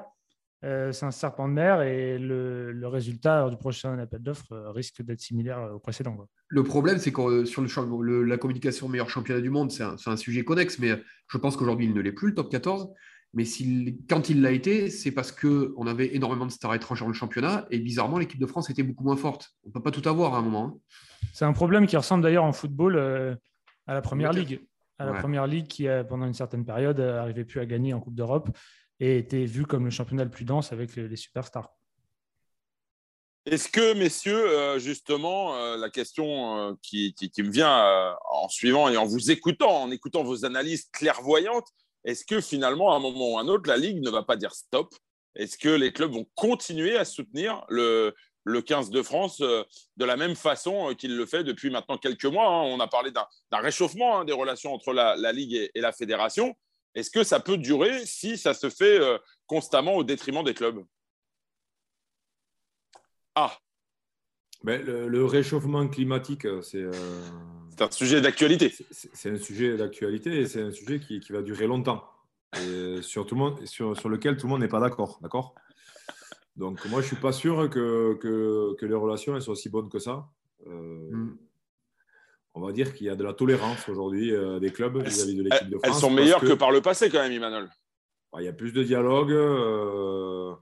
c'est 0.62 1.04
un 1.04 1.12
serpent 1.12 1.48
de 1.48 1.54
mer 1.54 1.82
et 1.84 2.18
le, 2.18 2.72
le 2.72 2.88
résultat 2.88 3.50
du 3.50 3.58
prochain 3.58 4.00
appel 4.00 4.22
d'offres 4.22 4.72
risque 4.74 5.04
d'être 5.04 5.22
similaire 5.22 5.72
au 5.76 5.80
précédent. 5.80 6.18
Le 6.48 6.64
problème, 6.64 6.98
c'est 6.98 7.12
que 7.12 7.46
sur 7.46 7.62
le, 7.62 8.24
la 8.24 8.38
communication 8.38 8.90
meilleur 8.90 9.10
championnat 9.10 9.42
du 9.42 9.52
monde, 9.52 9.72
c'est 9.72 9.84
un, 9.84 9.96
un, 10.08 10.18
sujet 10.18 10.44
connexe, 10.44 10.80
mais 10.80 11.00
je 11.28 11.38
pense 11.38 11.56
qu'aujourd'hui, 11.58 11.86
il 11.86 11.94
ne 11.94 12.02
l'est 12.02 12.12
plus, 12.12 12.30
le 12.30 12.36
top 12.36 12.50
14. 12.50 12.90
Mais 13.34 13.44
quand 14.10 14.30
il 14.30 14.42
l'a 14.42 14.52
été, 14.52 14.90
c'est 14.90 15.12
parce 15.12 15.32
qu'on 15.32 15.86
avait 15.86 16.16
énormément 16.16 16.48
de 16.48 16.52
stars 16.52 16.74
étrangères 16.74 17.06
dans 17.06 17.12
le 17.12 17.16
championnat 17.16 17.68
et 17.70 17.80
bizarrement, 17.80 18.18
l'équipe 18.18 18.40
de 18.40 18.46
France 18.48 18.70
était 18.70 18.82
beaucoup 18.82 19.04
moins 19.04 19.18
forte. 19.18 19.52
On 19.64 19.70
ne 19.70 19.74
peut 19.74 19.84
pas 19.84 19.92
tout 19.92 20.08
avoir 20.10 20.34
à 20.34 20.40
un 20.40 20.42
moment. 20.42 20.66
Hein. 20.66 20.98
C'est 21.34 21.46
un 21.46 21.54
problème 21.54 21.86
qui 21.86 21.96
ressemble 21.96 22.24
d'ailleurs 22.24 22.44
en 22.44 22.54
football 22.54 22.96
euh, 22.96 23.36
à 23.86 23.94
la 23.94 24.02
première 24.02 24.34
ligue. 24.34 24.62
À 25.00 25.06
la 25.06 25.14
première 25.14 25.48
ligue 25.48 25.68
qui, 25.68 25.88
pendant 26.08 26.26
une 26.26 26.34
certaine 26.34 26.66
période, 26.66 27.00
n'arrivait 27.00 27.46
plus 27.46 27.60
à 27.62 27.66
gagner 27.66 27.94
en 27.94 28.02
Coupe 28.02 28.16
d'Europe 28.16 28.50
et 29.00 29.18
était 29.18 29.46
vu 29.46 29.66
comme 29.66 29.86
le 29.86 29.92
championnat 29.92 30.26
le 30.26 30.30
plus 30.30 30.46
dense 30.46 30.74
avec 30.74 30.96
les 30.96 31.16
superstars. 31.16 31.70
Est-ce 33.46 33.70
que, 33.70 33.94
messieurs, 33.94 34.50
euh, 34.50 34.78
justement, 34.78 35.56
euh, 35.56 35.78
la 35.78 35.90
question 35.90 36.78
qui, 36.82 37.14
qui, 37.14 37.42
me 37.42 37.50
vient 37.50 38.16
en 38.30 38.50
suivant 38.50 38.90
et 38.90 38.98
en 38.98 39.06
vous 39.06 39.32
écoutant, 39.32 39.84
en 39.84 39.92
écoutant 39.92 40.24
vos 40.24 40.46
analyses 40.46 40.90
clairvoyantes, 40.92 41.68
est-ce 42.04 42.26
que 42.26 42.42
finalement, 42.42 42.94
à 42.94 42.98
un 42.98 43.00
moment 43.00 43.34
ou 43.34 43.38
à 43.38 43.42
un 43.42 43.48
autre, 43.48 43.68
la 43.68 43.78
Ligue 43.78 44.02
ne 44.02 44.10
va 44.10 44.24
pas 44.24 44.36
dire 44.36 44.54
stop? 44.54 44.94
Est-ce 45.36 45.58
que 45.58 45.70
les 45.70 45.94
clubs 45.94 46.12
vont 46.12 46.28
continuer 46.36 46.98
à 46.98 47.06
soutenir 47.06 47.66
le, 47.70 48.14
le 48.50 48.62
15 48.62 48.90
de 48.90 49.02
France 49.02 49.42
euh, 49.42 49.64
de 49.98 50.06
la 50.06 50.18
même 50.18 50.36
façon 50.36 50.90
euh, 50.90 50.94
qu'il 50.94 51.16
le 51.16 51.26
fait 51.26 51.44
depuis 51.44 51.70
maintenant 51.70 51.98
quelques 51.98 52.26
mois 52.26 52.48
hein? 52.48 52.64
On 52.64 52.80
a 52.80 52.88
parlé 52.88 53.12
d'un 53.12 53.26
réchauffement 53.52 54.20
hein, 54.20 54.26
des 54.26 54.34
relations 54.34 54.74
entre 54.74 54.94
la, 54.94 55.32
Ligue 55.32 55.70
et, 55.74 55.82
la 55.82 55.92
fédération. 55.92 56.56
Est-ce 56.96 57.12
que 57.12 57.24
ça 57.24 57.40
peut 57.40 57.58
durer 57.58 58.06
si 58.06 58.38
ça 58.38 58.54
se 58.54 58.70
fait 58.70 59.00
euh, 59.00 59.18
constamment 59.46 59.96
au 59.96 60.04
détriment 60.04 60.44
des 60.44 60.54
clubs? 60.54 60.84
Ah 63.36 63.58
ben, 64.64 64.84
le, 64.84 65.26
réchauffement 65.26 65.88
climatique, 65.88 66.46
c'est 66.64 66.84
un 67.80 67.92
sujet 67.92 68.20
d'actualité. 68.20 68.76
C'est 68.92 69.30
un 69.30 69.38
sujet 69.38 69.78
d'actualité 69.78 70.42
et 70.42 70.48
c'est 70.48 70.62
un 70.62 70.72
sujet 70.72 71.00
qui, 71.00 71.22
qui, 71.22 71.32
va 71.32 71.42
durer 71.42 71.66
longtemps 71.66 72.04
et 72.58 73.02
sur, 73.02 73.26
tout 73.26 73.36
le 73.36 73.40
monde, 73.40 73.66
sur, 73.66 73.98
sur 73.98 74.10
lequel 74.10 74.36
tout 74.36 74.48
le 74.48 74.52
monde 74.52 74.60
n'est 74.60 74.68
pas 74.68 74.82
d'accord. 74.82 75.20
D'accord? 75.22 75.56
Donc, 76.60 76.84
moi, 76.90 77.00
je 77.00 77.06
ne 77.06 77.08
suis 77.08 77.16
pas 77.16 77.32
sûr 77.32 77.70
que, 77.70 78.16
que, 78.16 78.76
que, 78.76 78.86
les 78.86 78.94
relations 78.94 79.34
elles 79.34 79.42
soient 79.42 79.54
aussi 79.54 79.70
bonnes 79.70 79.88
que 79.88 79.98
ça. 79.98 80.28
Euh, 80.68 81.10
mm. 81.10 81.38
On 82.54 82.60
va 82.60 82.74
dire 82.74 82.94
qu'il 82.94 83.08
y 83.08 83.10
a 83.10 83.16
de 83.16 83.24
la 83.24 83.34
tolérance 83.34 83.88
aujourd'hui 83.88 84.34
euh, 84.34 84.60
des 84.60 84.70
clubs 84.70 84.98
vis-à-vis 84.98 85.38
de 85.38 85.44
l'équipe 85.44 85.70
de 85.70 85.78
France. 85.78 85.96
Elles 85.96 86.02
sont 86.02 86.12
meilleures 86.12 86.42
que, 86.42 86.54
par 86.54 86.72
le 86.72 86.82
passé, 86.82 87.10
quand 87.10 87.20
même, 87.20 87.32
Emmanuel. 87.32 87.70
Bah, 88.34 88.42
il 88.42 88.46
y 88.46 88.50
a 88.50 88.54
plus 88.54 88.74
de 88.74 88.84
dialogue. 88.84 89.32
Euh, 89.32 90.54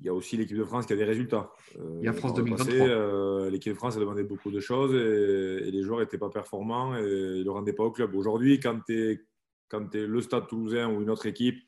il 0.00 0.04
y 0.04 0.10
a 0.10 0.12
aussi 0.12 0.36
l'équipe 0.36 0.58
de 0.58 0.64
France 0.64 0.84
qui 0.84 0.92
a 0.92 0.96
des 0.96 1.04
résultats. 1.04 1.50
il 1.76 2.04
y 2.04 2.08
a 2.08 2.12
France 2.12 2.34
2023. 2.34 2.86
Euh, 2.86 3.48
l'équipe 3.48 3.72
de 3.72 3.78
France 3.78 3.96
a 3.96 4.00
demandé 4.00 4.22
beaucoup 4.22 4.50
de 4.50 4.60
choses 4.60 4.94
et, 4.94 5.70
les 5.70 5.82
joueurs 5.82 6.00
n'étaient 6.00 6.18
pas 6.18 6.28
performants 6.28 6.94
et 6.98 7.00
ils 7.00 7.38
ne 7.38 7.44
le 7.44 7.50
rendaient 7.50 7.72
pas 7.72 7.84
au 7.84 7.90
club. 7.90 8.14
Aujourd'hui, 8.14 8.60
quand 8.60 8.78
tu 8.86 9.12
es, 9.12 9.26
es, 9.72 10.06
le 10.06 10.20
Stade 10.20 10.46
toulousain 10.46 10.90
ou 10.90 11.00
une 11.00 11.08
autre 11.08 11.24
équipe 11.24 11.58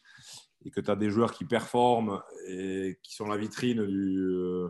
et 0.65 0.71
que 0.71 0.81
tu 0.81 0.91
as 0.91 0.97
des 0.97 1.11
joueurs 1.11 1.33
qui 1.33 1.45
performent 1.45 2.23
et 2.49 2.99
qui 3.03 3.15
sont 3.15 3.27
la 3.27 3.37
vitrine 3.37 3.85
du, 3.87 4.19
euh, 4.19 4.69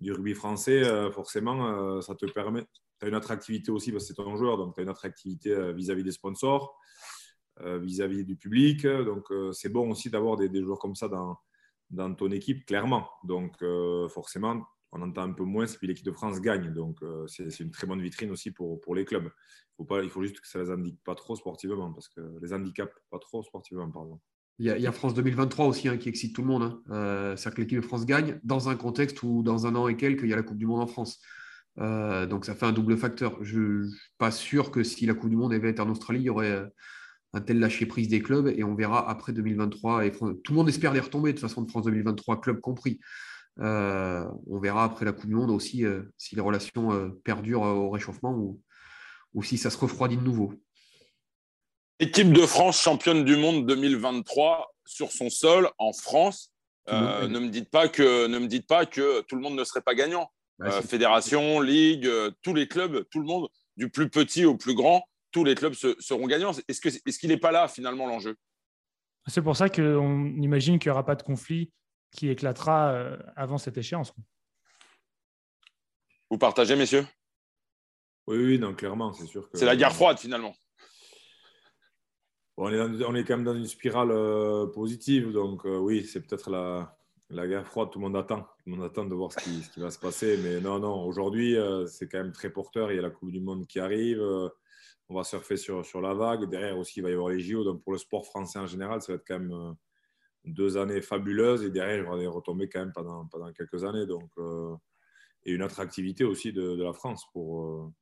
rugby 0.00 0.34
français, 0.34 0.84
euh, 0.84 1.10
forcément, 1.10 2.00
ça 2.00 2.14
te 2.14 2.26
permet. 2.26 2.64
Tu 3.00 3.06
as 3.06 3.08
une 3.08 3.14
attractivité 3.14 3.70
aussi 3.70 3.92
parce 3.92 4.04
que 4.04 4.08
c'est 4.08 4.22
ton 4.22 4.36
joueur, 4.36 4.56
donc 4.56 4.74
tu 4.74 4.80
as 4.80 4.82
une 4.82 4.88
attractivité 4.88 5.72
vis-à-vis 5.72 6.02
des 6.02 6.12
sponsors, 6.12 6.76
vis-à-vis 7.60 8.24
du 8.24 8.36
public. 8.36 8.86
Donc 8.86 9.26
c'est 9.52 9.68
bon 9.68 9.90
aussi 9.90 10.10
d'avoir 10.10 10.36
des, 10.36 10.62
joueurs 10.62 10.78
comme 10.78 10.96
ça 10.96 11.08
dans 11.08 12.14
ton 12.14 12.30
équipe, 12.30 12.66
clairement. 12.66 13.08
Donc, 13.24 13.62
euh, 13.62 14.08
forcément, 14.08 14.62
on 14.92 15.02
entend 15.02 15.22
un 15.22 15.32
peu 15.32 15.44
moins 15.44 15.66
si 15.66 15.78
l'équipe 15.86 16.04
de 16.04 16.12
France 16.12 16.40
gagne. 16.40 16.72
Donc, 16.72 17.02
euh, 17.02 17.26
c'est 17.26 17.60
une 17.60 17.70
très 17.70 17.86
bonne 17.86 18.00
vitrine 18.00 18.30
aussi 18.30 18.50
pour, 18.50 18.94
les 18.94 19.04
clubs. 19.04 19.30
Faut, 19.76 19.84
pas, 19.84 20.02
il 20.02 20.10
faut 20.10 20.22
juste 20.22 20.40
que 20.40 20.48
ça 20.48 20.58
ne 20.58 20.64
les 20.64 20.70
indique 20.70 21.02
pas 21.04 21.14
trop 21.14 21.36
sportivement, 21.36 21.92
parce 21.92 22.08
que 22.08 22.20
les 22.40 22.52
handicaps 22.52 22.94
pas 23.10 23.18
trop 23.18 23.42
sportivement, 23.42 23.90
pardon. 23.90 24.20
Il 24.60 24.66
y, 24.66 24.86
a, 24.88 24.92
France 24.92 25.14
2023 25.14 25.66
aussi 25.66 25.88
hein, 25.88 25.96
qui 25.98 26.08
excite 26.08 26.34
tout 26.34 26.42
le 26.42 26.48
monde. 26.48 26.62
Hein. 26.62 26.82
Euh, 26.90 27.36
C'est-à-dire 27.36 27.56
que 27.56 27.60
l'équipe 27.62 27.80
de 27.80 27.84
France 27.84 28.06
gagne 28.06 28.40
dans 28.42 28.68
un 28.68 28.74
contexte 28.74 29.22
où, 29.22 29.42
dans 29.44 29.66
un 29.66 29.76
an 29.76 29.86
et 29.86 29.96
quelques, 29.96 30.22
il 30.22 30.30
y 30.30 30.32
a 30.32 30.36
la 30.36 30.42
Coupe 30.42 30.58
du 30.58 30.66
Monde 30.66 30.80
en 30.80 30.88
France. 30.88 31.20
Euh, 31.78 32.26
donc, 32.26 32.44
ça 32.44 32.56
fait 32.56 32.66
un 32.66 32.72
double 32.72 32.96
facteur. 32.96 33.38
Je 33.42 33.60
ne 33.60 33.86
suis 33.86 34.00
pas 34.18 34.32
sûr 34.32 34.72
que 34.72 34.82
si 34.82 35.06
la 35.06 35.14
Coupe 35.14 35.30
du 35.30 35.36
Monde 35.36 35.52
avait 35.52 35.70
été 35.70 35.80
en 35.80 35.88
Australie, 35.88 36.20
il 36.20 36.24
y 36.24 36.30
aurait 36.30 36.68
un 37.34 37.40
tel 37.40 37.60
lâcher 37.60 37.86
prise 37.86 38.08
des 38.08 38.20
clubs 38.20 38.48
et 38.48 38.64
on 38.64 38.74
verra 38.74 39.08
après 39.08 39.32
2023. 39.32 40.06
Et 40.06 40.10
tout 40.12 40.52
le 40.52 40.54
monde 40.54 40.68
espère 40.68 40.92
les 40.92 41.00
retomber 41.00 41.32
de 41.32 41.38
toute 41.38 41.48
façon 41.48 41.62
de 41.62 41.70
France 41.70 41.84
2023, 41.84 42.40
club 42.40 42.60
compris. 42.60 42.98
Euh, 43.60 44.24
on 44.46 44.60
verra 44.60 44.84
après 44.84 45.04
la 45.04 45.12
Coupe 45.12 45.26
du 45.26 45.34
Monde 45.34 45.50
aussi 45.50 45.84
euh, 45.84 46.02
si 46.16 46.36
les 46.36 46.40
relations 46.40 46.92
euh, 46.92 47.08
perdurent 47.24 47.62
au 47.62 47.90
réchauffement 47.90 48.32
ou, 48.34 48.62
si 49.42 49.58
ça 49.58 49.70
se 49.70 49.78
refroidit 49.78 50.16
de 50.16 50.22
nouveau. 50.22 50.52
Équipe 52.00 52.32
de 52.32 52.46
France 52.46 52.80
championne 52.80 53.24
du 53.24 53.36
monde 53.36 53.66
2023 53.66 54.72
sur 54.86 55.10
son 55.10 55.30
sol 55.30 55.68
en 55.78 55.92
France. 55.92 56.52
ne, 56.86 57.38
me 57.38 57.48
dites 57.48 57.70
pas 57.70 57.88
que, 57.88 58.26
ne 58.26 58.38
me 58.38 58.46
dites 58.46 58.66
pas 58.66 58.86
que 58.86 59.22
tout 59.22 59.34
le 59.34 59.42
monde 59.42 59.56
ne 59.56 59.64
serait 59.64 59.82
pas 59.82 59.94
gagnant. 59.94 60.30
Bah, 60.58 60.82
fédération, 60.82 61.60
ligue, 61.60 62.08
tous 62.42 62.54
les 62.54 62.68
clubs, 62.68 63.04
tout 63.10 63.20
le 63.20 63.26
monde, 63.26 63.48
du 63.76 63.90
plus 63.90 64.08
petit 64.08 64.44
au 64.44 64.56
plus 64.56 64.74
grand, 64.74 65.04
tous 65.32 65.44
les 65.44 65.54
clubs 65.54 65.74
seront 65.74 66.26
gagnants. 66.26 66.52
Est-ce 66.68 66.80
qu'il 66.80 67.30
est 67.30 67.34
n'est 67.34 67.40
pas 67.40 67.52
là 67.52 67.68
finalement 67.68 68.06
l'enjeu? 68.06 68.36
C'est 69.26 69.42
pour 69.42 69.56
ça 69.56 69.68
qu'on 69.68 70.26
imagine 70.36 70.78
qu'il 70.78 70.90
n'y 70.90 70.92
aura 70.92 71.04
pas 71.04 71.14
de 71.14 71.22
conflit 71.22 71.72
qui 72.12 72.28
éclatera 72.28 72.92
euh, 72.92 73.16
avant 73.36 73.58
cette 73.58 73.76
échéance. 73.76 74.12
Vous 76.30 76.38
partagez, 76.38 76.76
messieurs? 76.76 77.06
Oui, 78.26 78.38
oui, 78.38 78.58
non, 78.58 78.74
clairement, 78.74 79.12
c'est 79.12 79.26
sûr. 79.26 79.48
C'est 79.54 79.64
la 79.64 79.76
guerre 79.76 79.94
froide 79.94 80.18
finalement. 80.18 80.54
On, 82.64 83.14
est 83.14 83.24
quand 83.24 83.36
même 83.36 83.44
dans 83.44 83.54
une 83.54 83.66
spirale 83.66 84.10
euh, 84.10 84.66
positive, 84.66 85.32
donc 85.32 85.64
euh, 85.64 85.78
oui, 85.78 86.04
c'est 86.04 86.20
peut-être 86.20 86.50
la, 86.50 86.94
guerre 87.46 87.66
froide, 87.66 87.90
tout 87.90 87.98
le 87.98 88.04
monde 88.04 88.16
attend. 88.16 88.40
Tout 88.40 88.70
le 88.70 88.76
monde 88.76 88.84
attend 88.84 89.04
de 89.04 89.14
voir 89.14 89.32
ce 89.32 89.38
qui, 89.38 89.80
va 89.80 89.90
se 89.90 89.98
passer. 89.98 90.38
Mais 90.42 90.60
non, 90.60 90.78
non, 90.78 91.04
aujourd'hui, 91.04 91.56
c'est 91.86 92.08
quand 92.10 92.18
même 92.18 92.32
très 92.32 92.50
porteur. 92.50 92.90
Il 92.92 92.96
y 92.96 92.98
a 92.98 93.02
la 93.02 93.10
Coupe 93.10 93.30
du 93.30 93.40
Monde 93.40 93.66
qui 93.66 93.78
arrive 93.80 94.22
on 95.08 95.14
va 95.14 95.24
surfer 95.24 95.56
sur, 95.56 96.00
la 96.00 96.14
vague. 96.14 96.48
Derrière 96.48 96.78
aussi, 96.78 97.00
il 97.00 97.02
va 97.02 97.10
y 97.10 97.14
avoir 97.14 97.30
les 97.30 97.40
JO. 97.40 97.64
Donc 97.64 97.82
pour 97.82 97.92
le 97.92 97.98
sport 97.98 98.26
français 98.26 98.58
en 98.58 98.66
général, 98.66 99.00
ça 99.00 99.12
va 99.12 99.16
être 99.16 99.26
quand 99.26 99.38
même 99.38 99.52
euh, 99.52 99.72
deux 100.44 100.76
années 100.76 101.00
fabuleuses. 101.00 101.64
Et 101.64 101.70
derrière, 101.70 101.98
il 101.98 102.04
va 102.04 102.22
y 102.22 102.26
retomber 102.26 102.68
quand 102.68 102.80
même 102.80 102.92
pendant, 102.92 103.52
quelques 103.52 103.84
années. 103.84 104.06
Donc, 104.06 104.30
euh, 104.38 104.74
et 105.44 105.52
une 105.52 105.62
attractivité 105.62 106.24
aussi 106.24 106.52
de, 106.52 106.82
la 106.82 106.92
France 106.92 107.24
pour, 107.32 107.64
euh, 107.64 107.92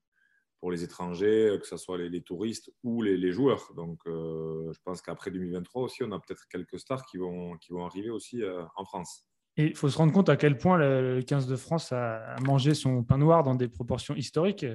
pour 0.67 0.73
les 0.73 0.83
étrangers, 0.83 1.57
que 1.61 1.67
ce 1.69 1.77
soit 1.77 1.97
les, 1.97 2.23
touristes 2.23 2.73
ou 2.83 3.01
les, 3.01 3.31
joueurs. 3.31 3.71
Donc 3.77 4.01
je 4.05 4.79
pense 4.83 5.01
qu'après 5.01 5.31
2023 5.31 5.83
aussi, 5.85 6.03
on 6.03 6.11
a 6.11 6.19
peut-être 6.19 6.49
quelques 6.49 6.81
stars 6.81 7.07
qui 7.07 7.19
vont, 7.19 7.57
qui 7.59 7.73
vont 7.73 7.87
arriver 7.87 8.11
aussi 8.11 8.43
en 8.75 8.85
France. 8.85 9.29
Et 9.57 9.67
il 9.67 9.77
faut 9.77 9.89
se 9.89 9.97
rendre 9.97 10.13
compte 10.13 10.29
à 10.29 10.35
quel 10.35 10.59
point 10.59 10.77
le 10.77 11.23
15 11.23 11.47
de 11.47 11.55
France 11.55 11.93
a 11.93 12.35
mangé 12.45 12.75
son 12.75 13.05
pain 13.05 13.17
noir 13.17 13.45
dans 13.45 13.55
des 13.55 13.69
proportions 13.69 14.17
historiques 14.17 14.67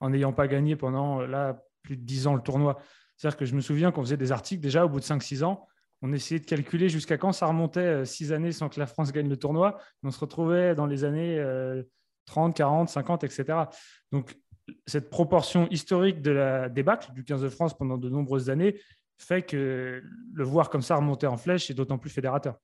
en 0.00 0.10
n'ayant 0.10 0.32
pas 0.32 0.48
gagné 0.48 0.74
pendant 0.74 1.20
là, 1.20 1.62
plus 1.84 1.96
de 1.96 2.02
10 2.02 2.26
ans 2.26 2.34
le 2.34 2.42
tournoi. 2.42 2.80
C'est-à-dire 3.16 3.36
que 3.36 3.44
je 3.44 3.54
me 3.54 3.60
souviens 3.60 3.92
qu'on 3.92 4.02
faisait 4.02 4.16
des 4.16 4.32
articles 4.32 4.60
déjà 4.60 4.84
au 4.84 4.88
bout 4.88 4.98
de 4.98 5.04
5-6 5.04 5.44
ans. 5.44 5.64
On 6.02 6.12
essayait 6.12 6.40
de 6.40 6.46
calculer 6.46 6.88
jusqu'à 6.88 7.18
quand 7.18 7.30
ça 7.30 7.46
remontait 7.46 8.04
6 8.04 8.32
euh, 8.32 8.34
années 8.34 8.50
sans 8.50 8.68
que 8.68 8.80
la 8.80 8.86
France 8.86 9.12
gagne 9.12 9.28
le 9.28 9.36
tournoi. 9.36 9.78
On 10.02 10.10
se 10.10 10.18
retrouvait 10.18 10.74
dans 10.74 10.86
les 10.86 11.04
années 11.04 11.40
30, 12.26 12.56
40, 12.56 12.88
50, 12.88 13.22
etc. 13.22 13.44
Donc, 14.10 14.36
cette 14.86 15.10
proportion 15.10 15.68
historique 15.70 16.22
de 16.22 16.30
la 16.30 16.68
débâcle 16.68 17.12
du 17.12 17.24
15 17.24 17.42
de 17.42 17.48
France 17.48 17.76
pendant 17.76 17.98
de 17.98 18.08
nombreuses 18.08 18.50
années 18.50 18.80
fait 19.18 19.42
que 19.42 20.02
le 20.32 20.44
voir 20.44 20.70
comme 20.70 20.82
ça 20.82 20.96
remonter 20.96 21.26
en 21.26 21.36
flèche 21.36 21.70
est 21.70 21.74
d'autant 21.74 21.98
plus 21.98 22.10
fédérateur. 22.10 22.56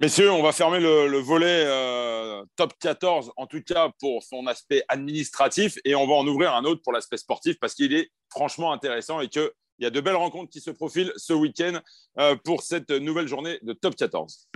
Messieurs, 0.00 0.30
on 0.30 0.42
va 0.42 0.52
fermer 0.52 0.80
le, 0.80 1.18
volet 1.18 1.64
euh, 1.66 2.44
top 2.56 2.72
14, 2.80 3.32
en 3.36 3.46
tout 3.46 3.62
cas 3.62 3.90
pour 4.00 4.22
son 4.22 4.46
aspect 4.46 4.82
administratif, 4.88 5.78
et 5.84 5.94
on 5.94 6.06
va 6.06 6.14
en 6.14 6.26
ouvrir 6.26 6.52
un 6.52 6.64
autre 6.64 6.82
pour 6.82 6.92
l'aspect 6.92 7.16
sportif 7.16 7.58
parce 7.60 7.74
qu'il 7.74 7.94
est 7.94 8.10
franchement 8.28 8.72
intéressant 8.72 9.20
et 9.20 9.28
que 9.28 9.52
Il 9.78 9.84
y 9.84 9.86
a 9.86 9.90
de 9.90 10.00
belles 10.00 10.16
rencontres 10.16 10.50
qui 10.50 10.60
se 10.60 10.70
profilent 10.70 11.12
ce 11.16 11.32
week-end 11.32 11.80
euh, 12.18 12.36
pour 12.44 12.62
cette 12.62 12.90
nouvelle 12.90 13.28
journée 13.28 13.58
de 13.62 13.72
Top 13.72 13.94
14. 13.96 14.48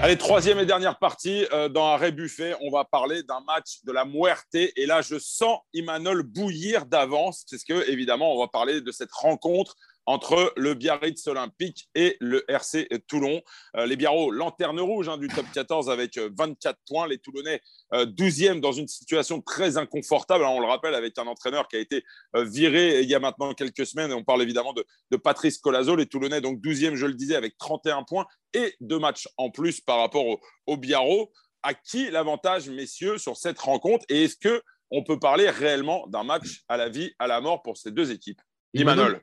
Allez, 0.00 0.16
troisième 0.16 0.60
et 0.60 0.64
dernière 0.64 0.96
partie 0.96 1.44
euh, 1.52 1.68
dans 1.68 1.86
Arrêt 1.86 2.12
Buffet. 2.12 2.54
On 2.60 2.70
va 2.70 2.84
parler 2.84 3.24
d'un 3.24 3.40
match 3.40 3.82
de 3.82 3.90
la 3.90 4.04
Muerte. 4.04 4.46
Et 4.54 4.86
là, 4.86 5.02
je 5.02 5.18
sens 5.18 5.58
Imanol 5.72 6.22
bouillir 6.22 6.86
d'avance, 6.86 7.44
parce 7.50 7.64
que, 7.64 7.90
évidemment, 7.90 8.32
on 8.32 8.38
va 8.38 8.46
parler 8.46 8.80
de 8.80 8.92
cette 8.92 9.10
rencontre 9.10 9.74
entre 10.08 10.54
le 10.56 10.72
Biarritz 10.72 11.26
Olympique 11.26 11.90
et 11.94 12.16
le 12.20 12.42
RC 12.50 12.88
Toulon. 13.08 13.42
Euh, 13.76 13.84
les 13.84 13.94
Biarros, 13.94 14.30
lanterne 14.30 14.80
rouge 14.80 15.06
hein, 15.06 15.18
du 15.18 15.28
top 15.28 15.44
14 15.52 15.90
avec 15.90 16.16
24 16.16 16.74
euh, 16.74 16.78
points. 16.88 17.06
Les 17.06 17.18
Toulonnais, 17.18 17.60
12e 17.92 18.56
euh, 18.56 18.60
dans 18.60 18.72
une 18.72 18.88
situation 18.88 19.42
très 19.42 19.76
inconfortable. 19.76 20.44
On 20.44 20.60
le 20.60 20.66
rappelle, 20.66 20.94
avec 20.94 21.18
un 21.18 21.26
entraîneur 21.26 21.68
qui 21.68 21.76
a 21.76 21.80
été 21.80 22.04
viré 22.34 23.02
il 23.02 23.08
y 23.10 23.14
a 23.14 23.20
maintenant 23.20 23.52
quelques 23.52 23.84
semaines. 23.84 24.10
on 24.14 24.24
parle 24.24 24.40
évidemment 24.40 24.72
de, 24.72 25.16
Patrice 25.18 25.58
Colazo. 25.58 25.94
Les 25.94 26.06
Toulonnais, 26.06 26.40
donc 26.40 26.58
12e, 26.60 26.94
je 26.94 27.04
le 27.04 27.12
disais, 27.12 27.36
avec 27.36 27.58
31 27.58 28.04
points 28.04 28.24
et 28.54 28.76
deux 28.80 28.98
matchs 28.98 29.28
en 29.36 29.50
plus 29.50 29.82
par 29.82 29.98
rapport 29.98 30.26
au, 30.26 30.40
au 30.66 30.78
Biarros. 30.78 31.30
À 31.62 31.74
qui 31.74 32.10
l'avantage, 32.10 32.70
messieurs, 32.70 33.18
sur 33.18 33.36
cette 33.36 33.58
rencontre? 33.58 34.06
Et 34.08 34.24
est-ce 34.24 34.36
que 34.38 34.62
on 34.90 35.04
peut 35.04 35.18
parler 35.18 35.50
réellement 35.50 36.06
d'un 36.06 36.24
match 36.24 36.64
à 36.66 36.78
la 36.78 36.88
vie, 36.88 37.12
à 37.18 37.26
la 37.26 37.42
mort 37.42 37.62
pour 37.62 37.76
ces 37.76 37.90
deux 37.90 38.10
équipes? 38.10 38.40
Imanol. 38.72 39.22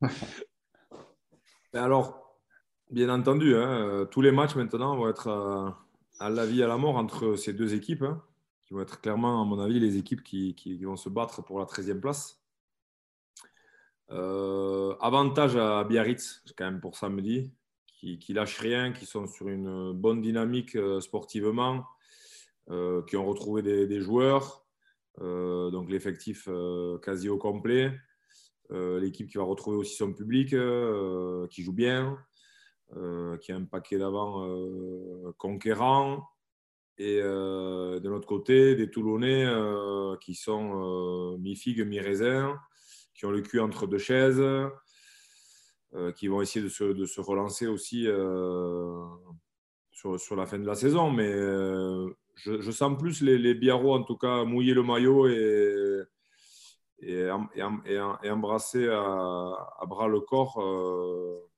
alors, 1.72 2.38
bien 2.90 3.08
entendu, 3.08 3.54
hein, 3.54 3.88
euh, 3.88 4.04
tous 4.04 4.20
les 4.20 4.32
matchs 4.32 4.54
maintenant 4.54 4.96
vont 4.96 5.08
être 5.08 5.28
euh, 5.28 5.70
à, 6.20 6.30
la 6.30 6.46
vie, 6.46 6.62
à 6.62 6.68
la 6.68 6.76
mort 6.76 6.96
entre 6.96 7.36
ces 7.36 7.52
deux 7.52 7.74
équipes, 7.74 8.02
hein, 8.02 8.22
qui 8.62 8.74
vont 8.74 8.80
être 8.80 9.00
clairement, 9.00 9.42
à 9.42 9.44
mon 9.44 9.58
avis, 9.58 9.80
les 9.80 9.96
équipes 9.96 10.22
qui, 10.22 10.84
vont 10.84 10.96
se 10.96 11.08
battre 11.08 11.42
pour 11.42 11.58
la 11.58 11.66
13e 11.66 12.00
place. 12.00 12.40
Euh, 14.10 14.94
avantage 15.00 15.56
à 15.56 15.82
Biarritz, 15.84 16.42
quand 16.56 16.64
même, 16.64 16.80
pour 16.80 16.96
samedi, 16.96 17.52
qui, 17.86 18.18
qui 18.18 18.32
lâchent 18.32 18.58
rien, 18.58 18.92
qui 18.92 19.06
sont 19.06 19.26
sur 19.26 19.48
une 19.48 19.92
bonne 19.92 20.20
dynamique 20.20 20.76
sportivement, 21.00 21.86
qui 23.06 23.16
ont 23.16 23.24
retrouvé 23.24 23.62
des 23.62 24.00
joueurs, 24.00 24.66
donc 25.20 25.88
l'effectif 25.88 26.48
quasi 27.00 27.28
au 27.28 27.38
complet. 27.38 27.96
Euh, 28.72 28.98
l'équipe 28.98 29.28
qui 29.28 29.38
va 29.38 29.44
retrouver 29.44 29.76
aussi 29.76 29.94
son 29.94 30.12
public, 30.12 30.52
euh, 30.52 31.46
qui 31.48 31.62
joue 31.62 31.72
bien, 31.72 32.18
euh, 32.96 33.36
qui 33.38 33.52
a 33.52 33.56
un 33.56 33.64
paquet 33.64 33.98
d'avant 33.98 34.46
conquérant. 35.38 36.28
Et 36.98 37.20
de 37.20 38.08
l'autre 38.08 38.26
côté, 38.26 38.74
des 38.74 38.90
Toulonnais 38.90 39.46
qui 40.22 40.34
sont 40.34 41.36
mi-figue, 41.38 41.86
mi-raisin, 41.86 42.58
qui 43.14 43.26
ont 43.26 43.30
le 43.30 43.42
cul 43.42 43.60
entre 43.60 43.86
deux 43.86 43.98
chaises, 43.98 44.42
qui 46.16 46.28
vont 46.28 46.40
essayer 46.40 46.64
de 46.64 46.70
se, 46.70 47.20
relancer 47.20 47.66
aussi 47.66 48.04
sur, 49.92 50.36
la 50.36 50.46
fin 50.46 50.58
de 50.58 50.66
la 50.66 50.74
saison. 50.74 51.10
Mais 51.10 51.34
je, 52.36 52.70
sens 52.70 52.96
plus 52.98 53.20
les, 53.20 53.36
les 53.36 53.54
Biarros, 53.54 53.94
en 53.94 54.02
tout 54.02 54.16
cas, 54.16 54.44
mouiller 54.44 54.72
le 54.72 54.82
maillot 54.82 55.28
et, 55.28 56.00
et, 57.00 57.30
embrasser 57.30 58.88
à, 58.88 59.84
bras 59.86 60.08
le 60.08 60.20
corps 60.20 60.60
euh, 60.60 61.48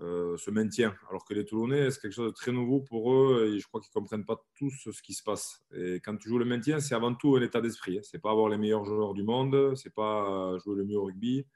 euh, 0.00 0.36
ce 0.36 0.50
maintien. 0.50 0.94
Alors 1.08 1.24
que 1.24 1.34
les 1.34 1.44
Toulonnais, 1.44 1.90
c'est 1.90 2.00
quelque 2.00 2.12
chose 2.12 2.30
de 2.32 2.34
très 2.34 2.52
nouveau 2.52 2.80
pour 2.80 3.12
eux 3.12 3.52
et 3.54 3.58
je 3.58 3.66
crois 3.66 3.80
qu'ils 3.80 3.90
ne 3.94 4.00
comprennent 4.00 4.26
pas 4.26 4.42
tous 4.56 4.90
ce 4.90 5.02
qui 5.02 5.14
se 5.14 5.22
passe. 5.22 5.62
Et 5.74 5.96
quand 5.96 6.16
tu 6.16 6.28
joues 6.28 6.38
le 6.38 6.44
maintien, 6.44 6.80
c'est 6.80 6.94
avant 6.94 7.14
tout 7.14 7.36
un 7.36 7.42
état 7.42 7.60
d'esprit. 7.60 7.98
Hein. 7.98 8.02
Ce 8.02 8.16
n'est 8.16 8.20
pas 8.20 8.30
avoir 8.30 8.48
les 8.48 8.58
meilleurs 8.58 8.84
joueurs 8.84 9.14
du 9.14 9.22
monde, 9.22 9.74
ce 9.74 9.88
n'est 9.88 9.92
pas 9.92 10.56
jouer 10.58 10.76
le 10.76 10.84
mieux 10.84 10.98
au 10.98 11.04
rugby. 11.04 11.46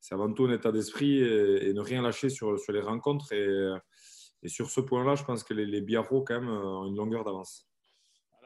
C'est 0.00 0.14
avant 0.14 0.32
tout 0.32 0.46
un 0.46 0.52
état 0.52 0.72
d'esprit 0.72 1.18
et, 1.18 1.72
ne 1.72 1.80
rien 1.80 2.02
lâcher 2.02 2.28
sur, 2.28 2.56
les 2.68 2.80
rencontres. 2.80 3.32
Et, 3.32 3.72
et 4.42 4.48
sur 4.48 4.68
ce 4.68 4.80
point-là, 4.80 5.14
je 5.14 5.22
pense 5.22 5.44
que 5.44 5.54
les, 5.54 5.64
les 5.64 5.80
Biarros, 5.80 6.22
quand 6.22 6.40
même, 6.40 6.50
ont 6.50 6.86
une 6.86 6.96
longueur 6.96 7.22
d'avance. 7.22 7.71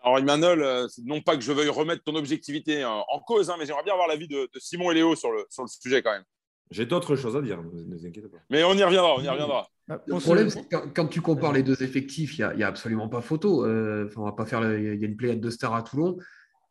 Alors, 0.07 0.21
Emmanuel, 0.21 0.63
euh, 0.63 0.87
non 1.05 1.21
pas 1.21 1.37
que 1.37 1.43
je 1.43 1.51
veuille 1.51 1.69
remettre 1.69 2.05
ton 2.05 2.15
objectivité 2.15 2.85
euh, 2.85 2.89
en 2.89 3.19
cause, 3.19 3.51
hein, 3.51 3.57
mais 3.59 3.67
j'aimerais 3.67 3.83
bien 3.83 3.93
avoir 3.93 4.07
l'avis 4.07 4.29
de, 4.29 4.49
de, 4.55 4.61
Simon 4.61 4.93
et 4.93 4.95
Léo 4.95 5.17
sur 5.17 5.33
le, 5.33 5.45
sur 5.51 5.65
le 5.65 5.69
sujet 5.69 6.01
quand 6.01 6.13
même. 6.13 6.23
J'ai 6.71 6.87
d'autres 6.87 7.17
choses 7.17 7.37
à 7.37 7.43
dire, 7.43 7.61
ne 7.61 7.97
vous 7.97 8.07
inquiétez 8.07 8.29
pas. 8.29 8.37
Mais 8.49 8.63
on 8.63 8.75
y 8.75 8.85
reviendra, 8.85 9.17
on 9.17 9.21
y 9.21 9.29
reviendra. 9.29 9.67
Bah, 9.89 10.01
le 10.07 10.21
problème, 10.21 10.49
c'est 10.49 10.69
que 10.69 10.77
quand, 10.95 11.09
tu 11.09 11.21
compares 11.21 11.53
les 11.53 11.65
deux 11.65 11.83
effectifs, 11.83 12.39
il 12.39 12.53
n'y 12.57 12.63
a, 12.63 12.69
absolument 12.69 13.09
pas 13.09 13.21
photo. 13.21 13.67
Euh, 13.67 14.09
on 14.17 14.23
va 14.23 14.33
pas 14.33 14.47
faire, 14.47 14.61
il 14.79 14.85
y 14.85 15.05
a 15.05 15.09
une 15.09 15.17
pléiade 15.17 15.41
de 15.41 15.51
stars 15.51 15.75
à 15.75 15.83
Toulon. 15.83 16.17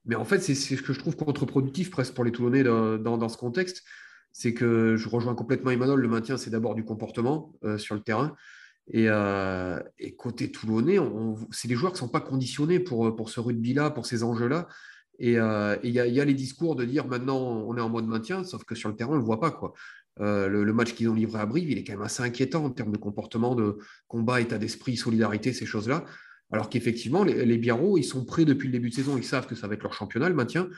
Mais 0.05 0.15
en 0.15 0.23
fait, 0.23 0.39
c'est 0.39 0.55
ce 0.55 0.81
que 0.81 0.93
je 0.93 0.99
trouve 0.99 1.17
contre-productif 1.17 1.91
presque 1.91 2.13
pour 2.13 2.23
les 2.23 2.31
Toulonnais 2.31 2.63
dans, 2.63 2.97
dans, 2.97 3.29
ce 3.29 3.37
contexte. 3.37 3.83
C'est 4.31 4.53
que 4.53 4.95
je 4.95 5.09
rejoins 5.09 5.35
complètement 5.35 5.71
Emmanuel. 5.71 5.99
Le 5.99 6.07
maintien, 6.07 6.37
c'est 6.37 6.51
d'abord 6.51 6.73
du 6.73 6.85
comportement 6.85 7.53
sur 7.77 7.95
le 7.95 8.01
terrain. 8.01 8.33
Euh, 8.93 9.81
et, 9.97 10.15
côté 10.15 10.51
toulonnais, 10.51 10.97
c'est 11.51 11.67
des 11.67 11.75
joueurs 11.75 11.91
qui 11.91 11.97
ne 11.97 12.07
sont 12.07 12.11
pas 12.11 12.21
conditionnés 12.21 12.79
pour, 12.79 13.15
pour 13.15 13.29
ce 13.29 13.39
rugby-là, 13.39 13.89
pour 13.89 14.05
ces 14.05 14.23
enjeux-là. 14.23 14.67
Et 15.17 15.37
euh, 15.37 15.77
il 15.83 15.91
y, 15.91 15.99
a 15.99 16.25
les 16.25 16.33
discours 16.33 16.75
de 16.75 16.83
dire 16.83 17.07
maintenant 17.07 17.37
on 17.37 17.75
est 17.77 17.81
en 17.81 17.89
mode 17.89 18.05
maintien, 18.05 18.43
sauf 18.43 18.65
que 18.65 18.75
sur 18.75 18.89
le 18.89 18.95
terrain, 18.95 19.11
on 19.11 19.15
ne 19.15 19.19
le 19.19 19.25
voit 19.25 19.39
pas. 19.39 19.51
Quoi. 19.51 19.73
Euh, 20.19 20.47
le, 20.47 20.73
match 20.73 20.93
qu'ils 20.93 21.09
ont 21.09 21.13
livré 21.13 21.39
à 21.39 21.45
Brive, 21.45 21.71
il 21.71 21.77
est 21.77 21.83
quand 21.83 21.93
même 21.93 22.01
assez 22.01 22.21
inquiétant 22.21 22.65
en 22.65 22.69
termes 22.69 22.91
de 22.91 22.97
comportement, 22.97 23.55
de 23.55 23.77
combat, 24.07 24.41
état 24.41 24.57
d'esprit, 24.57 24.97
solidarité, 24.97 25.53
ces 25.53 25.65
choses-là. 25.65 26.03
Alors 26.51 26.69
qu'effectivement, 26.69 27.23
les, 27.23 27.45
les 27.45 27.57
Biarros, 27.57 27.97
ils 27.97 28.03
sont 28.03 28.25
prêts 28.25 28.45
depuis 28.45 28.67
le 28.67 28.73
début 28.73 28.89
de 28.89 28.95
saison, 28.95 29.17
ils 29.17 29.23
savent 29.23 29.47
que 29.47 29.55
ça 29.55 29.67
va 29.67 29.73
être 29.75 29.83
leur 29.83 29.93
championnat, 29.93 30.29
le 30.29 30.35
maintien. 30.35 30.69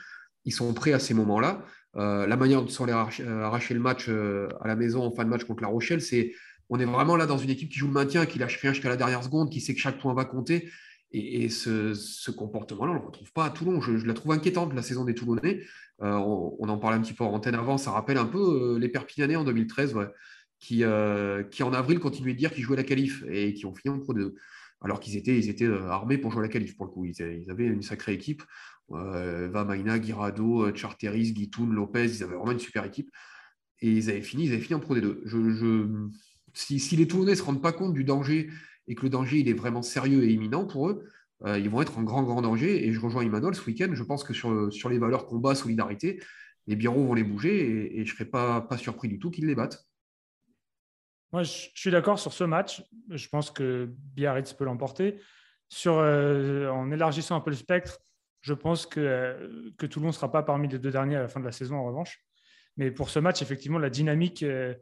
Ils 0.44 0.52
sont 0.52 0.72
prêts 0.72 0.92
à 0.92 0.98
ces 0.98 1.14
moments-là. 1.14 1.64
la 1.94 2.36
manière 2.36 2.62
ils 2.64 2.70
sont 2.70 2.88
arracher, 2.88 3.26
arracher 3.26 3.74
le 3.74 3.80
match 3.80 4.08
à 4.08 4.68
la 4.68 4.76
maison 4.76 5.02
en 5.02 5.10
fin 5.10 5.24
de 5.24 5.28
match 5.28 5.44
contre 5.44 5.62
La 5.62 5.68
Rochelle, 5.68 6.00
c'est 6.00 6.32
on 6.70 6.78
est 6.78 6.84
vraiment 6.84 7.16
là 7.16 7.26
dans 7.26 7.38
une 7.38 7.50
équipe 7.50 7.70
qui 7.70 7.78
joue 7.78 7.86
le 7.86 7.92
maintien, 7.92 8.26
qui 8.26 8.38
lâche 8.38 8.58
rien 8.60 8.72
jusqu'à 8.72 8.88
la 8.88 8.96
dernière 8.96 9.22
seconde, 9.22 9.50
qui 9.50 9.60
sait 9.60 9.74
que 9.74 9.80
chaque 9.80 9.98
point 9.98 10.14
va 10.14 10.24
compter. 10.24 10.70
Et, 11.10 11.48
ce, 11.48 12.30
comportement-là, 12.30 12.92
on 12.92 12.94
ne 12.94 13.00
le 13.00 13.06
retrouve 13.06 13.32
pas 13.32 13.46
à 13.46 13.50
Toulon. 13.50 13.80
Je, 13.80 13.92
la 14.06 14.12
trouve 14.12 14.32
inquiétante, 14.32 14.74
la 14.74 14.82
saison 14.82 15.04
des 15.04 15.14
Toulonnais. 15.14 15.62
Euh, 16.02 16.12
on, 16.12 16.68
en 16.68 16.78
parlait 16.78 16.98
un 16.98 17.00
petit 17.00 17.14
peu 17.14 17.24
en 17.24 17.32
antenne 17.32 17.54
avant. 17.54 17.78
Ça 17.78 17.92
rappelle 17.92 18.18
un 18.18 18.26
peu 18.26 18.74
euh, 18.74 18.78
les 18.78 18.88
Perpignanais 18.88 19.36
en 19.36 19.44
2013, 19.44 19.96
qui, 20.58 20.84
euh, 20.84 21.42
qui, 21.44 21.62
en 21.62 21.72
avril 21.72 21.98
continuaient 21.98 22.34
de 22.34 22.38
dire 22.38 22.52
qu'ils 22.52 22.64
jouaient 22.64 22.76
la 22.76 22.84
qualif 22.84 23.24
et 23.30 23.54
qui 23.54 23.64
ont 23.64 23.74
fini 23.74 23.94
en 23.94 23.98
Pro 23.98 24.12
2. 24.12 24.34
Alors 24.82 25.00
qu'ils 25.00 25.16
étaient, 25.16 25.36
ils 25.36 25.48
étaient 25.48 25.66
armés 25.66 26.18
pour 26.18 26.30
jouer 26.30 26.42
la 26.42 26.48
qualif, 26.48 26.76
pour 26.76 26.86
le 26.86 26.92
coup. 26.92 27.06
Ils, 27.06 27.50
avaient 27.50 27.66
une 27.66 27.82
sacrée 27.82 28.12
équipe. 28.12 28.42
Vamaina, 28.90 29.98
Guirado, 29.98 30.74
Charteris, 30.74 31.32
Guitoun, 31.32 31.72
Lopez, 31.74 32.04
ils 32.04 32.22
avaient 32.22 32.36
vraiment 32.36 32.52
une 32.52 32.58
super 32.58 32.84
équipe. 32.84 33.10
Et 33.80 33.90
ils 33.90 34.10
avaient 34.10 34.22
fini, 34.22 34.44
ils 34.44 34.52
avaient 34.52 34.60
fini 34.60 34.74
en 34.74 34.80
Pro 34.80 34.94
D2. 34.94 35.20
je 35.24 36.08
si, 36.54 36.96
les 36.96 37.06
Toulonnais 37.06 37.32
ne 37.32 37.36
se 37.36 37.42
rendent 37.42 37.62
pas 37.62 37.72
compte 37.72 37.94
du 37.94 38.04
danger 38.04 38.50
et 38.86 38.94
que 38.94 39.02
le 39.02 39.10
danger 39.10 39.38
il 39.38 39.48
est 39.48 39.54
vraiment 39.54 39.82
sérieux 39.82 40.24
et 40.24 40.32
imminent 40.32 40.66
pour 40.66 40.88
eux, 40.88 41.04
euh, 41.44 41.58
ils 41.58 41.70
vont 41.70 41.82
être 41.82 41.98
en 41.98 42.02
grand, 42.02 42.22
grand 42.22 42.42
danger. 42.42 42.86
Et 42.86 42.92
je 42.92 43.00
rejoins 43.00 43.22
Emmanuel 43.22 43.54
ce 43.54 43.64
week-end. 43.64 43.90
Je 43.92 44.02
pense 44.02 44.24
que 44.24 44.32
sur, 44.32 44.72
sur 44.72 44.88
les 44.88 44.98
valeurs 44.98 45.26
combat, 45.26 45.54
solidarité, 45.54 46.22
les 46.66 46.76
Biarros 46.76 47.04
vont 47.04 47.14
les 47.14 47.24
bouger 47.24 47.98
et, 47.98 48.04
je 48.04 48.12
ne 48.12 48.16
serais 48.16 48.28
pas, 48.28 48.60
pas 48.60 48.76
surpris 48.76 49.08
du 49.08 49.18
tout 49.18 49.30
qu'ils 49.30 49.46
les 49.46 49.54
battent. 49.54 49.86
Moi, 51.32 51.42
je 51.42 51.68
suis 51.74 51.90
d'accord 51.90 52.18
sur 52.18 52.32
ce 52.32 52.44
match. 52.44 52.82
Je 53.10 53.28
pense 53.28 53.50
que 53.50 53.90
Biarritz 54.14 54.52
peut 54.54 54.64
l'emporter. 54.64 55.20
Sur, 55.68 55.98
euh, 55.98 56.68
en 56.68 56.90
élargissant 56.90 57.36
un 57.36 57.40
peu 57.40 57.50
le 57.50 57.56
spectre, 57.56 57.98
je 58.40 58.54
pense 58.54 58.86
que, 58.86 59.72
que 59.76 59.86
Toulon 59.86 60.08
ne 60.08 60.12
sera 60.12 60.32
pas 60.32 60.42
parmi 60.42 60.68
les 60.68 60.78
deux 60.78 60.90
derniers 60.90 61.16
à 61.16 61.20
la 61.20 61.28
fin 61.28 61.40
de 61.40 61.44
la 61.44 61.52
saison, 61.52 61.76
en 61.76 61.84
revanche. 61.84 62.24
Mais 62.78 62.90
pour 62.90 63.10
ce 63.10 63.18
match, 63.18 63.42
effectivement, 63.42 63.78
la 63.78 63.90
dynamique 63.90 64.42
euh, 64.42 64.74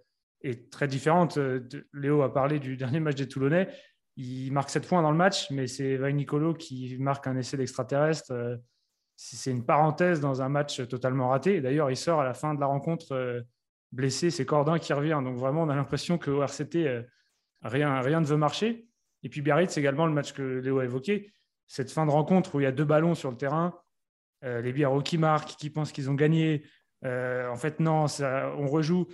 est 0.47 0.71
très 0.71 0.89
différente. 0.89 1.39
Euh, 1.39 1.61
Léo 1.93 2.23
a 2.23 2.33
parlé 2.33 2.59
du 2.59 2.77
dernier 2.77 3.01
match 3.01 3.17
des 3.17 3.29
Toulonnais. 3.29 3.69
Il 4.17 4.51
marque 4.53 4.71
7 4.71 4.87
points 4.89 5.03
dans 5.03 5.11
le 5.11 5.17
match, 5.17 5.51
mais 5.51 5.67
c'est 5.67 5.97
Vain 5.97 6.13
Nicolo 6.13 6.55
qui 6.55 6.97
marque 6.99 7.27
un 7.27 7.37
essai 7.37 7.57
d'extraterrestre. 7.57 8.33
Euh, 8.33 8.57
c'est 9.17 9.51
une 9.51 9.65
parenthèse 9.65 10.21
dans 10.21 10.43
un 10.43 10.49
match 10.49 10.87
totalement 10.89 11.29
raté. 11.29 11.61
D'ailleurs, 11.61 11.91
il 11.91 11.97
sort 11.97 12.21
à 12.21 12.25
la 12.25 12.35
fin 12.35 12.55
de 12.55 12.61
la 12.61 12.67
rencontre 12.67 13.13
euh, 13.13 13.41
blessé. 13.93 14.31
C'est 14.31 14.45
Cordin 14.45 14.79
qui 14.79 14.93
revient. 14.93 15.21
Donc 15.23 15.37
vraiment, 15.37 15.63
on 15.63 15.69
a 15.69 15.77
l'impression 15.77 16.19
qu'au 16.19 16.43
RCT, 16.43 17.05
rien, 17.63 18.01
rien 18.01 18.21
ne 18.21 18.27
veut 18.27 18.37
marcher. 18.37 18.87
Et 19.23 19.29
puis 19.29 19.41
Biarritz, 19.41 19.77
également 19.79 20.07
le 20.07 20.13
match 20.13 20.33
que 20.33 20.43
Léo 20.43 20.81
a 20.81 20.85
évoqué. 20.85 21.31
Cette 21.67 21.91
fin 21.91 22.07
de 22.07 22.11
rencontre 22.11 22.55
où 22.55 22.61
il 22.61 22.65
y 22.65 22.67
a 22.67 22.73
deux 22.73 22.85
ballons 22.85 23.15
sur 23.15 23.31
le 23.31 23.37
terrain, 23.37 23.75
les 24.43 24.73
Biarros 24.73 25.03
qui 25.03 25.19
marquent, 25.19 25.57
qui 25.57 25.71
pensent 25.71 25.93
qu'ils 25.93 26.11
ont 26.11 26.15
gagné. 26.15 26.65
en 27.03 27.57
fait, 27.57 27.81
non, 27.81 28.05
on 28.21 28.67
rejoue 28.67 29.09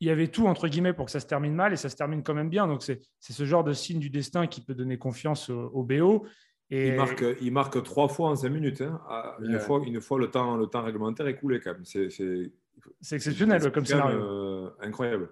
il 0.00 0.08
y 0.08 0.10
avait 0.10 0.28
tout, 0.28 0.46
entre 0.46 0.68
guillemets, 0.68 0.92
pour 0.92 1.06
que 1.06 1.10
ça 1.10 1.20
se 1.20 1.26
termine 1.26 1.54
mal 1.54 1.72
et 1.72 1.76
ça 1.76 1.88
se 1.88 1.96
termine 1.96 2.22
quand 2.22 2.34
même 2.34 2.50
bien. 2.50 2.66
Donc, 2.66 2.82
c'est 2.82 3.00
ce 3.20 3.44
genre 3.44 3.64
de 3.64 3.72
signe 3.72 3.98
du 3.98 4.10
destin 4.10 4.46
qui 4.46 4.60
peut 4.60 4.74
donner 4.74 4.98
confiance 4.98 5.50
au, 5.50 5.82
BO. 5.82 6.26
Et... 6.70 6.88
Il, 6.88 6.96
marque, 6.96 7.24
il 7.40 7.52
marque 7.52 7.82
trois 7.82 8.08
fois 8.08 8.30
en 8.30 8.36
cinq 8.36 8.50
minutes. 8.50 8.80
Hein. 8.80 9.00
Ah, 9.08 9.36
une, 9.42 9.58
fois, 9.58 9.80
une 9.86 10.00
fois 10.00 10.18
le 10.18 10.30
temps, 10.30 10.56
le 10.56 10.66
temps 10.66 10.82
réglementaire 10.82 11.26
est 11.26 11.36
coulé 11.36 11.60
quand 11.60 11.72
même. 11.72 11.84
C'est 11.84 12.50
exceptionnel 13.12 13.70
comme 13.70 13.84
scénario. 13.84 14.18
Euh, 14.18 14.70
incroyable. 14.80 15.30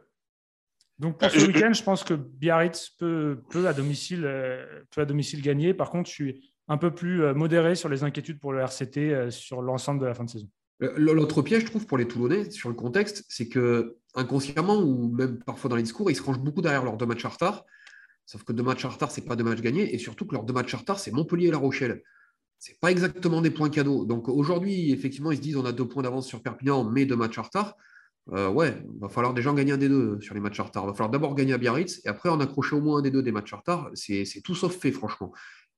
Donc 0.98 1.18
pour 1.18 1.30
ce 1.30 1.46
week-end, 1.46 1.72
je 1.72 1.82
pense 1.82 2.04
que 2.04 2.14
Biarritz 2.14 2.90
peut, 2.90 3.40
peut, 3.50 3.66
à 3.66 3.72
domicile, 3.72 4.24
euh, 4.24 4.82
peut 4.94 5.00
à 5.00 5.04
domicile 5.04 5.42
gagner. 5.42 5.74
Par 5.74 5.90
contre, 5.90 6.08
je 6.08 6.14
suis 6.14 6.52
un 6.68 6.78
peu 6.78 6.94
plus 6.94 7.34
modéré 7.34 7.74
sur 7.74 7.88
les 7.88 8.04
inquiétudes 8.04 8.38
pour 8.38 8.52
le 8.52 8.60
RCT 8.60 9.30
sur 9.30 9.62
l'ensemble 9.62 10.00
de 10.00 10.06
la 10.06 10.14
fin 10.14 10.24
de 10.24 10.30
saison. 10.30 10.48
L'autre 10.96 11.42
piège, 11.42 11.62
je 11.62 11.66
trouve, 11.66 11.86
pour 11.86 11.98
les 11.98 12.08
Toulonnais, 12.08 12.50
sur 12.50 12.68
le 12.68 12.74
contexte, 12.74 13.24
c'est 13.28 13.48
que 13.48 13.98
inconsciemment, 14.14 14.76
ou 14.80 15.08
même 15.08 15.38
parfois 15.38 15.70
dans 15.70 15.76
les 15.76 15.82
discours, 15.82 16.10
ils 16.10 16.16
se 16.16 16.22
rangent 16.22 16.40
beaucoup 16.40 16.62
derrière 16.62 16.84
leurs 16.84 16.96
deux 16.96 17.06
matchs 17.06 17.24
en 17.24 17.30
retard. 17.30 17.64
Sauf 18.26 18.44
que 18.44 18.52
deux 18.52 18.62
matchs 18.62 18.84
en 18.84 18.90
retard, 18.90 19.10
ce 19.10 19.20
n'est 19.20 19.26
pas 19.26 19.36
deux 19.36 19.44
matchs 19.44 19.60
gagnés. 19.60 19.94
Et 19.94 19.98
surtout 19.98 20.26
que 20.26 20.34
leurs 20.34 20.44
deux 20.44 20.52
matchs 20.52 20.74
en 20.74 20.78
retard, 20.78 20.98
c'est 20.98 21.10
Montpellier 21.10 21.48
et 21.48 21.50
La 21.50 21.58
Rochelle. 21.58 22.02
Ce 22.58 22.70
n'est 22.70 22.78
pas 22.80 22.90
exactement 22.92 23.40
des 23.40 23.50
points 23.50 23.70
cadeaux. 23.70 24.04
Donc 24.04 24.28
aujourd'hui, 24.28 24.92
effectivement, 24.92 25.32
ils 25.32 25.38
se 25.38 25.42
disent 25.42 25.56
on 25.56 25.64
a 25.64 25.72
deux 25.72 25.88
points 25.88 26.02
d'avance 26.02 26.26
sur 26.28 26.42
Perpignan, 26.42 26.84
mais 26.84 27.04
deux 27.04 27.16
matchs 27.16 27.38
en 27.38 27.42
retard. 27.42 27.76
Euh, 28.32 28.48
ouais, 28.48 28.80
il 28.94 29.00
va 29.00 29.08
falloir 29.08 29.34
déjà 29.34 29.52
gagner 29.52 29.72
un 29.72 29.76
des 29.76 29.88
deux 29.88 30.20
sur 30.20 30.34
les 30.34 30.40
matchs 30.40 30.60
en 30.60 30.64
retard. 30.64 30.86
Va 30.86 30.92
falloir 30.92 31.10
d'abord 31.10 31.34
gagner 31.34 31.54
à 31.54 31.58
Biarritz 31.58 32.00
et 32.04 32.08
après 32.08 32.28
en 32.28 32.38
accrocher 32.38 32.76
au 32.76 32.80
moins 32.80 32.98
un 32.98 33.02
des 33.02 33.10
deux 33.10 33.22
des 33.22 33.32
matchs 33.32 33.52
en 33.52 33.56
retard. 33.56 33.90
C'est 33.94 34.24
tout 34.44 34.54
sauf 34.54 34.76
fait, 34.76 34.92
franchement. 34.92 35.32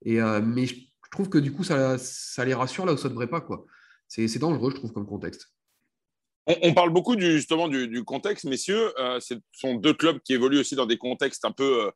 Et, 0.04 0.20
euh, 0.20 0.42
mais 0.42 0.66
je 0.66 0.76
trouve 1.10 1.30
que 1.30 1.38
du 1.38 1.52
coup, 1.52 1.64
ça, 1.64 1.96
ça 1.96 2.44
les 2.44 2.52
rassure 2.52 2.84
là 2.84 2.92
où 2.92 2.96
ça 2.98 3.08
ne 3.08 3.14
devrait 3.14 3.28
pas. 3.28 3.40
quoi 3.40 3.64
c'est 4.08 4.38
dangereux, 4.38 4.70
je 4.70 4.76
trouve, 4.76 4.92
comme 4.92 5.06
contexte. 5.06 5.53
On, 6.46 6.74
parle 6.74 6.90
beaucoup 6.90 7.16
du, 7.16 7.32
justement 7.32 7.68
du, 7.68 8.04
contexte, 8.04 8.44
messieurs. 8.44 8.92
Euh, 9.00 9.18
ce 9.18 9.34
sont 9.52 9.74
deux 9.74 9.94
clubs 9.94 10.20
qui 10.20 10.34
évoluent 10.34 10.60
aussi 10.60 10.76
dans 10.76 10.84
des 10.84 10.98
contextes 10.98 11.46
un 11.46 11.52
peu 11.52 11.86
euh, 11.86 11.90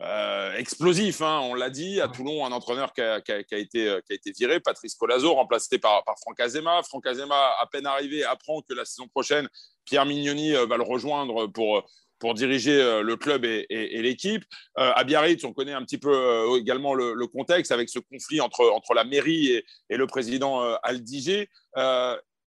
euh, 0.00 0.56
explosifs. 0.56 1.20
Hein. 1.20 1.40
On 1.42 1.54
l'a 1.54 1.68
dit, 1.68 2.00
à 2.00 2.08
Toulon, 2.08 2.46
un 2.46 2.52
entraîneur 2.52 2.94
qui 2.94 3.02
a, 3.02 3.18
été, 3.18 4.00
qui 4.06 4.12
a 4.12 4.14
été 4.14 4.32
viré, 4.32 4.58
Patrice 4.60 4.94
Colazo, 4.94 5.34
remplacé 5.34 5.78
par, 5.78 6.02
par 6.04 6.18
Franck 6.18 6.40
Azema. 6.40 6.82
Franck 6.82 7.06
Azema, 7.06 7.36
à 7.60 7.66
peine 7.70 7.84
arrivé, 7.84 8.24
apprend 8.24 8.62
que 8.62 8.72
la 8.72 8.86
saison 8.86 9.06
prochaine, 9.06 9.48
Pierre 9.84 10.06
Mignoni 10.06 10.52
va 10.52 10.78
le 10.78 10.82
rejoindre 10.82 11.46
pour, 11.48 11.86
pour 12.18 12.32
diriger 12.32 13.02
le 13.02 13.16
club 13.16 13.44
et, 13.44 13.66
l'équipe. 14.00 14.44
à 14.76 15.04
Biarritz, 15.04 15.44
on 15.44 15.52
connaît 15.52 15.74
un 15.74 15.84
petit 15.84 15.98
peu 15.98 16.56
également 16.56 16.94
le, 16.94 17.26
contexte 17.26 17.70
avec 17.70 17.90
ce 17.90 17.98
conflit 17.98 18.40
entre, 18.40 18.66
entre 18.70 18.94
la 18.94 19.04
mairie 19.04 19.48
et, 19.48 19.66
et 19.90 19.98
le 19.98 20.06
président 20.06 20.62
Aldiger. 20.82 21.50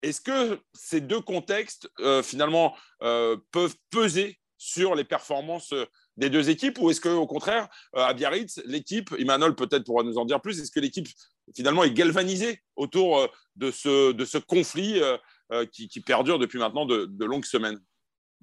Est-ce 0.05 0.21
que 0.21 0.59
ces 0.71 1.01
deux 1.01 1.19
contextes, 1.19 1.89
euh, 1.99 2.21
finalement, 2.21 2.75
euh, 3.01 3.37
peuvent 3.51 3.75
peser 3.89 4.37
sur 4.55 4.93
les 4.93 5.03
performances 5.03 5.73
euh, 5.73 5.85
des 6.15 6.29
deux 6.29 6.51
équipes 6.51 6.77
ou 6.79 6.91
est-ce 6.91 7.01
qu'au 7.01 7.25
contraire, 7.25 7.67
à 7.93 8.13
Biarritz, 8.13 8.61
l'équipe, 8.65 9.13
Emmanuel 9.17 9.55
peut-être 9.55 9.83
pourra 9.83 10.03
nous 10.03 10.19
en 10.19 10.25
dire 10.25 10.39
plus, 10.41 10.61
est-ce 10.61 10.71
que 10.71 10.79
l'équipe 10.79 11.07
finalement 11.55 11.83
est 11.83 11.91
galvanisée 11.91 12.61
autour 12.75 13.27
de 13.55 13.71
ce, 13.71 14.11
de 14.11 14.23
ce 14.23 14.37
conflit 14.37 15.01
qui, 15.73 15.99
perdure 15.99 16.39
depuis 16.39 16.57
maintenant 16.57 16.85
de, 16.85 17.25
longues 17.25 17.43
semaines? 17.43 17.81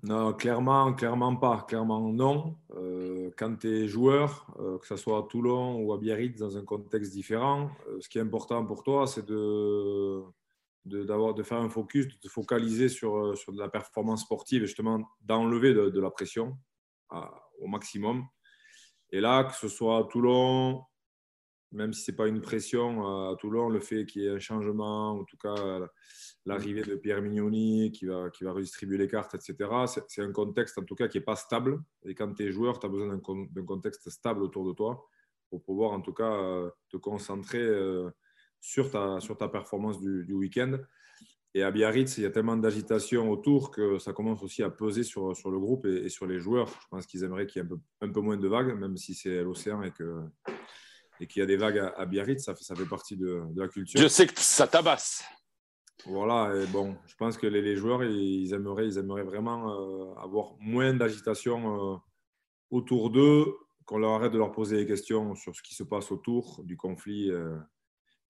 Non, 0.02 0.34
clairement, 0.34 0.92
clairement 0.92 1.34
pas. 1.36 1.64
Clairement 1.66 2.00
non. 2.00 2.58
quand 3.38 3.56
tu 3.60 3.84
es 3.84 3.88
joueur, 3.88 4.46
que 4.82 4.86
ce 4.86 4.96
soit 4.96 5.20
à 5.20 5.22
Toulon 5.22 5.76
ou 5.76 5.94
à 5.94 5.96
Biarritz, 5.96 6.38
dans 6.38 6.58
un 6.58 6.64
contexte 6.64 7.12
différent, 7.12 7.70
ce 8.00 8.08
qui 8.10 8.18
est 8.18 8.22
important 8.22 8.66
pour 8.66 8.82
toi, 8.82 9.06
c'est 9.06 9.24
de, 9.24 10.22
de, 10.85 11.05
de 11.05 11.43
faire 11.43 11.59
un 11.59 11.68
focus, 11.68 12.09
de 12.09 12.14
te 12.14 12.28
focaliser 12.28 12.89
sur, 12.89 13.16
euh, 13.16 13.37
sur 13.37 13.53
la 13.53 13.68
performance 13.68 14.22
sportive 14.22 14.62
et 14.62 14.66
justement 14.66 15.01
d'enlever 15.20 15.74
de, 15.74 16.01
la 16.01 16.11
pression 16.11 16.59
au 17.59 17.66
maximum. 17.66 18.26
Et 19.11 19.20
là, 19.20 19.45
que 19.45 19.55
ce 19.55 19.68
soit 19.68 19.99
à 19.99 20.05
Toulon, 20.05 20.83
même 21.70 21.93
si 21.93 22.05
ce 22.05 22.11
n'est 22.11 22.16
pas 22.16 22.28
une 22.28 22.41
pression, 22.41 23.07
euh, 23.07 23.33
à 23.33 23.37
Toulon, 23.37 23.68
le 23.68 23.80
fait 23.80 24.07
qu'il 24.07 24.22
y 24.22 24.26
ait 24.26 24.30
un 24.30 24.39
changement, 24.39 25.12
en 25.12 25.24
tout 25.24 25.37
cas 25.37 25.80
l'arrivée 26.45 26.83
de 26.83 26.97
Pierre 26.97 27.22
Mignoni 27.22 27.93
qui 27.93 28.07
va, 28.07 28.30
qui 28.30 28.45
va 28.45 28.53
redistribuer 28.53 28.99
les 28.99 29.09
cartes, 29.09 29.35
etc., 29.35 29.70
c'est 30.09 30.22
un 30.22 30.33
contexte 30.33 30.78
en 30.78 30.85
tout 30.85 30.95
cas 30.95 31.09
qui 31.09 31.18
n'est 31.18 31.24
pas 31.24 31.37
stable. 31.37 31.80
Et 32.05 32.14
quand 32.14 32.33
tu 32.35 32.45
es 32.45 32.53
joueur, 32.53 32.78
tu 32.78 32.87
as 32.87 32.89
besoin 32.89 33.09
d'un 33.09 33.64
contexte 33.64 34.11
stable 34.11 34.43
autour 34.43 34.66
de 34.66 34.72
toi 34.72 35.07
pour 35.51 35.62
pouvoir 35.62 35.93
en 35.93 36.01
tout 36.01 36.14
cas 36.14 36.33
euh, 36.33 36.70
te 36.89 36.97
concentrer 36.97 37.61
sur 38.62 38.90
ta, 38.90 39.20
sur 39.20 39.36
ta 39.36 39.48
performance 39.48 40.00
du, 40.00 40.24
du 40.24 40.32
week-end. 40.32 40.78
Et 41.54 41.62
à 41.62 41.70
Biarritz, 41.70 42.16
il 42.16 42.22
y 42.22 42.26
a 42.26 42.30
tellement 42.30 42.56
d'agitation 42.56 43.30
autour 43.30 43.70
que 43.70 43.98
ça 43.98 44.14
commence 44.14 44.42
aussi 44.42 44.62
à 44.62 44.70
peser 44.70 45.02
sur, 45.02 45.36
sur 45.36 45.50
le 45.50 45.58
groupe 45.58 45.84
et, 45.84 46.08
sur 46.08 46.26
les 46.26 46.38
joueurs. 46.38 46.68
Je 46.68 46.88
pense 46.88 47.04
qu'ils 47.04 47.24
aimeraient 47.24 47.46
qu'il 47.46 47.60
y 47.60 47.62
ait 47.62 47.66
un 47.66 47.68
peu, 47.68 47.78
un 48.00 48.10
peu, 48.10 48.20
moins 48.20 48.38
de 48.38 48.48
vagues, 48.48 48.74
même 48.78 48.96
si 48.96 49.14
c'est 49.14 49.42
l'océan 49.42 49.82
et 49.82 49.90
que 49.90 50.22
et 51.20 51.26
qu'il 51.26 51.40
y 51.40 51.42
a 51.42 51.46
des 51.46 51.58
vagues 51.58 51.78
à, 51.78 52.06
Biarritz, 52.06 52.42
ça 52.42 52.54
fait, 52.54 52.64
ça 52.64 52.74
fait 52.74 52.86
partie 52.86 53.16
de, 53.16 53.42
de, 53.50 53.60
la 53.60 53.68
culture. 53.68 54.00
Je 54.00 54.08
sais 54.08 54.26
que 54.26 54.32
ça 54.40 54.66
tabasse. 54.66 55.22
Voilà, 56.06 56.56
et 56.56 56.66
bon, 56.66 56.96
je 57.06 57.14
pense 57.14 57.36
que 57.36 57.46
les, 57.46 57.62
les 57.62 57.76
joueurs, 57.76 58.02
ils 58.02 58.52
aimeraient, 58.54 58.88
ils 58.88 58.98
aimeraient 58.98 59.22
vraiment 59.22 59.70
euh, 59.70 60.14
avoir 60.14 60.54
moins 60.58 60.94
d'agitation 60.94 61.92
euh, 61.94 61.96
autour 62.70 63.10
d'eux, 63.10 63.54
qu'on 63.84 63.98
leur 63.98 64.12
arrête 64.12 64.32
de 64.32 64.38
leur 64.38 64.50
poser 64.50 64.78
des 64.78 64.86
questions 64.86 65.36
sur 65.36 65.54
ce 65.54 65.62
qui 65.62 65.74
se 65.74 65.84
passe 65.84 66.10
autour 66.10 66.64
du 66.64 66.76
conflit. 66.76 67.30
Euh, 67.30 67.56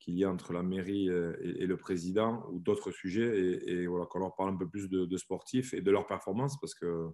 qu'il 0.02 0.18
y 0.18 0.24
a 0.24 0.30
entre 0.30 0.52
la 0.52 0.62
mairie 0.62 1.08
euh, 1.08 1.36
et, 1.40 1.66
le 1.66 1.76
président 1.76 2.44
ou 2.50 2.58
d'autres 2.58 2.90
sujets 2.90 3.62
et, 3.66 3.86
voilà, 3.86 4.06
qu'on 4.06 4.18
leur 4.18 4.34
parle 4.34 4.50
un 4.50 4.56
peu 4.56 4.68
plus 4.68 4.88
de, 4.88 5.16
sportifs 5.16 5.74
et 5.74 5.80
de 5.80 5.90
leur 5.90 6.06
performance 6.06 6.58
parce 6.60 6.74
que, 6.74 7.08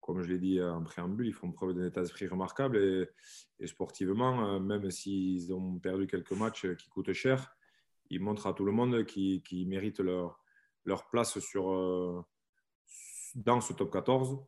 comme 0.00 0.22
je 0.22 0.28
l'ai 0.28 0.38
dit 0.38 0.60
en 0.60 0.82
préambule, 0.82 1.28
ils 1.28 1.32
font 1.32 1.52
preuve 1.52 1.74
d'un 1.74 1.86
état 1.86 2.00
d'esprit 2.00 2.26
remarquable 2.26 2.76
et, 3.60 3.66
sportivement, 3.66 4.54
euh, 4.54 4.58
même 4.58 4.90
s'ils 4.90 5.52
ont 5.52 5.78
perdu 5.78 6.06
quelques 6.08 6.32
matchs 6.32 6.66
qui 6.76 6.88
coûtent 6.88 7.12
cher, 7.12 7.56
ils 8.10 8.20
montrent 8.20 8.48
à 8.48 8.52
tout 8.52 8.64
le 8.64 8.72
monde 8.72 9.04
qu'ils 9.04 9.68
méritent 9.68 10.00
leur, 10.00 10.42
leur 10.84 11.08
place 11.10 11.38
sur, 11.38 11.70
euh, 11.70 12.20
dans 13.36 13.60
ce 13.60 13.72
top 13.74 13.92
14. 13.92 14.38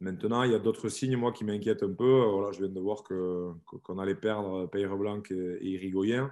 Maintenant, 0.00 0.42
il 0.44 0.52
y 0.52 0.54
a 0.54 0.58
d'autres 0.58 0.88
signes, 0.88 1.16
moi, 1.16 1.30
qui 1.32 1.44
m'inquiètent 1.44 1.82
un 1.82 1.92
peu. 1.92 2.24
Voilà, 2.24 2.52
je 2.52 2.58
viens 2.58 2.68
de 2.68 2.80
voir 2.80 3.04
qu'on 3.04 3.60
que, 3.84 4.00
allait 4.00 4.16
perdre 4.16 4.66
Peyre 4.66 4.96
Blanc 4.96 5.22
et, 5.30 5.34
et 5.34 5.68
Irigoyen. 5.74 6.30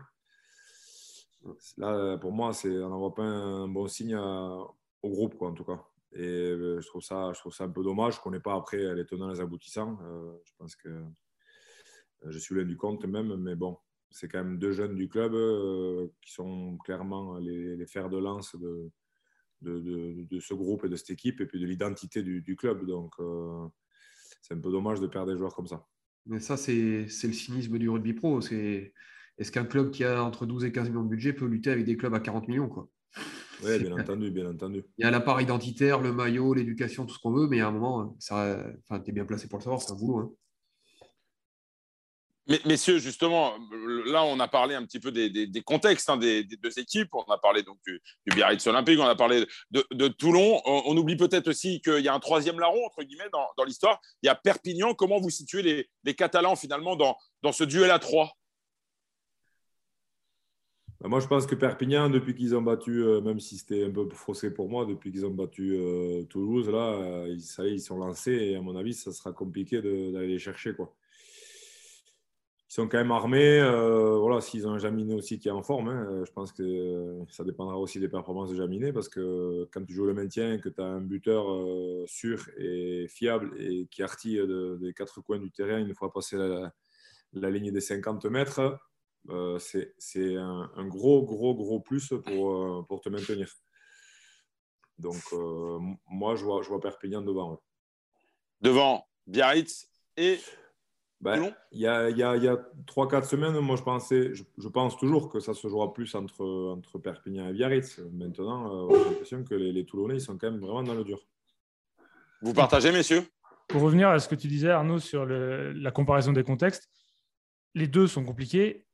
Là, 1.78 2.18
pour 2.18 2.32
moi, 2.32 2.53
on 2.64 2.88
n'envoie 2.88 3.14
pas 3.14 3.22
un 3.22 3.68
bon 3.68 3.88
signe 3.88 4.16
au 4.16 5.09
groupe, 5.09 5.36
quoi, 5.36 5.49
en 5.49 5.55
tout 5.55 5.64
cas. 5.64 5.82
Et 6.12 6.26
euh, 6.26 6.80
je 6.80 6.86
trouve 6.86 7.03
ça, 7.03 7.32
je 7.34 7.41
trouve 7.41 7.55
ça 7.55 7.64
un 7.64 7.68
peu 7.68 7.82
dommage. 7.82 8.16
Ne 8.18 8.22
connais 8.22 8.41
pas 8.41 8.55
après 8.55 8.95
les 8.95 9.07
tenants 9.07 9.30
et 9.30 9.34
les 9.34 9.41
aboutissants. 9.41 9.99
Euh, 10.03 10.32
je 10.45 10.53
pense 10.59 10.74
que 10.76 10.88
euh, 10.88 11.05
je 12.26 12.38
suis 12.38 12.55
loin 12.55 12.64
du 12.64 12.76
compte 12.76 13.05
même, 13.05 13.36
mais 13.36 13.55
bon, 13.55 13.78
c'est 14.11 14.28
quand 14.28 14.43
même 14.43 14.59
deux 14.59 14.72
jeunes 14.72 14.97
du 14.97 15.09
club 15.09 15.32
qui 16.20 16.32
sont 16.32 16.76
clairement 16.78 17.38
les, 17.38 17.86
fers 17.86 18.11
de 18.11 18.18
lance 18.18 18.57
de, 18.57 18.91
de, 19.62 20.41
ce 20.41 20.53
groupe 20.53 20.84
et 20.84 20.88
de 20.88 20.97
cette 20.97 21.11
équipe 21.11 21.41
et 21.41 21.47
puis 21.47 21.61
de 21.61 21.66
l'identité 21.66 22.22
du, 22.22 22.43
du, 22.43 22.57
club. 22.57 22.84
Donc, 22.86 23.14
c'est 24.43 24.55
un 24.55 24.61
peu 24.61 24.70
dommage 24.70 25.01
de 25.01 25.07
perdre 25.07 25.32
des 25.32 25.38
joueurs 25.38 25.55
comme 25.55 25.68
ça. 25.68 25.86
Mais 26.26 26.41
ça, 26.41 26.57
c'est 26.57 27.05
le 27.05 27.09
cynisme 27.09 27.78
du 27.78 27.88
rugby 27.88 28.12
pro. 28.12 28.41
C'est 28.41 28.93
est-ce 29.41 29.51
qu'un 29.51 29.64
club 29.64 29.91
qui 29.91 30.05
a 30.05 30.22
entre 30.22 30.47
12 30.47 30.66
et 30.66 30.72
15 30.72 30.91
millions 30.91 31.03
de 31.03 31.09
budget 31.09 31.32
peut 31.32 31.47
lutter 31.47 31.70
avec 31.70 31.84
des 31.86 31.97
clubs 31.97 32.14
à 32.14 32.20
40 32.20 32.47
millions 32.47 32.68
quoi? 32.68 32.88
Oui, 33.62 33.78
bien 33.78 33.93
entendu, 33.93 34.30
bien 34.30 34.49
entendu. 34.49 34.84
Il 34.99 35.05
y 35.05 35.09
a 35.09 35.11
la 35.11 35.20
part 35.20 35.41
identitaire, 35.41 36.01
le 36.01 36.12
maillot, 36.12 36.55
l'éducation, 36.55 37.05
tout 37.07 37.14
ce 37.14 37.18
qu'on 37.18 37.32
veut, 37.32 37.47
mais 37.47 37.61
à 37.61 37.68
un 37.68 37.72
moment, 37.72 38.16
ça, 38.18 38.59
enfin, 38.84 39.01
tu 39.01 39.11
es 39.11 39.12
bien 39.12 39.24
placé 39.24 39.49
pour 39.49 39.59
le 39.59 39.64
savoir, 39.64 39.82
c'est 39.82 39.93
un 39.93 39.97
boulot. 39.97 40.18
Hein. 40.18 40.30
Mais, 42.47 42.61
messieurs, 42.64 42.99
justement, 42.99 43.55
là, 44.07 44.24
on 44.24 44.41
a 44.41 44.49
parlé 44.49 44.74
un 44.74 44.84
petit 44.84 44.99
peu 44.99 45.12
des, 45.12 45.62
contextes 45.64 46.11
hein, 46.11 46.16
des, 46.16 46.43
deux 46.43 46.78
équipes. 46.78 47.14
On 47.14 47.22
a 47.30 47.38
parlé 47.38 47.62
donc 47.62 47.78
du, 47.86 48.01
Biarritz 48.26 48.66
Olympique, 48.66 48.99
on 48.99 49.07
a 49.07 49.14
parlé 49.14 49.47
de, 49.70 50.09
Toulon. 50.09 50.61
On, 50.64 50.97
oublie 50.97 51.16
peut-être 51.16 51.49
aussi 51.49 51.80
qu'il 51.80 52.01
y 52.01 52.09
a 52.09 52.14
un 52.14 52.18
troisième 52.18 52.59
larron, 52.59 52.84
entre 52.84 53.05
guillemets, 53.05 53.28
dans, 53.32 53.64
l'histoire. 53.64 54.01
Il 54.22 54.26
y 54.26 54.30
a 54.30 54.34
Perpignan. 54.34 54.95
Comment 54.95 55.20
vous 55.20 55.30
situez 55.30 55.86
les, 56.05 56.14
Catalans, 56.14 56.57
finalement, 56.57 56.97
dans, 56.97 57.16
dans 57.43 57.53
ce 57.53 57.62
duel 57.62 57.91
à 57.91 58.01
trois? 58.01 58.32
Bah, 61.01 61.09
moi, 61.09 61.20
je 61.20 61.26
pense 61.26 61.46
que 61.46 61.55
Perpignan, 61.55 62.11
depuis 62.11 62.34
qu'ils 62.34 62.55
ont 62.55 62.61
battu, 62.61 63.03
euh, 63.03 63.22
même 63.22 63.40
si 63.40 63.57
c'était 63.57 63.84
un 63.84 63.90
peu 63.90 64.07
faussé 64.12 64.53
pour 64.53 64.68
moi, 64.68 64.84
depuis 64.84 65.11
qu'ils 65.11 65.24
ont 65.24 65.30
battu 65.30 65.74
euh, 65.74 66.24
Toulouse, 66.24 66.68
là, 66.68 66.92
euh, 66.92 67.28
ils, 67.28 67.40
ça 67.40 67.66
ils 67.66 67.80
sont 67.80 67.96
lancés 67.96 68.32
et 68.32 68.57
à 68.57 68.61
mon 68.61 68.76
avis, 68.76 68.92
ça 68.92 69.11
sera 69.11 69.32
compliqué 69.32 69.80
d'aller 69.80 70.28
les 70.28 70.38
chercher. 70.38 70.74
Quoi. 70.74 70.94
Ils 72.68 72.74
sont 72.74 72.86
quand 72.86 72.98
même 72.98 73.12
armés. 73.12 73.61
voilà, 74.20 74.42
s'ils 74.42 74.68
ont 74.68 74.72
un 74.72 74.78
Jaminet 74.78 75.14
aussi 75.14 75.38
qui 75.38 75.48
est 75.48 75.53
en 75.53 75.62
forme, 75.62 75.88
hein, 75.88 76.22
je 76.24 76.30
pense 76.32 76.53
que 76.53 77.24
ça 77.30 77.44
dépendra 77.44 77.78
aussi 77.78 77.98
des 77.98 78.09
performances 78.09 78.51
de 78.51 78.57
Jaminet 78.57 78.92
parce 78.92 79.09
que 79.09 79.68
quand 79.72 79.84
tu 79.84 79.94
joues 79.94 80.05
le 80.05 80.14
maintien, 80.14 80.59
que 80.59 80.68
tu 80.68 80.80
as 80.80 80.84
un 80.84 81.01
buteur 81.01 81.46
sûr 82.07 82.48
et 82.59 83.07
fiable 83.09 83.51
et 83.59 83.86
qui 83.90 84.03
artille 84.03 84.40
des 84.80 84.92
quatre 84.92 85.20
coins 85.20 85.40
du 85.40 85.51
terrain 85.51 85.78
une 85.78 85.94
fois 85.94 86.12
passé 86.12 86.36
la, 86.36 86.72
la 87.32 87.51
ligne 87.51 87.72
des 87.72 87.80
50 87.80 88.26
mètres, 88.26 88.78
euh, 89.29 89.59
c'est 89.59 90.37
un, 90.37 90.87
gros, 90.87 91.23
gros, 91.23 91.55
gros 91.55 91.81
plus 91.81 92.12
pour, 92.25 92.53
euh, 92.53 92.83
pour 92.89 93.01
te 93.01 93.09
maintenir. 93.09 93.53
Donc, 94.99 95.21
euh, 95.33 95.79
moi, 96.09 96.37
je 96.37 96.45
vois, 96.45 96.62
je 96.62 96.68
vois 96.68 96.81
Perpignan 96.81 97.23
devant. 97.23 97.61
Devant 98.61 99.07
Biarritz 99.27 99.89
et 100.16 100.39
ben, 101.21 101.55
il 101.71 101.81
y 101.81 101.87
a, 101.87 102.09
y 102.09 102.23
a, 102.23 102.37
y 102.37 102.49
a 102.49 102.57
3-4 102.87 103.25
semaines, 103.25 103.59
moi, 103.61 103.77
je 103.77 103.83
pensais, 103.83 104.33
je, 104.35 104.68
pense 104.68 104.97
toujours 104.97 105.29
que 105.29 105.39
ça 105.39 105.53
se 105.53 105.68
jouera 105.68 105.93
plus 105.93 106.14
entre, 106.14 106.45
entre 106.73 106.99
Perpignan 106.99 107.49
et 107.49 107.53
Biarritz. 107.53 108.01
Maintenant, 108.12 108.89
j'ai 108.89 109.05
l'impression 109.05 109.45
que 109.45 109.55
les, 109.55 109.71
les 109.71 109.85
Toulonnais, 109.85 110.14
ils 110.14 110.21
sont 110.21 110.39
quand 110.39 110.51
même 110.51 110.61
vraiment 110.61 110.83
dans 110.83 110.95
le 110.95 111.05
dur. 111.05 111.21
Vous 112.41 112.55
partagez, 112.55 112.91
messieurs? 112.91 113.23
Pour 113.68 113.83
revenir 113.83 114.09
à 114.09 114.18
ce 114.18 114.29
que 114.29 114.35
tu 114.35 114.49
disais, 114.49 114.71
Arnaud, 114.71 114.99
sur 114.99 115.27
le, 115.27 115.73
la 115.73 115.91
comparaison 115.91 116.33
des 116.33 116.43
contextes, 116.43 116.89
les 117.75 117.87
deux 117.87 118.07
sont 118.07 118.25
compliqués 118.25 118.87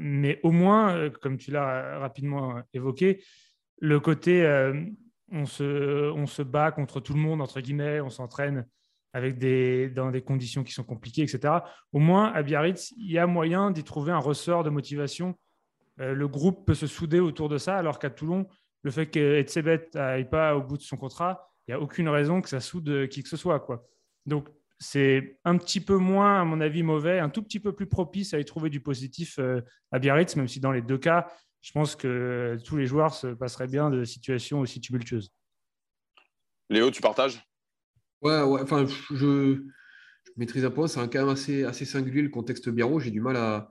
mais 0.00 0.40
au 0.42 0.50
moins, 0.50 1.10
comme 1.22 1.36
tu 1.36 1.50
l'as 1.50 1.98
rapidement 1.98 2.60
évoqué, 2.72 3.22
le 3.80 4.00
côté 4.00 4.44
on, 5.30 5.46
se, 5.46 6.10
on 6.12 6.26
se 6.26 6.42
bat 6.42 6.72
contre 6.72 7.00
tout 7.00 7.14
le 7.14 7.20
monde, 7.20 7.40
entre 7.40 7.60
guillemets, 7.60 8.00
on 8.00 8.10
s'entraîne 8.10 8.66
avec 9.12 9.38
des, 9.38 9.88
dans 9.88 10.10
des 10.10 10.22
conditions 10.22 10.62
qui 10.62 10.72
sont 10.72 10.84
compliquées, 10.84 11.22
etc. 11.22 11.54
Au 11.92 11.98
moins, 11.98 12.32
à 12.32 12.42
Biarritz, 12.42 12.92
il 12.98 13.10
y 13.10 13.18
a 13.18 13.26
moyen 13.26 13.70
d'y 13.70 13.84
trouver 13.84 14.12
un 14.12 14.18
ressort 14.18 14.64
de 14.64 14.70
motivation. 14.70 15.38
le 15.98 16.28
groupe 16.28 16.66
peut 16.66 16.74
se 16.74 16.86
souder 16.86 17.20
autour 17.20 17.48
de 17.48 17.58
ça, 17.58 17.76
alors 17.76 17.98
qu'à 17.98 18.10
Toulon, 18.10 18.46
le 18.82 18.90
fait 18.90 19.06
qu'Etzebet 19.06 19.88
n'aille 19.94 20.28
pas 20.28 20.56
au 20.56 20.62
bout 20.62 20.76
de 20.76 20.82
son 20.82 20.96
contrat, 20.96 21.50
il 21.66 21.72
n'y 21.72 21.74
a 21.74 21.80
aucune 21.80 22.08
raison 22.08 22.40
que 22.40 22.48
ça 22.48 22.60
soude 22.60 23.08
qui 23.08 23.22
que 23.22 23.28
ce 23.28 23.36
soit. 23.36 23.58
Quoi. 23.60 23.84
Donc, 24.26 24.48
c'est 24.78 25.38
un 25.44 25.56
petit 25.56 25.80
peu 25.80 25.96
moins, 25.96 26.40
à 26.40 26.44
mon 26.44 26.60
avis, 26.60 26.82
mauvais, 26.82 27.18
un 27.18 27.30
tout 27.30 27.42
petit 27.42 27.60
peu 27.60 27.74
plus 27.74 27.86
propice 27.86 28.34
à 28.34 28.38
y 28.38 28.44
trouver 28.44 28.70
du 28.70 28.80
positif 28.80 29.38
euh, 29.38 29.60
à 29.90 29.98
Biarritz, 29.98 30.36
même 30.36 30.48
si 30.48 30.60
dans 30.60 30.72
les 30.72 30.82
deux 30.82 30.98
cas, 30.98 31.28
je 31.62 31.72
pense 31.72 31.96
que 31.96 32.58
tous 32.64 32.76
les 32.76 32.86
joueurs 32.86 33.14
se 33.14 33.28
passeraient 33.28 33.66
bien 33.66 33.90
de 33.90 34.04
situations 34.04 34.60
aussi 34.60 34.80
tumultueuses. 34.80 35.32
Léo, 36.68 36.90
tu 36.90 37.00
partages? 37.00 37.42
Ouais, 38.22 38.42
ouais, 38.42 38.60
enfin, 38.60 38.86
je, 38.86 39.62
maîtrise 40.36 40.64
un 40.64 40.70
point, 40.70 40.88
c'est 40.88 41.00
quand 41.08 41.20
même 41.20 41.28
assez, 41.28 41.64
assez 41.64 41.84
singulier 41.84 42.22
le 42.22 42.28
contexte 42.28 42.68
biarro. 42.68 43.00
J'ai 43.00 43.10
du 43.10 43.20
mal 43.20 43.36
à, 43.36 43.70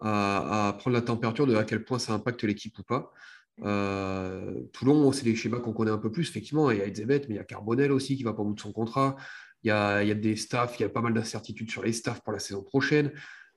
à, 0.00 0.76
prendre 0.78 0.94
la 0.94 1.02
température 1.02 1.46
de 1.46 1.56
à 1.56 1.64
quel 1.64 1.84
point 1.84 1.98
ça 1.98 2.12
impacte 2.12 2.42
l'équipe 2.44 2.78
ou 2.78 2.82
pas. 2.82 3.12
Euh, 3.62 4.62
Toulon, 4.72 5.12
c'est 5.12 5.24
des 5.24 5.36
schémas 5.36 5.60
qu'on 5.60 5.72
connaît 5.72 5.90
un 5.90 5.98
peu 5.98 6.10
plus, 6.10 6.28
effectivement. 6.28 6.70
Il 6.70 6.78
y 6.78 6.80
a 6.82 6.86
Etzebet, 6.86 7.22
mais 7.28 7.34
il 7.34 7.36
y 7.36 7.40
a 7.40 7.44
Carbonel 7.44 7.92
aussi 7.92 8.16
qui 8.16 8.22
va 8.22 8.32
pas 8.32 8.42
au 8.42 8.46
bout 8.46 8.54
de 8.54 8.60
son 8.60 8.72
contrat. 8.72 9.16
Il 9.62 9.68
y 9.68 9.70
a, 9.70 10.14
des 10.14 10.36
staffs, 10.36 10.78
il 10.78 10.82
y 10.82 10.86
a 10.86 10.88
pas 10.88 11.02
mal 11.02 11.12
d'incertitudes 11.12 11.70
sur 11.70 11.82
les 11.82 11.92
staffs 11.92 12.22
pour 12.22 12.32
la 12.32 12.38
saison 12.38 12.62
prochaine. 12.62 13.12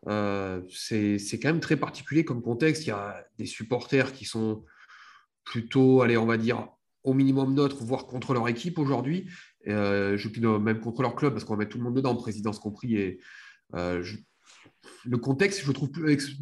Euh, 0.07 0.61
c'est 0.69 1.39
quand 1.39 1.49
même 1.49 1.59
très 1.61 1.77
particulier 1.77 2.25
comme 2.25 2.41
contexte. 2.41 2.83
Il 2.85 2.89
y 2.89 2.91
a 2.91 3.25
des 3.37 3.45
supporters 3.45 4.11
qui 4.11 4.25
sont 4.25 4.65
plutôt, 5.45 6.01
allez, 6.01 6.17
on 6.17 6.25
va 6.25 6.37
dire, 6.37 6.67
au 7.03 7.13
minimum 7.13 7.53
neutres, 7.53 7.83
voire 7.83 8.05
contre 8.05 8.33
leur 8.33 8.47
équipe 8.47 8.79
aujourd'hui. 8.79 9.29
Euh, 9.67 10.17
je 10.17 10.29
même 10.57 10.79
contre 10.79 11.01
leur 11.01 11.15
club, 11.15 11.33
parce 11.33 11.45
qu'on 11.45 11.53
va 11.53 11.59
mettre 11.59 11.71
tout 11.71 11.77
le 11.77 11.83
monde 11.85 11.95
dedans, 11.95 12.15
présidence 12.15 12.59
compris. 12.59 13.17
Euh, 13.75 14.03
le 15.05 15.17
contexte, 15.17 15.63
je 15.63 15.71
trouve 15.71 15.89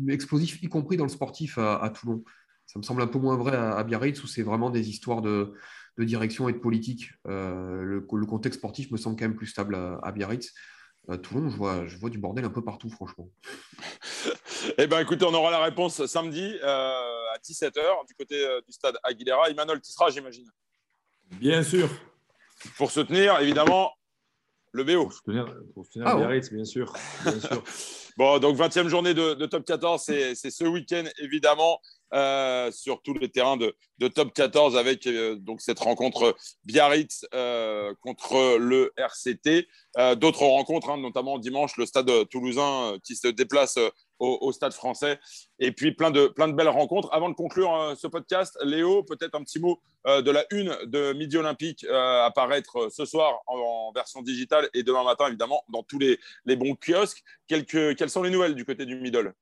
explosif, 0.10 0.62
y 0.64 0.70
compris 0.70 0.98
dans 0.98 1.06
le 1.06 1.10
sportif 1.10 1.58
à 1.58 1.92
Toulon. 1.94 2.24
Ça 2.66 2.80
me 2.80 2.84
semble 2.84 3.02
un 3.02 3.08
peu 3.08 3.20
moins 3.20 3.36
vrai 3.36 3.56
à, 3.56 3.84
Biarritz 3.84 4.24
où 4.24 4.28
c'est 4.28 4.44
vraiment 4.44 4.70
des 4.70 4.90
histoires 4.90 5.22
de, 5.22 5.54
direction 6.00 6.50
et 6.50 6.54
de 6.54 6.58
politique. 6.58 7.12
Euh, 7.28 7.84
le, 7.84 8.26
contexte 8.26 8.60
sportif 8.60 8.92
me 8.92 8.98
semble 8.98 9.18
quand 9.18 9.26
même 9.26 9.36
plus 9.36 9.48
stable 9.48 9.76
à, 9.76 10.12
Biarritz. 10.12 10.54
À 11.08 11.18
Toulon, 11.18 11.50
je 11.50 11.58
vois, 11.58 11.88
je 11.88 11.98
vois 11.98 12.10
du 12.10 12.20
bordel 12.20 12.46
un 12.46 12.50
peu 12.50 12.64
partout, 12.64 12.90
franchement. 12.90 13.30
eh 14.78 14.88
bien, 14.88 15.00
écoutez, 15.00 15.26
on 15.26 15.34
aura 15.34 15.50
la 15.50 15.64
réponse 15.64 16.06
samedi 16.06 16.58
euh, 16.62 17.34
à 17.34 17.38
17h 17.44 18.08
du 18.08 18.14
côté 18.14 18.46
euh, 18.46 18.62
du 18.62 18.72
stade 18.72 18.98
Aguilera. 19.04 19.50
Emmanuel 19.50 19.82
Tissera, 19.82 20.10
j'imagine. 20.12 20.48
Bien 21.32 21.64
sûr. 21.64 21.90
Pour 22.78 22.92
soutenir, 22.92 23.40
évidemment, 23.40 23.92
le 24.74 24.84
BO. 24.84 25.06
Pour 25.06 25.14
soutenir, 25.14 25.46
ah 26.06 26.16
Biarritz, 26.16 26.52
bien 26.52 26.66
sûr. 26.66 26.94
Bien 27.24 27.40
sûr. 27.40 27.64
bon, 28.18 28.38
donc 28.38 28.56
20e 28.56 28.88
journée 28.88 29.16
de, 29.16 29.34
de 29.34 29.46
top 29.48 29.66
14, 29.66 30.02
c'est 30.04 30.36
ce 30.36 30.64
week-end, 30.66 31.06
évidemment. 31.18 31.80
Euh, 32.14 32.72
sur 32.72 33.02
tous 33.02 33.14
les 33.14 33.30
terrains 33.30 33.56
de, 33.56 33.74
top 34.10 34.34
14 34.34 34.76
avec 34.76 35.08
euh, 35.08 35.36
donc 35.36 35.62
cette 35.62 35.80
rencontre 35.80 36.36
Biarritz 36.66 37.26
euh, 37.34 37.94
contre 38.02 38.58
le 38.58 38.92
RCT. 38.98 39.68
D'autres 40.18 40.44
rencontres, 40.44 40.90
hein, 40.90 40.98
notamment 40.98 41.38
dimanche, 41.38 41.78
le 41.78 41.86
stade 41.86 42.10
toulousain 42.30 42.98
qui 43.04 43.16
se 43.16 43.28
déplace 43.28 43.78
au, 44.20 44.52
stade 44.52 44.74
français. 44.74 45.20
Et 45.60 45.72
puis 45.72 45.94
plein 45.94 46.12
de, 46.12 46.28
plein 46.28 46.48
de 46.48 46.54
belles 46.54 46.70
rencontres. 46.70 47.10
Avant 47.12 47.30
de 47.30 47.34
conclure 47.34 47.94
ce 47.98 48.08
podcast, 48.08 48.58
Léo, 48.64 49.04
peut-être 49.04 49.36
un 49.36 49.44
petit 49.44 49.60
mot 49.60 49.82
de 50.06 50.32
la 50.32 50.46
une 50.52 50.78
de 50.86 51.12
Midi 51.12 51.38
Olympique 51.38 51.86
apparaître 51.86 52.90
ce 52.90 53.04
soir 53.04 53.42
en, 53.48 53.92
version 53.94 54.22
digitale 54.22 54.70
et 54.74 54.84
demain 54.84 55.04
matin, 55.04 55.28
évidemment, 55.28 55.64
dans 55.68 55.84
tous 55.84 56.00
les, 56.00 56.18
les 56.46 56.56
bons 56.56 56.76
kiosques. 56.76 57.22
quelles 57.48 58.10
sont 58.10 58.24
les 58.24 58.30
nouvelles 58.30 58.56
du 58.56 58.64
côté 58.64 58.86
du 58.86 58.96
middle? 58.96 59.34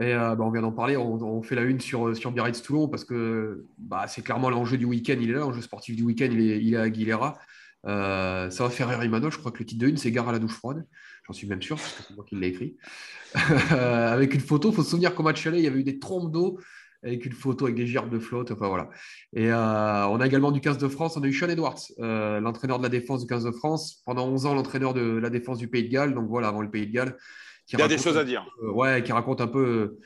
Et 0.00 0.14
euh, 0.14 0.36
bah, 0.36 0.44
on 0.44 0.50
vient 0.50 0.62
d'en 0.62 0.72
parler, 0.72 0.96
on, 0.96 1.42
fait 1.42 1.56
la 1.56 1.62
une 1.62 1.80
sur, 1.80 2.16
sur 2.16 2.30
Biarritz 2.30 2.62
Toulon 2.62 2.88
parce 2.88 3.04
que 3.04 3.64
bah, 3.78 4.06
c'est 4.06 4.22
clairement 4.22 4.48
l'enjeu 4.48 4.78
du 4.78 4.84
week-end, 4.84 5.16
il 5.20 5.30
est 5.30 5.32
là, 5.32 5.40
l'enjeu 5.40 5.60
sportif 5.60 5.96
du 5.96 6.04
week-end, 6.04 6.28
il 6.30 6.72
est, 6.72 6.76
à 6.76 6.82
Aguilera. 6.82 7.38
Euh, 7.86 8.48
ça 8.50 8.64
va 8.64 8.70
faire 8.70 8.88
rire 8.88 9.02
Imano, 9.02 9.30
je 9.30 9.38
crois 9.38 9.50
que 9.50 9.58
le 9.58 9.64
titre 9.64 9.80
de 9.80 9.88
une, 9.88 9.96
c'est 9.96 10.12
Gare 10.12 10.28
à 10.28 10.32
la 10.32 10.38
douche 10.38 10.54
froide. 10.54 10.86
J'en 11.26 11.32
suis 11.32 11.48
même 11.48 11.62
sûr, 11.62 11.76
parce 11.76 11.92
que 11.92 12.02
c'est 12.06 12.14
moi 12.14 12.24
qui 12.24 12.36
l'ai 12.36 12.48
écrit. 12.48 12.76
avec 13.70 14.34
une 14.34 14.40
photo, 14.40 14.70
il 14.70 14.74
faut 14.74 14.84
se 14.84 14.90
souvenir 14.90 15.14
qu'au 15.16 15.24
match 15.24 15.44
aller, 15.46 15.58
il 15.58 15.64
y 15.64 15.66
avait 15.66 15.80
eu 15.80 15.84
des 15.84 15.98
trompes 15.98 16.30
d'eau 16.30 16.60
avec 17.04 17.24
une 17.26 17.32
photo 17.32 17.66
avec 17.66 17.76
des 17.76 17.86
gerbes 17.86 18.10
de 18.10 18.18
flotte. 18.18 18.52
Enfin 18.52 18.68
voilà. 18.68 18.90
Et 19.32 19.50
euh, 19.50 20.06
on 20.08 20.20
a 20.20 20.26
également 20.26 20.52
du 20.52 20.60
15 20.60 20.78
de 20.78 20.88
France, 20.88 21.16
on 21.16 21.22
a 21.22 21.26
eu 21.26 21.32
Sean 21.32 21.48
Edwards, 21.48 21.80
l'entraîneur 21.98 22.78
de 22.78 22.84
la 22.84 22.88
défense 22.88 23.22
du 23.22 23.26
15 23.26 23.44
de 23.44 23.50
France. 23.50 24.02
Pendant 24.06 24.28
11 24.28 24.46
ans, 24.46 24.54
l'entraîneur 24.54 24.94
de 24.94 25.02
la 25.02 25.30
défense 25.30 25.58
du 25.58 25.68
Pays 25.68 25.84
de 25.84 25.88
Galles. 25.88 26.14
Donc 26.14 26.28
voilà, 26.28 26.48
avant 26.48 26.62
le 26.62 26.70
Pays 26.70 26.86
de 26.86 26.92
Galles. 26.92 27.16
Il 27.72 27.78
y 27.78 27.82
a 27.82 27.88
des 27.88 27.98
choses 27.98 28.16
à 28.16 28.24
dire. 28.24 28.46
ouais, 28.62 29.02
qui 29.02 29.12
raconte 29.12 29.40
un 29.40 29.46
peu 29.46 29.66
euh, 29.66 29.98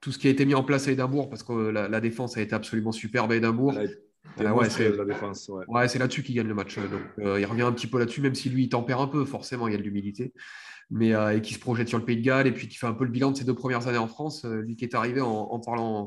tout 0.00 0.12
ce 0.12 0.18
qui 0.18 0.28
a 0.28 0.30
été 0.30 0.44
mis 0.44 0.54
en 0.54 0.64
place 0.64 0.88
à 0.88 0.92
Édimbourg, 0.92 1.30
parce 1.30 1.42
que 1.42 1.52
la, 1.52 2.00
défense 2.00 2.36
a 2.36 2.42
été 2.42 2.54
absolument 2.54 2.92
superbe 2.92 3.32
à 3.32 3.36
Édimbourg. 3.36 3.74
ouais, 3.74 4.70
c'est 4.70 4.94
la 4.94 5.04
défense. 5.04 5.50
Ouais, 5.68 5.88
c'est 5.88 5.98
là-dessus 5.98 6.22
qu'il 6.22 6.34
gagne 6.34 6.48
le 6.48 6.54
match. 6.54 6.78
Donc, 6.78 7.00
euh, 7.20 7.40
il 7.40 7.46
revient 7.46 7.62
un 7.62 7.72
petit 7.72 7.86
peu 7.86 7.98
là-dessus, 7.98 8.20
même 8.20 8.34
si 8.34 8.50
lui, 8.50 8.64
il 8.64 8.68
tempère 8.68 9.00
un 9.00 9.08
peu, 9.08 9.24
forcément, 9.24 9.66
il 9.68 9.72
y 9.72 9.74
a 9.74 9.78
de 9.78 9.82
l'humilité. 9.82 10.32
Mais 10.90 11.14
euh, 11.14 11.36
et 11.36 11.40
qui 11.40 11.54
se 11.54 11.58
projette 11.58 11.88
sur 11.88 11.98
le 11.98 12.04
Pays 12.04 12.16
de 12.16 12.22
Galles 12.22 12.46
et 12.46 12.52
puis 12.52 12.68
qui 12.68 12.76
fait 12.76 12.86
un 12.86 12.92
peu 12.92 13.04
le 13.04 13.10
bilan 13.10 13.32
de 13.32 13.36
ses 13.36 13.44
deux 13.44 13.54
premières 13.54 13.88
années 13.88 13.98
en 13.98 14.06
France. 14.06 14.44
lui 14.44 14.76
qui 14.76 14.84
est 14.84 14.94
arrivé 14.94 15.20
en, 15.20 15.58
parlant 15.58 16.06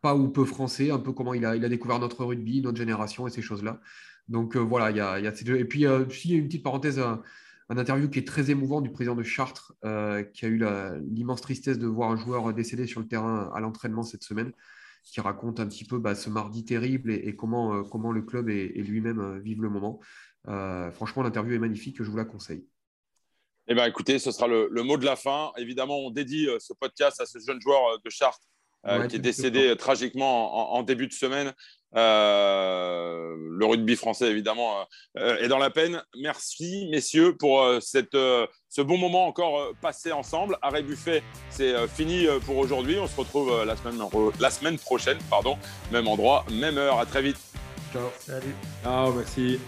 pas 0.00 0.14
ou 0.14 0.28
peu 0.28 0.44
français, 0.44 0.92
un 0.92 1.00
peu 1.00 1.12
comment 1.12 1.34
il 1.34 1.44
a, 1.44 1.56
il 1.56 1.64
a 1.64 1.68
découvert 1.68 1.98
notre 1.98 2.24
rugby, 2.24 2.60
notre 2.60 2.78
génération 2.78 3.26
et 3.26 3.30
ces 3.30 3.42
choses-là. 3.42 3.80
Donc 4.28 4.56
voilà, 4.56 4.92
il 4.92 4.96
y 4.96 5.00
a, 5.00 5.18
il 5.18 5.24
y 5.24 5.28
a 5.28 5.34
ces 5.34 5.44
deux. 5.44 5.56
Et 5.56 5.64
puis, 5.64 5.80
il 5.80 5.82
y 5.82 5.86
a 5.86 6.38
une 6.38 6.46
petite 6.46 6.62
parenthèse 6.62 7.02
un 7.68 7.78
interview 7.78 8.08
qui 8.08 8.18
est 8.18 8.26
très 8.26 8.50
émouvant 8.50 8.80
du 8.80 8.90
président 8.90 9.14
de 9.14 9.22
Chartres, 9.22 9.72
euh, 9.84 10.22
qui 10.22 10.44
a 10.44 10.48
eu 10.48 10.62
l'immense 11.10 11.40
tristesse 11.40 11.78
de 11.78 11.86
voir 11.86 12.10
un 12.10 12.16
joueur 12.16 12.52
décédé 12.52 12.86
sur 12.86 13.00
le 13.00 13.06
terrain 13.06 13.50
à 13.54 13.60
l'entraînement 13.60 14.02
cette 14.02 14.24
semaine, 14.24 14.52
qui 15.04 15.20
raconte 15.20 15.60
un 15.60 15.66
petit 15.66 15.84
peu 15.84 15.98
bah, 15.98 16.14
ce 16.14 16.30
mardi 16.30 16.64
terrible 16.64 17.10
et, 17.10 17.34
comment, 17.34 17.74
euh, 17.74 17.82
comment 17.82 18.12
le 18.12 18.22
club 18.22 18.48
et, 18.48 18.68
lui-même 18.68 19.20
euh, 19.20 19.38
vivent 19.38 19.62
le 19.62 19.70
moment. 19.70 20.00
franchement, 20.92 21.22
l'interview 21.22 21.54
est 21.54 21.58
magnifique, 21.58 22.02
je 22.02 22.10
vous 22.10 22.16
la 22.16 22.24
conseille. 22.24 22.66
Eh 23.68 23.74
bien, 23.74 23.86
écoutez, 23.86 24.18
ce 24.18 24.32
sera 24.32 24.48
le, 24.48 24.68
mot 24.82 24.96
de 24.96 25.04
la 25.04 25.16
fin. 25.16 25.52
Évidemment, 25.56 25.98
on 26.00 26.10
dédie 26.10 26.48
ce 26.58 26.72
podcast 26.72 27.20
à 27.20 27.26
ce 27.26 27.38
jeune 27.38 27.60
joueur 27.60 28.00
de 28.04 28.10
Chartres 28.10 28.48
qui 29.08 29.16
est 29.16 29.20
décédé 29.20 29.76
tragiquement 29.76 30.74
en, 30.74 30.82
début 30.82 31.06
de 31.06 31.12
semaine. 31.12 31.54
Euh, 31.94 33.36
le 33.38 33.66
rugby 33.66 33.96
français, 33.96 34.30
évidemment, 34.30 34.86
euh, 35.18 35.38
est 35.38 35.48
dans 35.48 35.58
la 35.58 35.70
peine. 35.70 36.02
Merci, 36.20 36.88
messieurs, 36.90 37.36
pour 37.36 37.62
euh, 37.62 37.80
cette, 37.80 38.12
ce 38.14 38.80
bon 38.80 38.96
moment 38.98 39.26
encore 39.26 39.72
passé 39.80 40.12
ensemble. 40.12 40.56
Arrêt 40.62 40.82
Buffet, 40.82 41.22
c'est 41.50 41.86
fini 41.88 42.26
pour 42.46 42.56
aujourd'hui. 42.56 42.98
On 42.98 43.06
se 43.06 43.16
retrouve 43.16 43.64
la 43.64 43.76
semaine, 43.76 44.00
la 44.40 44.50
semaine 44.50 44.78
prochaine, 44.78 45.18
pardon, 45.28 45.58
même 45.90 46.08
endroit, 46.08 46.44
même 46.50 46.78
heure. 46.78 46.98
À 46.98 47.06
très 47.06 47.22
vite. 47.22 47.38
Ciao. 47.92 48.10
Salut. 48.18 48.54
Ciao, 48.82 49.12
merci. 49.12 49.60